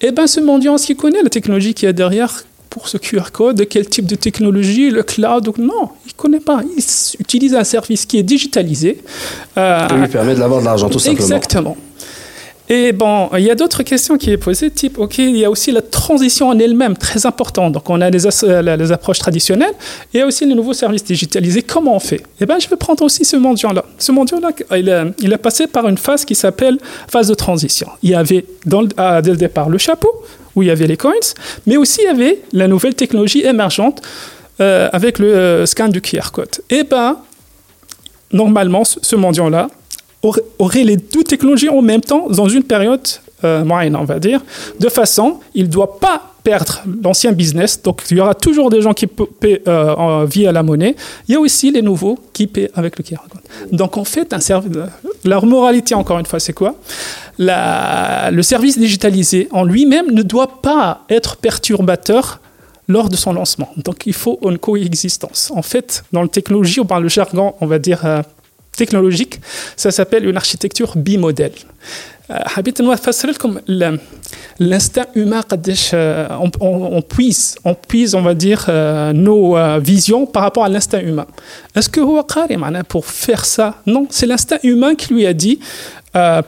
[0.00, 3.30] Eh bien, ce mendiant, est-ce qu'il connaît la technologie qui est derrière pour ce QR
[3.32, 6.60] code, de quel type de technologie, le cloud ou- Non, il ne connaît pas.
[6.64, 6.82] Il
[7.20, 9.02] utilise un service qui est digitalisé.
[9.58, 11.26] euh, lui permet de l'avoir de l'argent, tout simplement.
[11.26, 11.76] Exactement.
[12.72, 15.50] Et bon, il y a d'autres questions qui est posées, type, OK, il y a
[15.50, 17.72] aussi la transition en elle-même, très importante.
[17.72, 19.72] Donc, on a les, euh, les approches traditionnelles,
[20.14, 21.62] et il y a aussi les nouveaux services digitalisés.
[21.62, 22.22] Comment on fait?
[22.40, 23.84] Eh bien, je vais prendre aussi ce mendiant-là.
[23.98, 26.78] Ce mendiant-là, il a, il a passé par une phase qui s'appelle
[27.10, 27.88] phase de transition.
[28.04, 30.10] Il y avait, dans le- dès le départ, le chapeau,
[30.54, 31.12] où il y avait les coins,
[31.66, 34.02] mais aussi il y avait la nouvelle technologie émergente
[34.60, 36.50] euh, avec le euh, scan du QR code.
[36.68, 37.16] Eh bien,
[38.32, 39.68] normalement, ce, mendiant-là
[40.22, 43.06] aurait, aurait les deux technologies en même temps dans une période
[43.44, 44.42] euh, moyenne, on va dire,
[44.78, 47.82] de façon, il ne doit pas perdre l'ancien business.
[47.82, 50.96] Donc, il y aura toujours des gens qui paient euh, via la monnaie.
[51.28, 53.18] Il y a aussi les nouveaux qui paient avec le QR.
[53.72, 54.76] Donc, en fait, service,
[55.24, 56.74] leur moralité, encore une fois, c'est quoi?
[57.38, 62.40] La, Le service digitalisé en lui-même ne doit pas être perturbateur
[62.88, 63.70] lors de son lancement.
[63.76, 65.52] Donc, il faut une coexistence.
[65.54, 68.22] En fait, dans la technologie, on parle le jargon, on va dire, euh,
[68.79, 69.39] technologique,
[69.75, 71.53] ça s'appelle une architecture bimodèle.
[72.29, 73.57] حبيت نفسر لكم
[74.59, 75.43] l'instinct humain
[76.39, 78.65] on, on, puise on puise on va dire
[79.13, 81.27] nos visions par rapport à l'instinct humain
[81.75, 82.57] est-ce que هو قاري
[82.87, 85.59] pour faire ça non c'est l'instinct humain qui lui a dit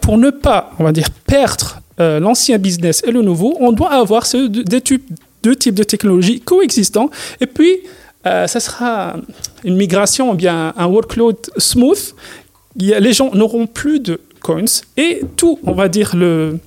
[0.02, 4.26] pour ne pas on va dire perdre l'ancien business et le nouveau on doit avoir
[4.26, 5.08] ce, deux, types,
[5.44, 7.10] deux types de technologies coexistants
[7.40, 7.74] et puis
[8.27, 9.17] euh, ça sera
[9.65, 12.15] une migration, ou bien un workload smooth.
[12.77, 14.65] Les gens n'auront plus de coins
[14.97, 16.59] et tout, on va dire, le,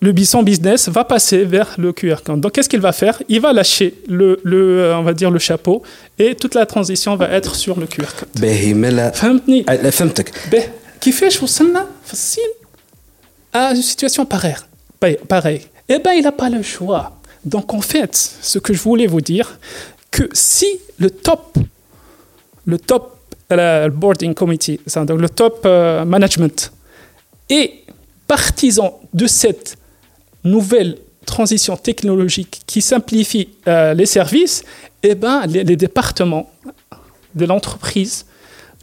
[0.00, 2.40] le bison business va passer vers le QR code.
[2.40, 3.22] Donc, qu'est-ce qu'il va faire?
[3.28, 5.82] Il va lâcher le, le, euh, on va dire, le chapeau
[6.18, 8.28] et toute la transition va être sur le QR code.
[11.00, 11.30] Qui fait
[12.04, 12.42] facile
[13.52, 14.56] à une situation pareille.
[15.88, 17.12] Eh bien, il n'a pas le choix.
[17.44, 19.58] Donc, en fait, ce que je voulais vous dire,
[20.14, 20.68] que si
[20.98, 21.58] le top
[22.66, 23.18] le top
[23.50, 26.72] le boarding committee le top euh, management
[27.50, 27.84] et
[28.28, 29.76] partisan de cette
[30.44, 34.62] nouvelle transition technologique qui simplifie euh, les services,
[35.02, 36.48] eh ben, les, départements
[37.34, 38.26] de l'entreprise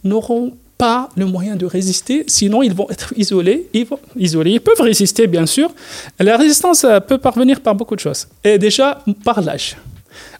[0.04, 3.68] n'auront pas le moyen de résister, sinon ils vont être isolés.
[3.72, 4.52] Ils, vont, isolés.
[4.52, 5.70] ils peuvent résister, bien sûr.
[6.18, 8.26] La résistance euh, peut parvenir par beaucoup de choses.
[8.44, 9.76] Et déjà, par l'âge.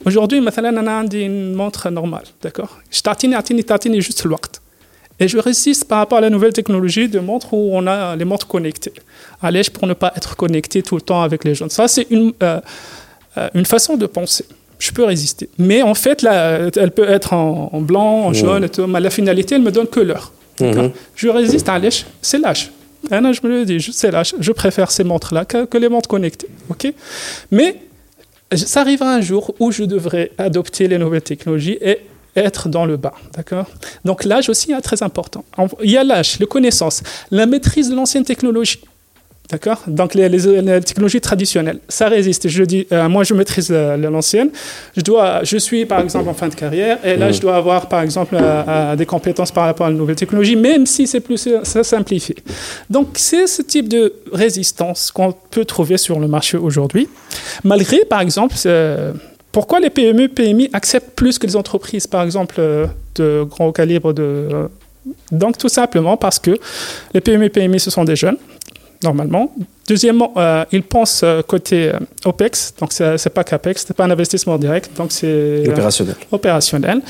[0.05, 2.79] Aujourd'hui, on a une montre normale, d'accord?
[2.91, 4.31] Je t'attends, juste le
[5.21, 8.25] et je résiste par rapport à la nouvelle technologie de montres où on a les
[8.25, 8.93] montres connectées.
[9.41, 11.71] À l'âge pour ne pas être connecté tout le temps avec les jeunes?
[11.71, 12.61] Ça, c'est une, euh,
[13.39, 14.45] euh, une façon de penser.
[14.81, 15.49] Je peux résister.
[15.59, 19.11] Mais en fait, là, elle peut être en, blanc, en jaune, et tout, mais la
[19.11, 20.33] finalité, elle me donne que l'heure.
[20.61, 20.91] Mhm.
[21.15, 22.73] Je résiste à l'âge, c'est l'âge.
[23.09, 24.35] je me le dis, c'est l'âge.
[24.41, 26.49] Je préfère ces montres-là que, que, les montres connectées.
[26.69, 26.93] ok?
[27.53, 27.77] Mais
[28.57, 31.99] ça arrivera un jour où je devrais adopter les nouvelles technologies et
[32.37, 33.15] être dans le bas.
[33.35, 33.67] D'accord?
[34.05, 35.45] Donc l'âge aussi est très important.
[35.83, 38.81] Il y a l'âge, la connaissance, la maîtrise de l'ancienne technologie.
[39.53, 39.83] D'accord?
[39.87, 40.31] Donc les,
[40.81, 42.49] technologies traditionnelles, ça résiste.
[42.49, 44.51] Je dis, euh, moi je maîtrise l'ancienne.
[44.97, 47.35] Je, dois, je suis par exemple en fin de carrière et là mm.
[47.35, 50.57] je dois avoir par exemple euh, euh, des compétences par rapport à la nouvelle technologie,
[50.57, 52.35] même si c'est plus ça simplifie.
[52.91, 57.09] Donc c'est ce type de résistance qu'on peut trouver sur le marché aujourd'hui.
[57.63, 58.57] Malgré par exemple
[59.53, 64.15] pourquoi les PME, PMI acceptent plus que les entreprises, par exemple, euh, de grand calibre
[64.15, 64.23] de...
[64.23, 64.69] Euh,
[65.31, 66.59] donc, tout simplement parce que
[67.13, 68.39] les PME, PMI, ce sont des jeunes,
[69.03, 69.53] normalement.
[69.89, 71.93] Deuxièmement, euh, ils pensent côté
[72.25, 75.69] OPEX, donc ce n'est pas CAPEX, ce n'est pas un investissement direct, donc c'est...
[75.69, 76.17] Opérationnel.
[76.31, 77.01] opérationnel.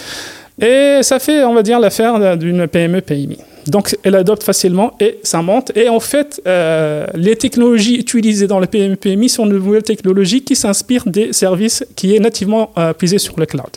[0.60, 3.39] Et ça fait, on va dire, l'affaire d'une PME, PMI.
[3.67, 5.77] Donc, elle adopte facilement et ça monte.
[5.77, 10.57] Et en fait, euh, les technologies utilisées dans le PMI sont de nouvelles technologies qui
[10.57, 13.71] s'inspirent des services qui est nativement euh, sur le cloud.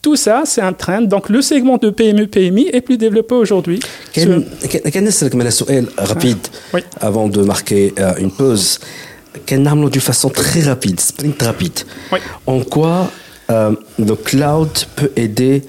[0.00, 1.02] Tout ça, c'est un trend.
[1.02, 3.80] Donc, le segment de PME-PMI est plus développé aujourd'hui.
[4.12, 4.44] Quel
[5.96, 6.38] rapide
[6.72, 6.80] oui.
[7.00, 8.78] avant de marquer euh, une pause
[9.44, 11.80] Quelle d'une façon très rapide, sprint rapide.
[12.12, 12.20] Oui.
[12.46, 13.10] En quoi
[13.50, 15.62] le cloud peut aider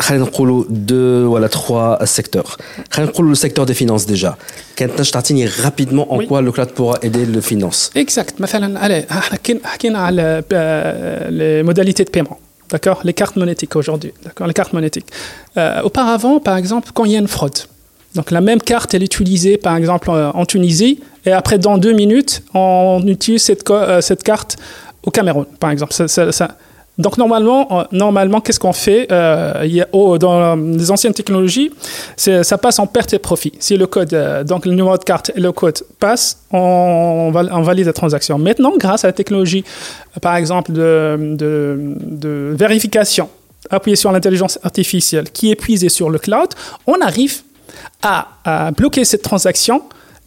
[0.00, 2.56] خلينا نقولوا deux ou trois secteurs
[2.90, 4.34] خلينا نقولوا le secteur des finances déjà
[4.76, 9.12] كانت تعطيني rapidement en quoi le cloud pourra aider le finance exact مثلا allez
[9.64, 10.42] حكينا على
[11.30, 12.38] les modalités de paiement
[12.70, 15.10] d'accord les cartes monétiques aujourd'hui d'accord les cartes monétiques
[15.56, 17.58] euh, auparavant par exemple quand il y a une fraude
[18.16, 20.94] donc la même carte elle est utilisée par exemple en Tunisie
[21.26, 24.52] et après dans deux minutes on utilise cette, euh, cette carte
[25.06, 26.46] au Cameroun par exemple ça, ça, ça
[26.97, 31.71] donc normalement, normalement qu'est-ce qu'on fait euh, oh, Dans les anciennes technologies,
[32.17, 33.53] ça passe en perte et profit.
[33.59, 37.85] Si le code, euh, donc le numéro de carte et le code passent, on, valide
[37.85, 38.37] la transaction.
[38.37, 39.63] Maintenant, grâce à la technologie,
[40.21, 43.29] par exemple, de, vérification
[43.69, 46.49] appuyée sur l'intelligence artificielle qui est puisée sur le cloud,
[46.87, 47.41] on arrive
[48.03, 49.81] à bloquer cette transaction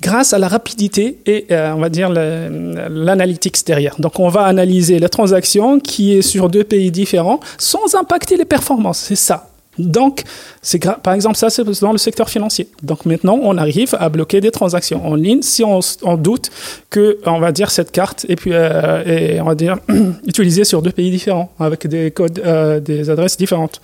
[0.05, 3.97] grâce à la rapidité et euh, on va dire l'analytics derrière.
[3.99, 8.45] Donc on va analyser la transaction qui est sur deux pays différents sans impacter les
[8.45, 8.99] performances.
[8.99, 9.49] C'est ça.
[9.77, 10.23] Donc,
[10.63, 12.69] c'est par exemple, ça, c'est dans le secteur financier.
[12.85, 15.81] Donc, maintenant, on arrive à bloquer des transactions en ligne si on,
[16.17, 16.53] doute
[16.91, 19.79] que, on va dire, cette carte et puis, euh, on va dire,
[20.29, 23.81] utilisée sur deux pays différents avec des codes, euh, des adresses différentes.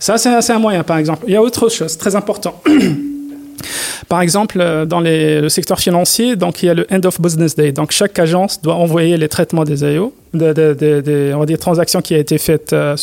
[0.00, 1.24] Ça, c'est un moyen, par exemple.
[1.28, 2.60] Il y a autre chose très important.
[4.08, 7.20] Par exemple, euh, dans les, le secteur financier, donc il y a le end of
[7.20, 7.72] business day.
[7.72, 11.46] Donc chaque agence doit envoyer les traitements des AIO, des de, de, de, on va
[11.46, 12.96] dire, transactions qui a été faites euh,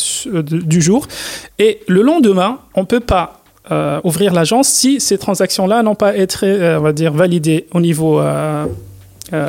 [0.43, 1.07] du jour.
[1.59, 6.45] Et le lendemain, on peut pas euh, ouvrir l'agence si ces transactions-là n'ont pas été,
[6.45, 8.65] euh, on va dire, validées au niveau euh,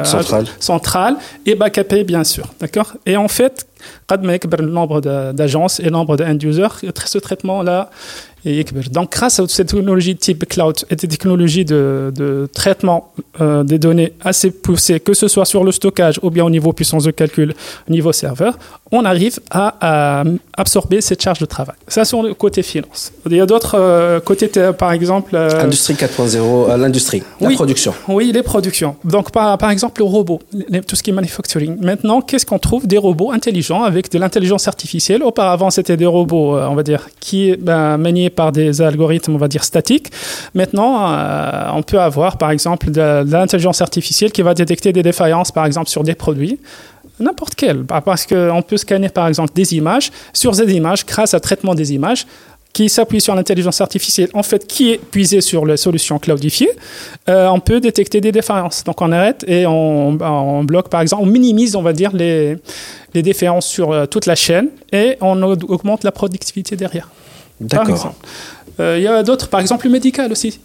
[0.02, 0.46] central.
[0.58, 1.16] central
[1.46, 2.94] et backupé bien sûr, d'accord?
[3.06, 3.67] Et en fait,
[4.10, 5.00] le nombre
[5.32, 6.68] d'agences et le nombre d'end-users,
[7.06, 7.90] ce traitement-là
[8.90, 13.78] donc, grâce à cette technologie type cloud et des technologies de, de traitement euh, des
[13.78, 17.10] données assez poussées, que ce soit sur le stockage ou bien au niveau puissance de
[17.10, 17.54] calcul,
[17.88, 18.58] au niveau serveur,
[18.90, 20.24] on arrive à, à
[20.56, 21.76] absorber cette charge de travail.
[21.88, 23.12] Ça, c'est le côté finance.
[23.26, 24.48] Il y a d'autres euh, côtés,
[24.78, 25.34] par exemple.
[25.34, 27.92] Euh, Industrie 4.0, l'industrie, la oui, production.
[28.08, 28.96] Oui, les productions.
[29.04, 30.40] Donc, par, par exemple, le robot,
[30.86, 31.76] tout ce qui est manufacturing.
[31.82, 32.86] Maintenant, qu'est-ce qu'on trouve?
[32.86, 35.22] Des robots intelligents avec de l'intelligence artificielle.
[35.22, 39.48] Auparavant, c'était des robots, on va dire, qui ben, maniaient par des algorithmes, on va
[39.48, 40.10] dire, statiques.
[40.54, 45.02] Maintenant, euh, on peut avoir, par exemple, de, de l'intelligence artificielle qui va détecter des
[45.02, 46.58] défaillances, par exemple, sur des produits
[47.20, 51.40] n'importe quel, parce qu'on peut scanner par exemple des images, sur ces images, grâce à
[51.40, 52.26] traitement des images,
[52.72, 56.70] qui s'appuie sur l'intelligence artificielle, en fait, qui est puisée sur les solutions cloudifiées,
[57.28, 58.84] euh, on peut détecter des défaillances.
[58.84, 62.56] Donc on arrête et on, on bloque, par exemple, on minimise, on va dire, les,
[63.14, 67.08] les défaillances sur euh, toute la chaîne et on augmente la productivité derrière.
[67.60, 68.14] D'accord.
[68.78, 70.60] Euh, il y a d'autres, par exemple, le médical aussi.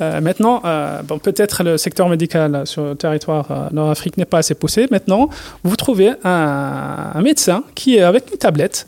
[0.00, 4.38] Euh, maintenant, euh, bon, peut-être le secteur médical sur le territoire euh, nord-afrique n'est pas
[4.38, 4.86] assez poussé.
[4.90, 5.30] Maintenant,
[5.64, 8.86] vous trouvez un, un, médecin qui est avec une tablette.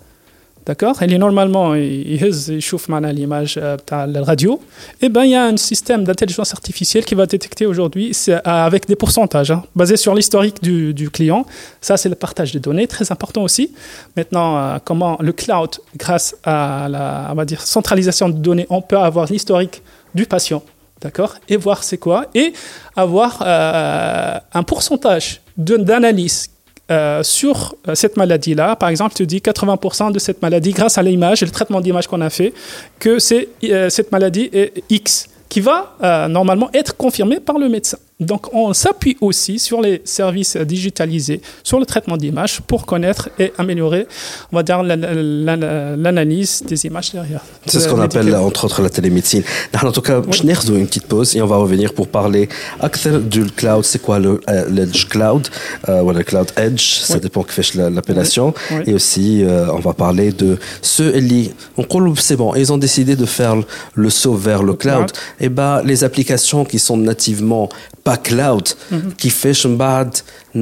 [0.68, 1.02] D'accord?
[1.02, 4.60] Il est normalement, il, chauffe l'image de la radio.
[5.00, 8.14] Et eh ben, il y a un système d'intelligence artificielle qui va détecter aujourd'hui
[8.44, 11.46] avec des pourcentages, hein, basés sur l'historique du, client.
[11.80, 13.72] Ça, c'est le partage de données, très important aussi.
[14.14, 18.98] Maintenant, comment le cloud, grâce à la on va dire, centralisation de données, on peut
[18.98, 19.82] avoir l'historique
[20.14, 20.62] du patient
[21.00, 21.36] d'accord?
[21.48, 22.26] Et voir c'est quoi?
[22.34, 22.52] Et
[22.96, 26.48] avoir euh, un pourcentage d'analyse
[26.90, 28.76] euh, sur cette maladie-là.
[28.76, 32.20] Par exemple, tu dis 80% de cette maladie grâce à l'image le traitement d'image qu'on
[32.20, 32.52] a fait
[32.98, 37.68] que c'est euh, cette maladie est X qui va euh, normalement être confirmée par le
[37.68, 37.98] médecin.
[38.20, 43.52] Donc on s'appuie aussi sur les services digitalisés, sur le traitement d'images pour connaître et
[43.58, 44.08] améliorer,
[44.52, 47.42] on va dire, l'analyse des images derrière.
[47.66, 49.44] C'est ce qu'on appelle entre autres la télémédecine.
[49.80, 50.80] En tout cas, je oui.
[50.80, 52.48] une petite pause et on va revenir pour parler
[53.28, 53.84] du cloud.
[53.84, 55.48] C'est quoi l'Edge Cloud?
[55.88, 58.52] Euh, ou le Cloud Edge Ça dépend que fait l'appellation.
[58.86, 61.52] Et aussi, euh, on va parler de ceux qui,
[62.16, 63.54] c'est bon, ils ont décidé de faire
[63.94, 65.10] le saut vers le, cloud.
[65.40, 67.68] Et ben, les applications qui sont nativement
[68.08, 69.14] pas cloud, mm -hmm.
[69.20, 69.56] qui fait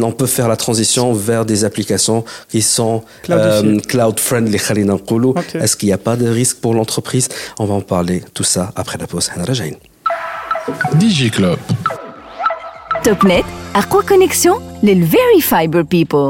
[0.08, 2.20] on peut faire la transition vers des applications
[2.52, 2.96] qui sont
[3.30, 4.58] euh, cloud friendly.
[5.42, 5.58] Okay.
[5.62, 7.26] Est-ce qu'il n'y a pas de risque pour l'entreprise?
[7.62, 9.26] On va en parler tout ça après la pause.
[11.00, 11.60] DigiClub.
[13.04, 13.44] TopNet,
[13.80, 14.56] Aqua Connexion,
[14.86, 16.28] les Very Fiber People.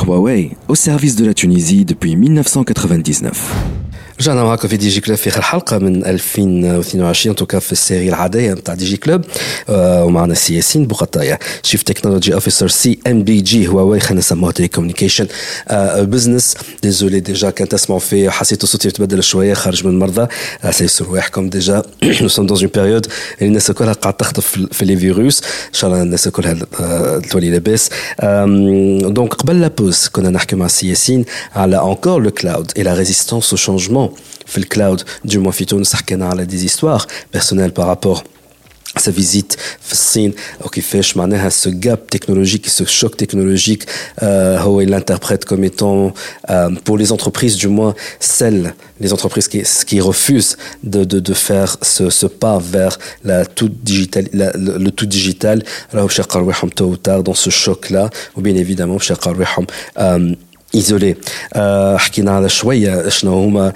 [0.00, 0.42] Huawei,
[0.72, 3.26] au service de la Tunisie depuis 1999.
[4.19, 8.53] رجعنا معكم في دي جي كلوب في اخر حلقه من 2022 توكا في السيري العاديه
[8.53, 9.21] نتاع دي جي كلوب
[9.69, 14.51] آه ومعنا سي ياسين بوقطايه شيف تكنولوجي اوفيسر سي ام بي جي هواوي خلينا نسموها
[14.51, 15.27] تيلي كوميونيكيشن
[15.67, 20.27] آه بزنس ديزولي ديجا كان تسمعوا فيه حسيتوا صوتي يتبدل شويه خارج من المرضى
[20.63, 23.05] آه سيسر رواحكم ديجا نو سوم دون اون بيريود
[23.37, 27.49] اللي الناس كلها قاعد تخطف في لي فيروس ان شاء الله الناس كلها آه تولي
[27.49, 27.89] لاباس
[29.13, 31.25] دونك قبل لابوز كنا نحكي مع سي ياسين
[31.55, 34.04] على انكور لو كلاود اي لا ريزيستونس او شونجمون
[34.45, 37.05] في الكلاود du moins في تونس حكينا على des histoires
[37.37, 38.23] personnelles par rapport
[38.95, 40.33] à sa visite في الصين
[40.65, 43.83] وكيفاش معناها ce gap technologique ce choc technologique
[44.21, 46.13] euh, هو il l'interprète comme étant
[46.49, 51.33] euh, pour les entreprises du moins celles les entreprises qui, qui refusent de, de, de
[51.33, 56.19] faire ce, ce pas vers la tout digital la, le, le tout digital راهو باش
[56.19, 59.65] يلقاو رواحهم tôt ou tard dans ce choc là ou bien évidemment باش يلقاو رواحهم
[60.76, 61.14] isolé.
[61.96, 63.72] حكينا على شوية شنو هما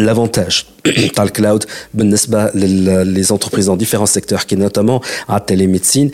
[0.00, 0.64] l'avantage
[1.14, 6.10] تاع الكلاود بالنسبة لي زونتربريز دون ديفيرون سيكتور كي نوتامون على التليميدسين.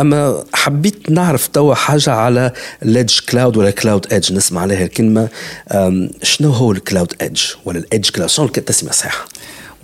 [0.00, 2.52] أما حبيت نعرف توا حاجة على
[2.82, 5.28] ليدج كلاود ولا كلاود ايدج نسمع عليها الكلمة.
[6.22, 9.26] شنو هو الكلاود ايدج ولا الايدج كلاود شنو التسميه صحيحة؟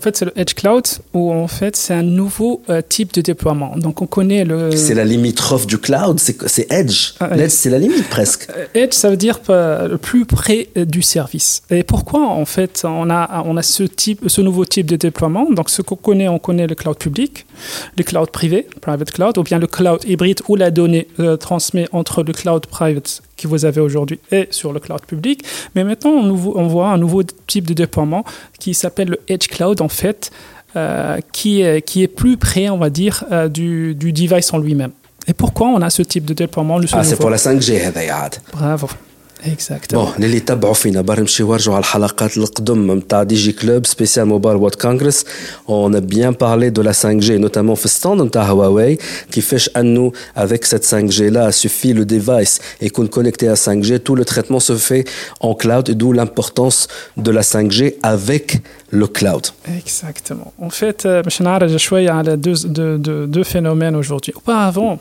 [0.00, 3.20] En fait, c'est le Edge Cloud où en fait c'est un nouveau euh, type de
[3.20, 3.76] déploiement.
[3.76, 4.74] Donc on connaît le.
[4.74, 7.12] C'est la limitrophe du cloud, c'est Edge.
[7.20, 8.48] Ah, Edge, c'est la limite presque.
[8.72, 11.64] Edge, ça veut dire euh, le plus près euh, du service.
[11.68, 15.50] Et pourquoi en fait on a on a ce type, ce nouveau type de déploiement?
[15.50, 17.44] Donc ce qu'on connaît, on connaît le cloud public,
[17.98, 21.88] le cloud privé, private cloud, ou bien le cloud hybride où la donnée euh, transmet
[21.92, 25.44] entre le cloud private que vous avez aujourd'hui est sur le cloud public.
[25.74, 28.24] Mais maintenant, on, voit un nouveau type de déploiement
[28.58, 30.30] qui s'appelle le Edge Cloud, en fait,
[30.76, 34.58] euh, qui, est, qui est plus près, on va dire, euh, du, du device en
[34.58, 34.92] lui-même.
[35.26, 38.88] Et pourquoi on a ce type de déploiement Ah, c'est pour la 5G, hein, Bravo.
[39.45, 39.93] Exactement.
[39.93, 44.25] بون للي يتبعوا فينا برا نمشيو نرجعوا على الحلقات القدم نتاع دي جي كلوب سبيسيال
[44.25, 45.25] موبايل وورد كونغرس
[45.69, 48.97] اون ا بيان بارلي دو لا 5 جي نوتامون في الستاند نتاع هواوي
[49.31, 53.99] كيفاش انه افيك سيت 5 جي لا سوفي لو ديفايس يكون كونيكتي à 5 g
[53.99, 55.05] tout le traitement se fait
[55.41, 56.87] en cloud et d'où l'importance
[57.17, 58.45] de la 5G avec
[58.99, 59.45] le cloud.
[59.81, 60.53] Exactement.
[60.59, 64.33] En fait, euh, باش نعرج شوية على deux, deux, deux, deux phénomènes aujourd'hui.
[64.35, 64.99] Auparavant,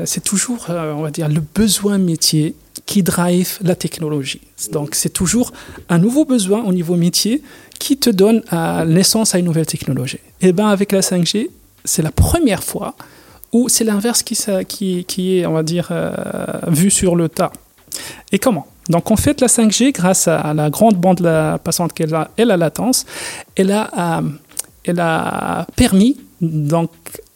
[0.00, 2.54] euh, c'est toujours, euh, on va dire, le besoin métier
[2.89, 4.41] qui drive la technologie.
[4.71, 5.51] Donc, c'est toujours
[5.89, 7.43] un nouveau besoin au niveau métier
[7.77, 10.17] qui te donne euh, naissance à une nouvelle technologie.
[10.41, 11.49] Et bien, avec la 5G,
[11.85, 12.95] c'est la première fois
[13.53, 16.11] où c'est l'inverse qui, est, on va dire, euh,
[16.65, 17.51] vu sur le tas.
[18.31, 18.65] Et comment?
[18.89, 21.21] Donc en fait, la 5G, grâce à la grande bande
[21.63, 23.05] passante qu'elle a et la latence,
[23.55, 24.21] elle a, euh,
[24.83, 26.89] elle a permis donc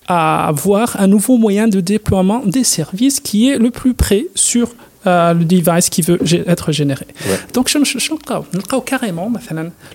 [0.07, 4.69] à avoir un nouveau moyen de déploiement des services qui est le plus près sur
[5.05, 6.17] euh, le device qui veut
[6.47, 7.05] être généré.
[7.53, 9.30] Donc, je, je, je, carrément,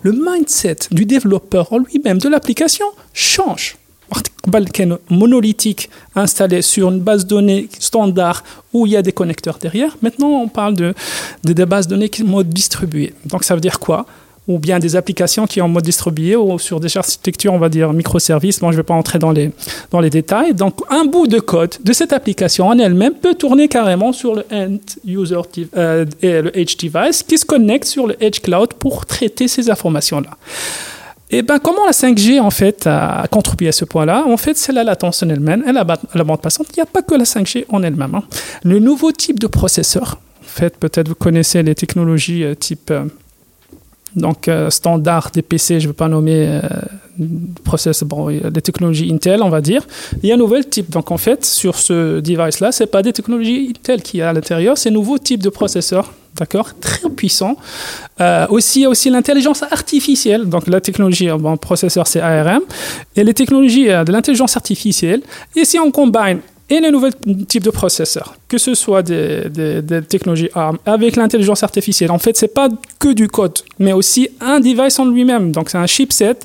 [0.02, 3.76] le mindset du développeur en lui-même de l'application change.
[5.10, 9.96] monolithique installé sur une base de données standard où il y a des connecteurs derrière.
[10.02, 10.94] Maintenant, on parle de,
[11.44, 13.14] de des bases de données qui sont distribuées.
[13.24, 14.06] Donc, ça veut dire quoi?
[14.48, 17.68] Ou bien des applications qui sont en mode distribué ou sur des architectures, on va
[17.68, 18.60] dire microservices.
[18.60, 19.50] Bon, je ne vais pas entrer dans les,
[19.90, 20.54] dans les détails.
[20.54, 24.44] Donc, un bout de code de cette application en elle-même peut tourner carrément sur le
[24.50, 25.36] end user
[25.76, 29.70] euh, et le edge device qui se connecte sur le edge cloud pour traiter ces
[29.70, 30.30] informations-là.
[31.30, 34.24] Et ben, comment la 5G en fait a contribué à ce point-là?
[34.26, 36.68] En fait, c'est la latence en elle-même et la, la bande passante.
[36.70, 38.14] Il n'y a pas que la 5G en elle-même.
[38.14, 38.22] hein.
[38.64, 43.04] Le nouveau type de processeur, en fait, peut-être vous connaissez les technologies euh, type euh,
[44.16, 46.60] donc euh, standard des PC, je ne veux pas nommer euh,
[47.64, 49.86] processeur, bon, des technologies Intel, on va dire.
[50.22, 50.90] Il y a un nouvel type.
[50.90, 54.78] Donc en fait, sur ce device-là, c'est pas des technologies Intel qui a à l'intérieur,
[54.78, 56.12] c'est un nouveau type de processeur.
[56.38, 57.56] D'accord, très puissant.
[58.20, 60.48] Euh, aussi, il y a aussi l'intelligence artificielle.
[60.48, 62.62] Donc, la technologie, euh, bon, processeur, c'est ARM.
[63.16, 65.22] Et les technologies euh, de l'intelligence artificielle.
[65.56, 66.38] Et si on combine
[66.70, 67.10] et les nouveaux
[67.48, 69.50] types de processeurs, que ce soit des,
[70.08, 72.68] technologies ARM avec l'intelligence artificielle, en fait, c'est pas
[72.98, 75.52] que du code, mais aussi un device en lui-même.
[75.52, 76.36] Donc, c'est un chipset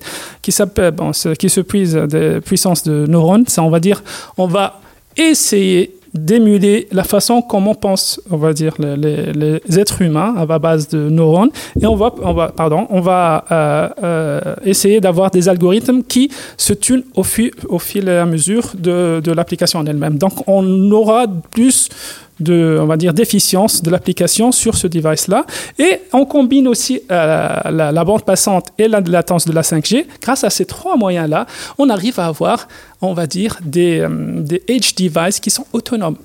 [0.41, 3.45] qui qui se puise des puissances de neurones.
[3.47, 4.01] Ça, on va dire,
[4.37, 4.79] on va
[5.17, 11.09] essayer d'émuler la façon comment pensent, on va dire, les, êtres humains à base de
[11.09, 11.49] neurones.
[11.81, 16.29] Et on va, on va, pardon, on va euh, euh, essayer d'avoir des algorithmes qui
[16.57, 20.17] se tunent au, fil au fil et à mesure de, de l'application en elle-même.
[20.17, 21.89] Donc, on aura plus
[22.39, 25.45] de, on va dire, d'efficience de l'application sur ce device-là.
[25.79, 30.05] Et on combine aussi euh, la, bande passante et la latence de la 5G.
[30.21, 31.45] Grâce à ces trois moyens-là,
[31.77, 32.67] on arrive à avoir,
[33.01, 36.17] on va dire, des, euh, des edge devices qui sont autonomes.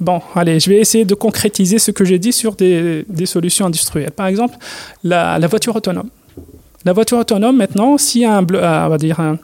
[0.00, 3.66] Bon, allez, je vais essayer de concrétiser ce que j'ai dit sur des, des solutions
[3.66, 4.10] industrielles.
[4.10, 4.56] Par exemple,
[5.04, 6.08] la, voiture autonome.
[6.84, 9.38] La voiture autonome, maintenant, a un, bleu- on va dire, un,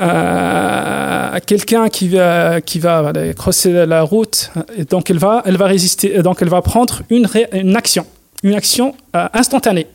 [0.00, 4.50] euh, quelqu'un qui va qui va crosser la route
[4.90, 8.06] donc elle va elle va résister donc elle va prendre une, ré- une action.
[8.42, 9.86] Une action euh, instantanée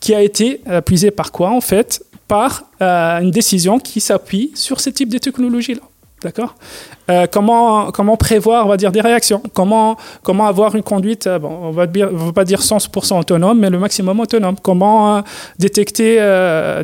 [0.00, 2.04] qui a été euh, puisée par quoi en fait?
[2.28, 5.80] Par euh, une décision qui s'appuie sur ce type de technologie là
[6.24, 6.54] D'accord
[7.10, 11.38] euh, comment, comment prévoir, on va dire, des réactions Comment, comment avoir une conduite, euh,
[11.38, 15.18] bon, on va dire, on va pas dire 100% autonome, mais le maximum autonome Comment
[15.18, 15.20] euh,
[15.58, 16.16] détecter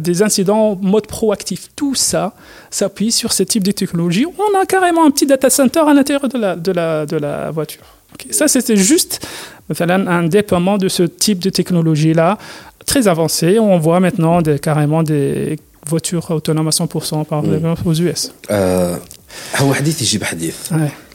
[0.01, 2.35] des incidents en mode proactif Tout ça
[2.69, 4.27] s'appuie sur ce type de technologie.
[4.27, 7.51] On a carrément un petit data center à l'intérieur de la, de la, de la
[7.51, 7.85] voiture.
[8.31, 9.27] Ça, c'était juste
[9.79, 12.37] un déploiement de ce type de technologie-là,
[12.85, 13.59] très avancé.
[13.59, 17.55] On voit maintenant des, carrément des voitures autonomes à 100% par mm.
[17.55, 17.89] exemple mmh.
[17.89, 18.33] aux US.
[19.57, 20.55] هو حديث يجيب حديث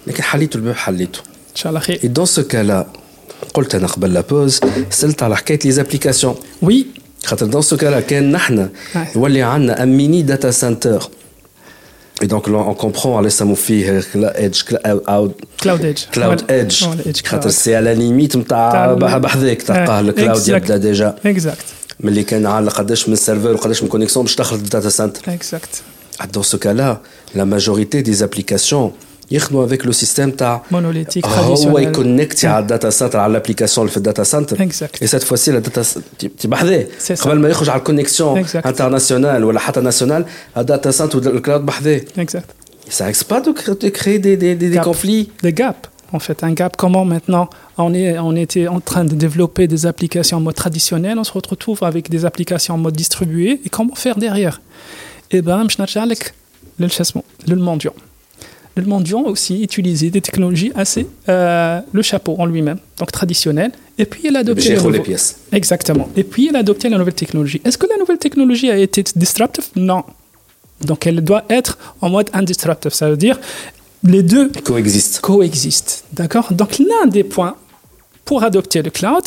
[0.08, 2.88] لكن حليته الباب حليته إن شاء الله خير اي دون سو كالا
[3.54, 4.60] قلت أنا قبل لا بوز
[4.90, 6.86] سألت على حكاية لي زابليكاسيون وي
[7.26, 8.70] خاطر دون سو كالا كان نحن
[9.16, 11.10] يولي عندنا ان ميني داتا سنتر
[12.22, 15.28] Et donc là, on comprend, allez, ça m'a fait la edge, cloud edge.
[15.58, 16.02] Cloud edge.
[16.12, 16.78] Cloud edge.
[17.24, 17.50] Cloud edge.
[17.50, 21.16] C'est à la limite, tu as bahdek, tu as le cloud il y a déjà.
[21.26, 21.66] Exact.
[22.00, 25.22] Mais les canards, قداش من serveur, قداش من connexion باش تخرج الداتا سنتر.
[25.38, 25.84] Exact.
[26.20, 27.02] Ah, dans ce cas-là,
[27.35, 28.91] la majorité des applications
[29.33, 33.91] يخدموا avec le système تاع مونوليتيك هو traditionnel يكونكتي على الداتا سنتر على الابليكاسيون اللي
[33.91, 35.03] في الداتا سنتر Exact.
[35.03, 35.83] اي سيت فوسي لا داتا
[36.19, 37.23] تبع بحذاه C'est ça.
[37.23, 38.67] قبل ما يخرج على الكونيكسيون Exact.
[38.67, 40.25] انترناسيونال ولا حتى ناسيونال
[40.57, 42.47] الداتا سنتر والكلاود بحذاه اكزاكت
[42.99, 44.85] Ça risque pas de, cré- de créer des, des, des, des Gap.
[44.85, 45.85] conflits des gaps
[46.19, 47.47] En fait, un gap, comment maintenant
[47.85, 51.35] on, est, on était en train de développer des applications en mode traditionnel, on se
[51.55, 54.55] retrouve avec des applications en mode distribué, et comment faire derrière
[55.37, 55.77] Eh bien, je
[56.80, 56.88] le
[57.48, 57.94] le mendiant.
[58.76, 61.08] Le mendiant aussi utilisé des technologies assez.
[61.30, 64.76] Euh, le chapeau en lui-même, donc traditionnel, et puis il a adopté.
[64.76, 65.38] Les, les pièces.
[65.54, 66.10] Exactement.
[66.18, 67.62] Et puis il a adopté la nouvelle technologie.
[67.64, 69.66] Est-ce que la nouvelle technologie a été disruptive?
[69.76, 70.04] Non.
[70.82, 72.92] Donc elle doit être en mode indisruptive.
[72.92, 73.40] Ça veut dire
[74.04, 75.22] les deux coexistent.
[75.22, 76.04] Coexistent.
[76.12, 76.52] D'accord?
[76.52, 77.56] Donc l'un des points
[78.26, 79.24] pour adopter le cloud,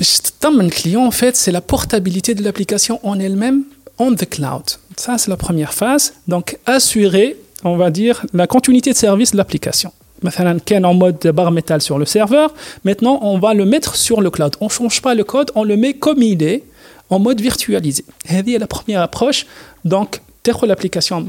[0.00, 3.64] le client, en fait, c'est la portabilité de l'application en elle-même
[3.98, 4.64] on the cloud.
[4.96, 6.14] Ça, c'est la première phase.
[6.28, 9.92] Donc, assurer, on va dire, la continuité de service de l'application.
[10.22, 12.54] Maintenant, est en mode barre métal sur le serveur.
[12.84, 14.56] Maintenant, on va le mettre sur le cloud.
[14.60, 16.62] On ne change pas le code, on le met comme il est,
[17.10, 18.04] en mode virtualisé.
[18.24, 19.46] C'est la première approche.
[19.84, 20.20] Donc,
[20.66, 21.26] l'application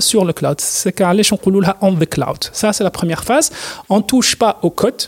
[0.00, 0.60] sur le cloud.
[0.60, 1.00] C'est
[1.80, 2.38] on the cloud.
[2.52, 3.50] Ça, c'est la première phase.
[3.88, 5.02] On touche pas au code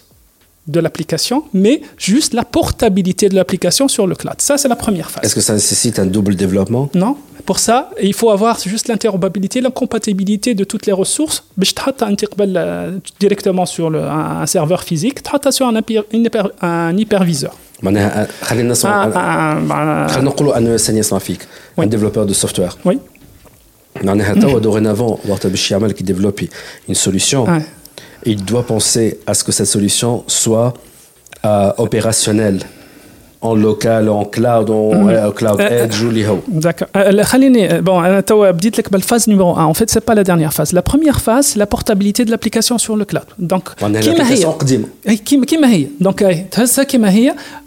[0.68, 4.36] de l'application, mais juste la portabilité de l'application sur le cloud.
[4.40, 5.24] Ça, c'est la première phase.
[5.24, 7.16] Est-ce que ça nécessite un double développement Non.
[7.46, 11.46] Pour ça, il faut avoir juste l'interopérabilité, la compatibilité de toutes les ressources.
[11.58, 15.20] Euh, directement sur le, un, serveur physique,
[15.52, 15.76] sur un,
[16.62, 17.56] un hyperviseur.
[17.84, 19.04] معناها خلينا نسمع
[20.08, 21.48] خلينا نقولوا انه انسان يسمع فيك
[21.80, 22.98] un développeur de software oui
[24.04, 26.48] معناها توا dorénavant وقت باش يعمل كي développer
[26.90, 27.50] une solution
[28.25, 30.75] il doit penser à ce que cette solution soit
[31.45, 32.61] euh, opérationnelle
[33.43, 35.33] en local, en cloud, en mm.
[35.35, 36.11] cloud euh, edge ou
[36.47, 36.87] D'accord.
[36.97, 37.11] Euh,
[37.83, 38.01] bon,
[38.53, 39.65] dites la phase numéro 1.
[39.65, 40.73] En fait, c'est pas la dernière phase.
[40.73, 43.25] La première phase, c'est la portabilité de l'application sur le cloud.
[43.41, 43.71] Donc,
[45.25, 45.49] qui
[46.01, 46.25] Donc,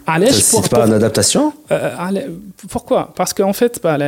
[0.06, 1.52] ça c'est pas une adaptation?
[1.72, 1.90] Euh,
[2.68, 3.12] Pourquoi?
[3.16, 3.98] Parce qu'en fait, bah,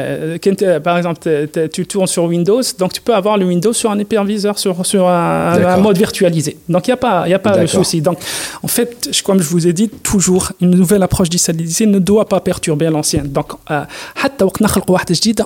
[0.83, 1.29] par exemple,
[1.73, 5.09] tu tournes sur Windows, donc tu peux avoir le Windows sur un hyperviseur, sur, sur
[5.09, 6.57] un, mode virtualisé.
[6.69, 8.01] Donc il n'y a pas, y a pas de souci.
[8.01, 8.19] Donc
[8.63, 12.41] en fait, comme je vous ai dit, toujours une nouvelle approche digitalisée ne doit pas
[12.41, 13.29] perturber l'ancienne.
[13.29, 13.85] Donc, euh,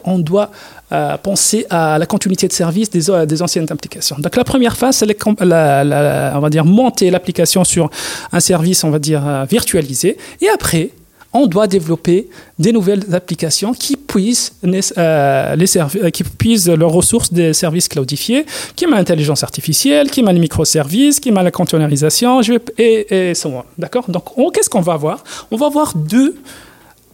[0.05, 0.51] on doit
[0.93, 4.17] euh, penser à la continuité de service des, des anciennes applications.
[4.19, 7.91] Donc la première phase, c'est on va dire monter l'application sur
[8.33, 10.91] un service, on va dire virtualisé et après,
[11.33, 12.29] on doit développer
[12.59, 18.45] des nouvelles applications qui puissent, euh, les euh, qui puissent leurs ressources des services cloudifiés,
[18.77, 22.41] qui m'a l'intelligence artificielle, qui m'a les microservices, qui m'a la containerisation,
[22.77, 23.51] et, et so.
[23.79, 24.05] D'accord?
[24.09, 25.25] Donc, qu'est-ce qu'on va voir?
[25.51, 26.37] On va voir deux,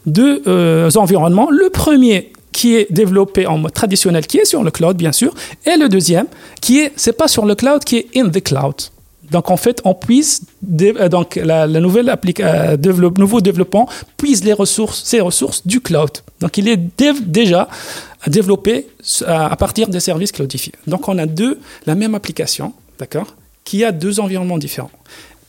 [0.05, 1.49] deux euh, environnements.
[1.49, 5.33] Le premier, qui est développé en mode traditionnel, qui est sur le cloud, bien sûr,
[5.65, 6.27] et le deuxième,
[6.59, 8.75] qui est, c'est pas sur le cloud, qui est in the cloud.
[9.31, 10.41] Donc en fait, on puisse
[10.81, 12.75] euh, donc la, nouvelle euh,
[13.17, 13.87] nouveau développement
[14.17, 16.11] puise les ressources, ces ressources du cloud.
[16.41, 16.81] Donc il est
[17.25, 17.69] déjà
[18.27, 18.87] développé
[19.25, 20.73] à, partir des services cloudifiés.
[20.85, 24.91] Donc on a deux la même application, d'accord, qui a deux environnements différents.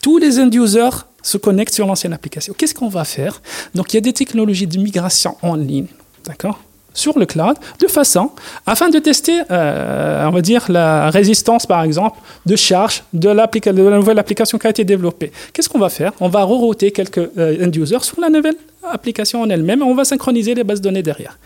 [0.00, 2.54] Tous les end users se connectent sur l'ancienne application.
[2.56, 3.42] Qu'est-ce qu'on va faire?
[3.74, 5.88] Donc il y a des technologies de migration en ligne,
[6.24, 6.60] d'accord?
[6.94, 8.30] Sur le cloud de façon
[8.66, 13.48] afin de tester, euh, on va dire, la résistance, par exemple, de charge de, la
[13.72, 15.32] nouvelle application qui a été développée.
[15.52, 16.12] Qu'est-ce qu'on va faire?
[16.20, 20.04] On va rerouter quelques euh, end-users sur la nouvelle application en elle-même et on va
[20.04, 21.38] synchroniser les bases de données derrière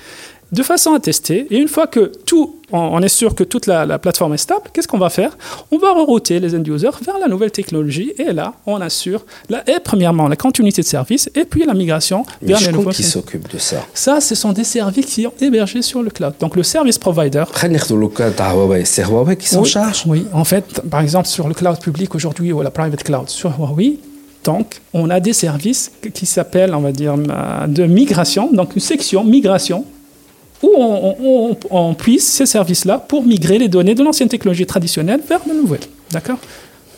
[0.55, 1.47] de façon à tester.
[1.51, 4.89] Et une fois que tout, on est sûr que toute la, plateforme est stable, qu'est-ce
[4.89, 5.37] qu'on va faire?
[5.71, 8.13] On va rerouter les end-users vers la nouvelle technologie.
[8.19, 12.25] Et là, on assure, la, et premièrement, la continuité de service et puis la migration
[12.41, 12.91] vers les nouveaux.
[12.91, 16.35] qui s'occupe de ça Ça, ce sont des services qui sont hébergés sur le cloud.
[16.41, 17.45] Donc, le service provider.
[18.85, 20.05] C'est Huawei qui s'en charge?
[20.07, 23.51] Oui, en fait, par exemple, sur le cloud public aujourd'hui ou la private cloud, sur
[23.59, 23.99] Huawei,
[24.45, 29.25] donc, on a des services qui s'appellent, on va dire, de migration, donc une section
[29.25, 29.87] migration
[30.63, 35.55] où on, puisse ces services-là pour migrer les données de l'ancienne technologie traditionnelle vers la
[35.55, 35.81] nouvelle.
[36.11, 36.39] D'accord?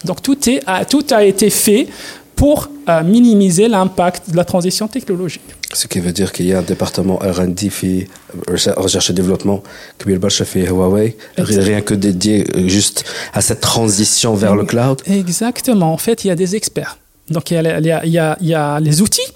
[0.04, 1.88] Donc tout, est, tout a été fait
[2.36, 5.42] pour euh, minimiser l'impact de la transition technologique.
[5.72, 8.06] Ce qui veut dire qu'il y a un département R&D,
[8.46, 9.62] recherche et développement,
[9.98, 15.00] qui fait Huawei, rien que dédié euh, juste à cette transition vers le cloud.
[15.06, 15.92] Exactement.
[15.92, 16.98] En fait, il y a des experts.
[17.30, 19.32] Donc il y a les outils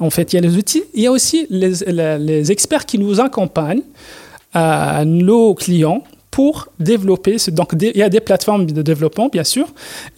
[0.00, 3.20] en fait, il y a les outils, il y a aussi les, experts qui nous
[3.20, 3.82] accompagnent
[4.52, 7.36] à nos clients pour développer.
[7.48, 9.66] Donc, il y a des plateformes de développement, bien sûr,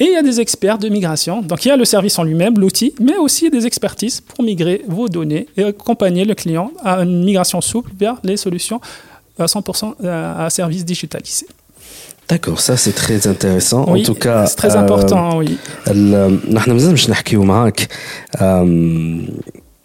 [0.00, 1.42] et il y a des experts de migration.
[1.42, 4.82] Donc, il y a le service en lui-même, l'outil, mais aussi des expertises pour migrer
[4.88, 8.80] vos données et accompagner le client à une migration souple vers les solutions
[9.38, 11.46] à 100% euh, à service digitalisé.
[12.28, 13.84] D'accord, ça c'est très intéressant.
[13.84, 15.56] en tout cas, c'est très important, oui.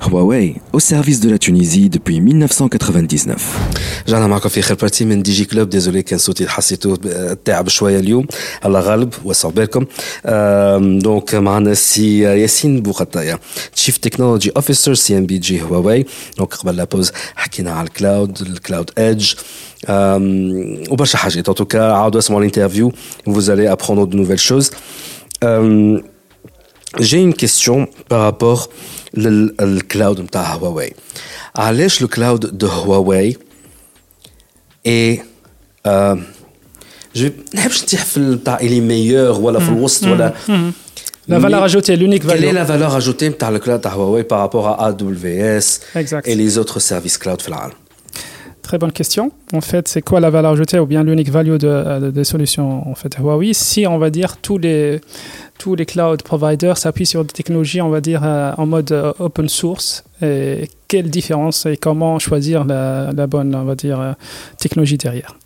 [0.00, 3.36] Huawei, au service de la Tunisie depuis 1999.
[4.08, 6.96] رجعنا معكم في اخر بارتي من دي جي كلوب ديزولي كان صوتي حسيته
[7.44, 8.26] تعب شويه اليوم
[8.64, 9.84] الله غالب وسعوا بالكم
[10.98, 13.38] دونك معنا سي ياسين بوخطايا
[13.74, 16.06] تشيف تكنولوجي اوفيسر سي ام بي جي هواوي
[16.38, 19.32] دونك قبل لا بوز حكينا على الكلاود الكلاود ايدج
[20.90, 22.92] وبرشا حاجات ان توكا عاودوا اسمعوا الانترفيو
[23.28, 24.70] vous allez apprendre de nouvelles choses
[27.00, 28.68] j'ai une question par rapport
[29.16, 30.90] للكلاود نتاع هواوي
[31.56, 33.36] علاش الكلاود دو هواوي
[34.86, 35.22] اي
[37.16, 40.32] جو نحبش نطيح في نتاع الي ميور ولا في الوسط ولا
[41.30, 42.50] La valeur ajoutée, l'unique Quelle valeur.
[42.50, 45.66] est la valeur ajoutée de le cloud de Huawei par rapport à AWS
[46.02, 46.26] Exact.
[46.26, 47.72] et les autres services cloud في العالم
[48.68, 49.24] Très bonne question.
[49.52, 52.70] En fait, c'est quoi la valeur ajoutée ou bien l'unique value de, de- des solutions
[52.92, 55.00] en fait Huawei Si on va dire tous les
[55.57, 59.13] tous les cloud providers s'appuient sur des technologies, on va dire euh, en mode euh,
[59.19, 60.03] open source.
[60.19, 64.13] Et quelle différence et comment choisir la, bonne, on va dire, euh,
[64.57, 65.37] technologie derrière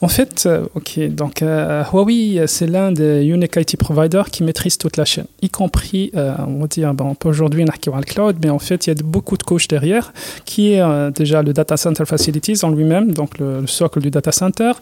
[0.00, 5.04] En fait, ok, donc Huawei, c'est l'un des unique IT providers qui maîtrise toute la
[5.04, 8.86] chaîne, y compris, on va dire, bon, aujourd'hui on a le cloud, mais en fait,
[8.86, 10.14] il y a beaucoup de couches derrière,
[10.46, 14.32] qui est déjà le data center facilities en lui-même, donc le, le socle du data
[14.32, 14.72] center.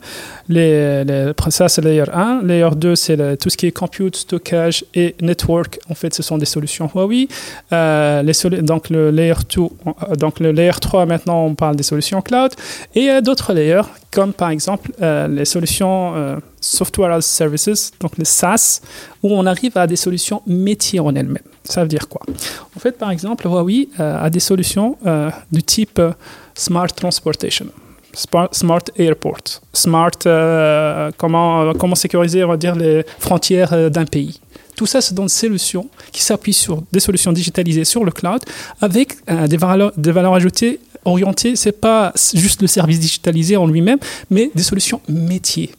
[0.49, 2.43] Les, les, ça, c'est layer 1.
[2.45, 4.64] Layer 2, c'est tout ce qui est compute, stockage
[4.95, 5.79] et network.
[5.91, 7.29] En fait, ce sont des solutions Huawei.
[7.73, 8.23] Euh,
[8.63, 12.53] donc, le layer 2, euh, donc le layer 3, maintenant, on parle des solutions cloud.
[12.95, 16.15] Et il d'autres layers, comme par exemple euh, les solutions
[16.61, 18.81] Software as Services, donc les SaaS,
[19.23, 21.39] où on arrive à des solutions métiers en elles-mêmes.
[21.65, 22.23] Ça veut dire quoi?
[22.77, 24.97] En fait, par exemple, Huawei a des solutions
[25.51, 26.01] du type
[26.55, 27.67] Smart Transportation.
[28.53, 30.13] Smart, Airport, Smart,
[31.17, 34.41] comment, comment sécuriser, on va dire, les frontières d'un pays.
[34.76, 38.42] Tout ça, c'est dans des solutions qui s'appuient sur des solutions digitalisées sur le cloud
[38.82, 41.56] avec euh, des, valeurs, des valeurs ajoutées orientées.
[41.56, 44.00] C'est pas juste le service digitalisé en lui-même,
[44.30, 45.72] mais des solutions métiers.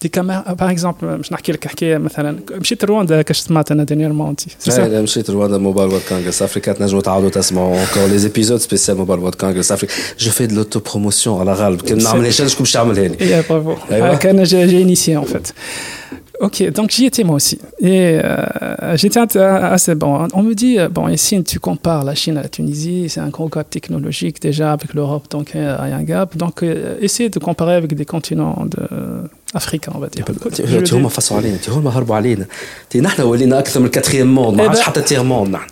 [0.00, 4.28] Des caméras, par exemple, je نحكي لك حكايه مثلا مشيت رواندا كاش سمعت انا دانييرمون
[4.28, 8.90] انت لا مشيت رواندا موبايل وورد كونغرس افريكا تنجموا تعاودوا تسمعوا encore les épisodes spéciaux
[8.90, 12.72] موبايل وورد كونغرس افريكا جو في de l'autopromotion على غالب كان ما نعملهاش شكون باش
[12.72, 13.78] تعملها لي Et bravo.
[13.90, 14.10] Aïwa.
[14.12, 14.84] Ah, Kana, j'ai
[16.32, 16.68] j'ai initié en fait.
[16.68, 17.56] Ok, donc j'y étais moi aussi.
[17.80, 19.38] Et euh, j'étais int-
[19.76, 20.10] assez bon.
[20.38, 23.32] On me dit, euh, bon, ici tu compares la Chine à la Tunisie, c'est un
[23.36, 26.28] gros gap technologique déjà avec l'Europe, donc euh, il y a un gap.
[26.42, 28.82] Donc euh, essayez de comparer avec des continents de,
[29.60, 30.24] africains, on va dire.
[30.70, 31.12] Je le انت هما dis.
[31.12, 32.46] فصوا علينا انت هما هربوا علينا
[32.84, 34.86] انت نحن ولينا اكثر من الكاتريام موند ما إيه عادش بقى.
[34.86, 35.66] حتى تير موند نحن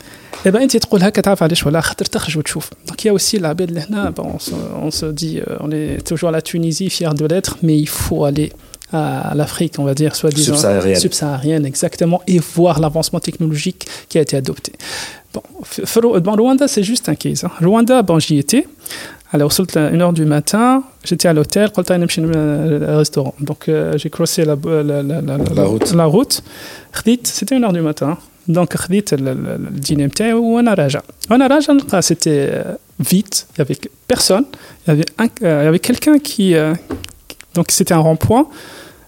[0.46, 2.70] Eh ben, انت تقول هكا تعرف علاش ولا خاطر تخرج وتشوف.
[2.88, 4.52] Donc il y a aussi العباد اللي هنا, bon, on se,
[4.86, 8.24] on se dit, euh, on est toujours la Tunisie, fier de l'être, mais il faut
[8.24, 8.52] aller
[8.91, 10.99] à l'Afrique, on va dire, soi-disant subsaharienne.
[10.99, 11.65] subsaharienne.
[11.65, 14.73] exactement, et voir l'avancement technologique qui a été adopté.
[15.33, 15.41] Bon,
[16.19, 17.43] bon Rwanda, c'est juste un case.
[17.43, 17.51] Hein.
[17.61, 18.67] Rwanda, bon, j'y étais.
[19.33, 23.33] Alors, à 1h du matin, j'étais à l'hôtel, quand j'ai chez le restaurant.
[23.39, 25.93] Donc, euh, j'ai crossé euh, la, la, la, la, route.
[25.93, 26.43] La route.
[27.23, 28.17] C'était 1h du matin.
[28.49, 31.01] Donc, j'ai le dîner ou on a raja.
[31.29, 32.63] On ah, c'était euh,
[32.99, 34.43] vite, il n'y avait personne.
[34.87, 36.53] Il y avait, avait quelqu'un qui.
[37.53, 38.47] Donc, c'était un rond-point.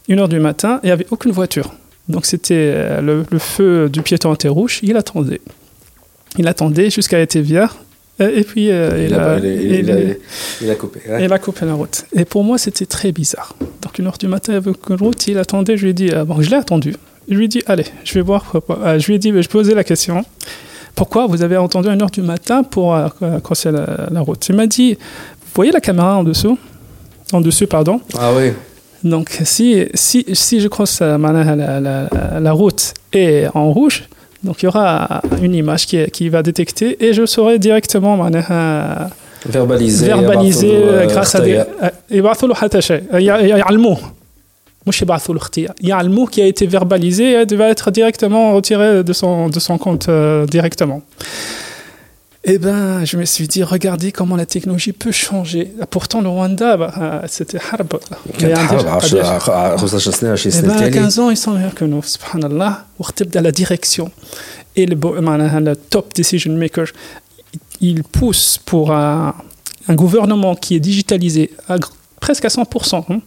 [0.10, 1.74] 1h du matin, il n'y avait aucune voiture.
[2.10, 5.42] Donc c'était euh, le, le feu du piéton était rouge, il attendait.
[6.38, 7.78] Il attendait jusqu'à Etevière.
[8.20, 10.14] Et, et puis, euh, il, a, il, a- il, il- a-
[10.62, 11.26] il a coupé ouais.
[11.26, 12.06] il a coupé la route.
[12.16, 13.56] Et pour moi, c'était très bizarre.
[13.82, 16.24] Donc, une heure du matin, avait aucune route, il attendait, je lui ai dit, euh,
[16.26, 16.96] bon, je l'ai attendu.
[17.30, 18.52] Je lui ai dit, allez, je vais voir.
[18.70, 20.24] Euh, je lui ai dit, je posais la question,
[20.96, 23.08] pourquoi vous avez attendu une heure du matin pour euh,
[23.44, 24.48] crosser la, la route?
[24.50, 26.58] Il m'a dit, vous voyez la caméra en dessous?
[27.32, 28.00] En dessus, pardon.
[28.20, 28.52] ah oui
[29.05, 34.09] Donc, si, si, si je croise euh, معناها la, la, la route est en rouge,
[34.45, 39.11] donc il y aura une image qui, qui va détecter et je saurai directement معناها
[39.53, 41.67] verbalisé verbalisé يبعثوا له grâce à des خطايا.
[42.11, 43.99] يبعثوا له حتى شيء ي- ي- يعلموه
[44.87, 49.13] مش يبعثوا له خطية يعلموه qui a été verbalisé et va être directement retiré de
[49.13, 51.01] son, de son compte euh, directement.
[52.46, 55.74] eh ben, je me suis dit, regardez comment la technologie peut changer.
[55.90, 57.94] Pourtant, le Rwanda, bah, euh, c'était harb.
[58.40, 58.52] Il y
[60.84, 62.86] a 15 ans, ils sont meilleurs que nous, subhanallah.
[63.32, 64.12] dans la direction.
[64.76, 66.88] Et le, top decision maker,
[67.80, 69.34] il pousse pour un
[69.90, 71.52] gouvernement qui est digitalisé,
[72.24, 73.04] presque à 100%.
[73.10, 73.20] Hein.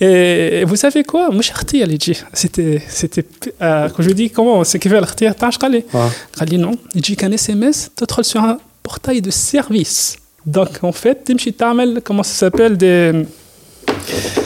[0.00, 1.30] Et vous savez quoi?
[1.30, 1.52] Moi, j'ai
[1.96, 2.16] dit.
[2.32, 3.24] C'était, c'était,
[3.62, 6.72] euh, quand je dis comment, c'est qu'il veut l'artir, t'as dit non?
[6.96, 10.16] Il dit qu'un SMS, tu sur un portail de service.
[10.44, 12.76] Donc, en fait, tu t'amènes, comment ça s'appelle?
[12.76, 13.24] Des.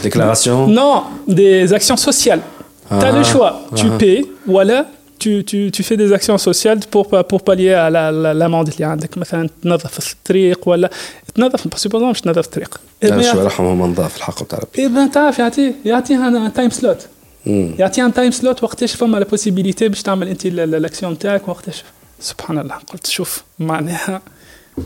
[0.02, 2.42] Déclarations Non, des actions sociales.
[2.90, 2.98] Ah.
[3.00, 3.62] Tu as le choix.
[3.74, 3.96] Tu ah.
[3.98, 4.86] payes, voilà,
[5.23, 8.85] tu, tu, tu fais des actions sociales pour, pour pallier à la- la- l'amende اللي
[8.85, 10.89] عندك مثلا تنظف الطريق ولا
[11.35, 14.69] تنظف سوبوزون مش تنظف الطريق إيه لا بن شو يعطي- يرحمهم نضاف الحق بتاع ربي
[14.79, 17.07] ايه بن تعرف يعطيه يعطيه ان تايم سلوت
[17.45, 17.71] مم.
[17.79, 21.47] يعطيه ان تايم سلوت وقتاش فما لا بوسيبيليتي باش تعمل انت ال- ال- الاكسيون نتاعك
[21.47, 21.83] وقتاش
[22.19, 24.21] سبحان الله قلت شوف معناها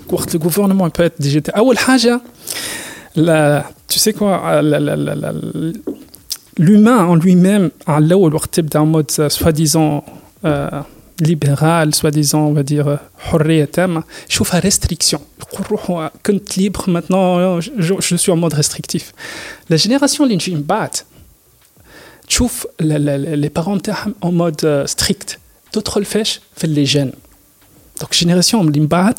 [0.10, 2.22] وقت الجوفرنمون peut être digital اول حاجه
[3.16, 3.64] لا
[3.94, 4.22] tu sais quoi
[4.72, 5.80] la- la- la- la-
[6.60, 10.04] l'humain en lui-même على الاول وقت تبدا en mode soi-disant
[10.45, 10.83] euh,
[11.21, 13.01] libéral, soi-disant, on va dire,
[13.73, 15.21] thème, je trouve la restriction.
[15.51, 16.01] Quand
[16.31, 19.13] euh, libre, maintenant, euh, je, suis en mode restrictif.
[19.69, 20.91] La génération Linjim Bat,
[22.29, 23.79] trouve les parents
[24.21, 25.41] en mode strict.
[25.73, 26.23] D'autres le font,
[26.63, 27.13] les jeunes.
[28.01, 29.15] Donc, génération Linjim Bat,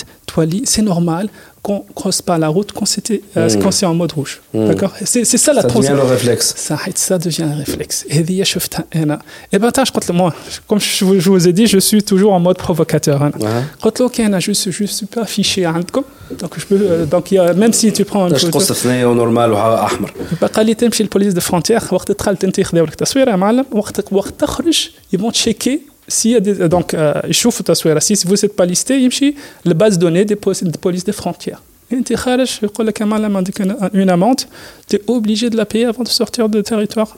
[0.63, 1.27] c'est normal,
[1.64, 3.62] qu'on crosse pas la route quand c'était euh, Mm.
[3.62, 4.34] quand c'est en mode rouge.
[4.54, 4.66] Mm.
[4.70, 5.96] D'accord C'est c'est ça la Ça devient transition.
[6.02, 6.46] le réflexe.
[6.66, 6.76] Ça,
[7.08, 7.96] ça devient un réflexe.
[8.10, 9.18] هذه شفتها انا.
[9.54, 10.32] Et ben je قلت له moi
[10.68, 13.22] comme je vous, je vous ai dit je suis toujours en mode provocateur.
[13.22, 13.32] أنا.
[13.44, 13.64] آه.
[13.82, 16.02] قلت له اوكي انا je suis je suis pas affiché عندكم.
[16.42, 18.50] Donc je peux euh, donc il y a, même si tu prends une باش photo
[18.50, 20.12] تقص ثنايا ونورمال وأحمر.
[20.42, 24.12] بقى لي تمشي للبوليس دو فرونتيير وقت دخلت انت ياخذوا لك تصويره يا معلم وقت
[24.12, 29.34] وقت تخرج يبون تشيكي سي دونك يشوفوا التصويره سي فو سيت با ليستي يمشي
[29.64, 30.34] لباز دوني دي
[30.82, 31.56] بوليس دي فرونتيير
[31.92, 34.40] انت خارج يقول لك يا معلم عندك اون امونت
[34.88, 37.08] تي اوبليجي دو لا باي افون دو سورتير دو تيريتوار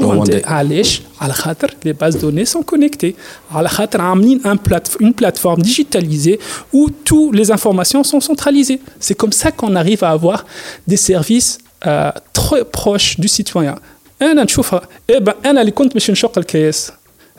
[0.00, 0.44] Rwandais.
[0.44, 3.14] علاش على خاطر لي باز دوني سون كونيكتي
[3.50, 6.38] على خاطر عاملين ان بلات اون بلاتفورم digitalisée
[6.76, 10.44] où tous les informations sont centralisées c'est comme ça qu'on arrive à avoir
[10.88, 13.78] des services euh, très proches du citoyen
[14.22, 16.92] انا نشوفها ايه ben انا اللي كنت باش نشق الكيس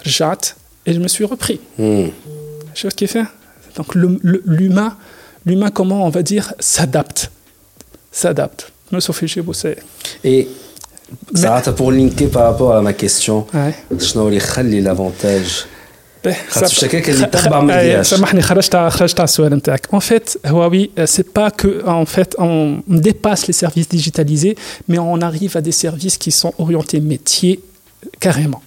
[0.08, 0.46] رجعت
[0.89, 1.61] et je me suis repris.
[1.79, 2.07] Mmh.
[2.75, 3.25] Chose qui est fait.
[3.77, 4.97] Donc l'humain,
[5.45, 7.31] l'humain, comment on va dire, s'adapte.
[8.11, 8.73] S'adapte.
[8.91, 9.77] Me sofiché, c'est.
[10.25, 10.49] Et
[11.35, 11.73] ça Mais...
[11.75, 15.67] pour linker par rapport à ma question, je n'ai l'avantage.
[19.93, 24.57] En fait, Huawei, euh, c'est pas que en fait on dépasse les services digitalisés,
[24.89, 27.61] mais on arrive à des services qui sont orientés métier
[28.21, 28.63] carrément.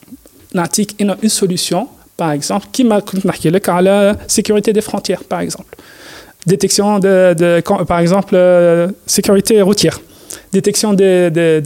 [0.54, 1.90] L'antique est une solution
[2.22, 5.76] par exemple, qui m'a à la sécurité des frontières, par exemple.
[6.46, 10.00] Détection de, de par exemple, euh, sécurité routière.
[10.54, 11.62] Détection des, des,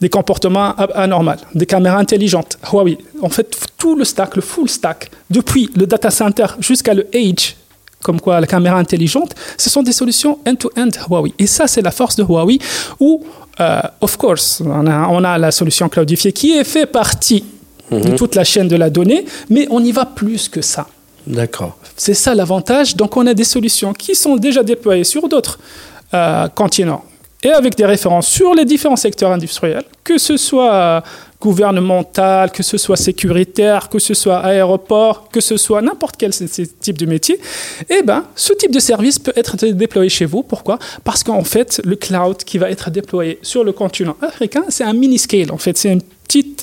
[0.00, 2.96] des, comportements anormaux, des caméras intelligentes, Huawei.
[3.20, 7.54] En fait, tout le stack, le full stack, depuis le data center jusqu'à le edge,
[8.02, 11.34] comme quoi la caméra intelligente, ce sont des solutions end-to-end Huawei.
[11.38, 12.58] Et ça, c'est la force de Huawei
[12.98, 13.22] où,
[13.60, 17.44] euh, of course, on a, on a la solution cloudifiée qui est fait partie
[18.00, 20.86] de toute la chaîne de la donnée, mais on y va plus que ça.
[21.26, 21.76] D'accord.
[21.96, 22.96] C'est ça l'avantage.
[22.96, 25.58] Donc, on a des solutions qui sont déjà déployées sur d'autres
[26.14, 27.04] euh, continents
[27.44, 31.00] et avec des références sur les différents secteurs industriels, que ce soit euh,
[31.40, 36.98] gouvernemental, que ce soit sécuritaire, que ce soit aéroport, que ce soit n'importe quel type
[36.98, 37.38] de métier,
[37.90, 40.42] eh ben, ce type de service peut être dé- déployé chez vous.
[40.42, 40.78] Pourquoi?
[41.04, 44.92] Parce qu'en fait, le cloud qui va être déployé sur le continent africain, c'est un
[44.92, 45.50] mini-scale.
[45.50, 46.02] En fait, c'est une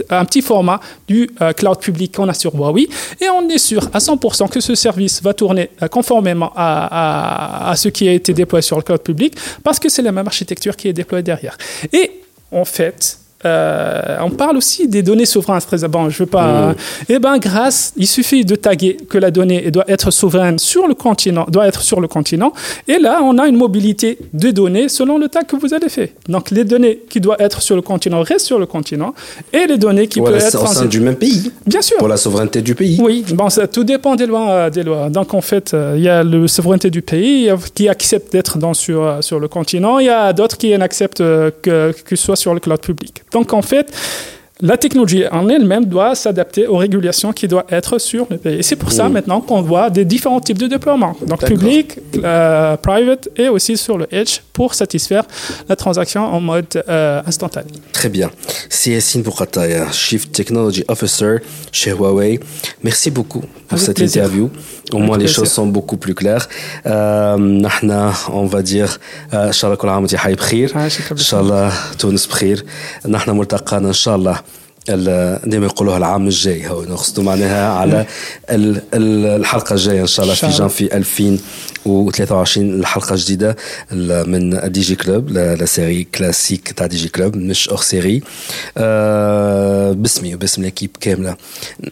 [0.09, 2.87] un petit format du euh, cloud public qu'on a sur Huawei.
[3.21, 7.89] Et on est sûr à 100% que ce service va tourner euh, conformément à ce
[7.89, 10.87] qui a été déployé sur le cloud public parce que c'est la même architecture qui
[10.87, 11.57] est déployée derrière.
[11.93, 12.21] Et
[12.51, 15.61] en fait, euh, on parle aussi des données souveraines.
[15.61, 16.75] Très bon, je veux pas.
[17.07, 20.93] Eh ben, grâce, il suffit de taguer que la donnée doit être souveraine sur le
[20.93, 22.53] continent, doit être sur le continent.
[22.87, 26.13] Et là, on a une mobilité de données selon le tag que vous avez fait.
[26.27, 29.13] Donc, les données qui doivent être sur le continent restent sur le continent,
[29.53, 31.51] et les données qui peuvent être au sein du même pays.
[31.65, 31.97] Bien sûr.
[31.97, 32.99] Pour la souveraineté du pays.
[33.01, 35.09] Oui, bon, ça, tout dépend des lois, euh, des lois.
[35.09, 38.73] Donc en fait, euh, il y a la souveraineté du pays qui accepte d'être dans
[38.73, 39.99] sur sur le continent.
[39.99, 43.23] Il y a d'autres qui n'acceptent que que ce soit sur le cloud public.
[43.31, 43.91] Donc en fait
[44.61, 48.59] la technologie en elle-même doit s'adapter aux régulations qui doivent être sur le pays.
[48.59, 52.75] Et c'est pour ça maintenant qu'on voit des différents types de déploiements, donc public, euh,
[52.75, 55.23] private et aussi sur le edge pour satisfaire
[55.69, 57.71] la transaction en mode euh, instantané.
[57.93, 58.29] Très bien.
[58.67, 61.37] C'est Yassine Boukhataya, Chief Technology Officer
[61.71, 62.39] chez Huawei.
[62.83, 64.49] Merci beaucoup pour cette interview.
[64.91, 66.49] Au moins les choses sont beaucoup plus claires.
[66.85, 67.61] Euh,
[68.33, 68.99] on va dire,
[69.33, 69.77] euh, Inch'Allah,
[73.85, 74.43] Inch'Allah.
[74.87, 78.05] دائما يقولوها العام الجاي هو نقصدوا معناها على
[78.49, 83.55] الحلقة الجاية إن شاء الله في جانفي 2023 الحلقة الجديدة
[84.25, 88.21] من دي جي كلوب لا سيري كلاسيك تاع دي جي كلوب مش اور سيري
[89.95, 91.37] باسمي وباسم l'équipe كاملة.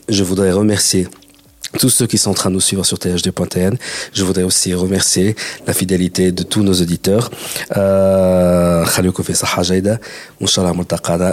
[0.10, 1.08] Je voudrais remercier
[1.79, 3.77] tous ceux qui sont en train de nous suivre sur THD.tn.
[4.13, 5.35] Je voudrais aussi remercier
[5.67, 7.31] la fidélité de tous nos auditeurs.
[7.77, 8.85] Euh,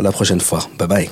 [0.02, 0.62] la prochaine fois.
[0.78, 1.10] Bye bye.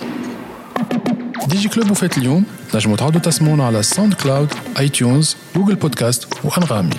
[1.48, 2.44] ديجي كلوب وفات اليوم
[2.76, 6.90] نجموا تعودوا تسمعونا على ساوند كلاود اي تيونز جوجل بودكاست وانغامي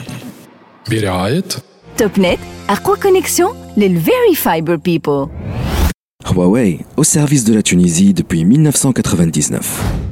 [0.91, 1.45] برعاية
[1.99, 2.39] توب نت
[2.69, 5.29] اقوى كونيكسيون للفيري فايبر بيبل
[6.25, 10.12] Huawei, au service de la Tunisie depuis 1999.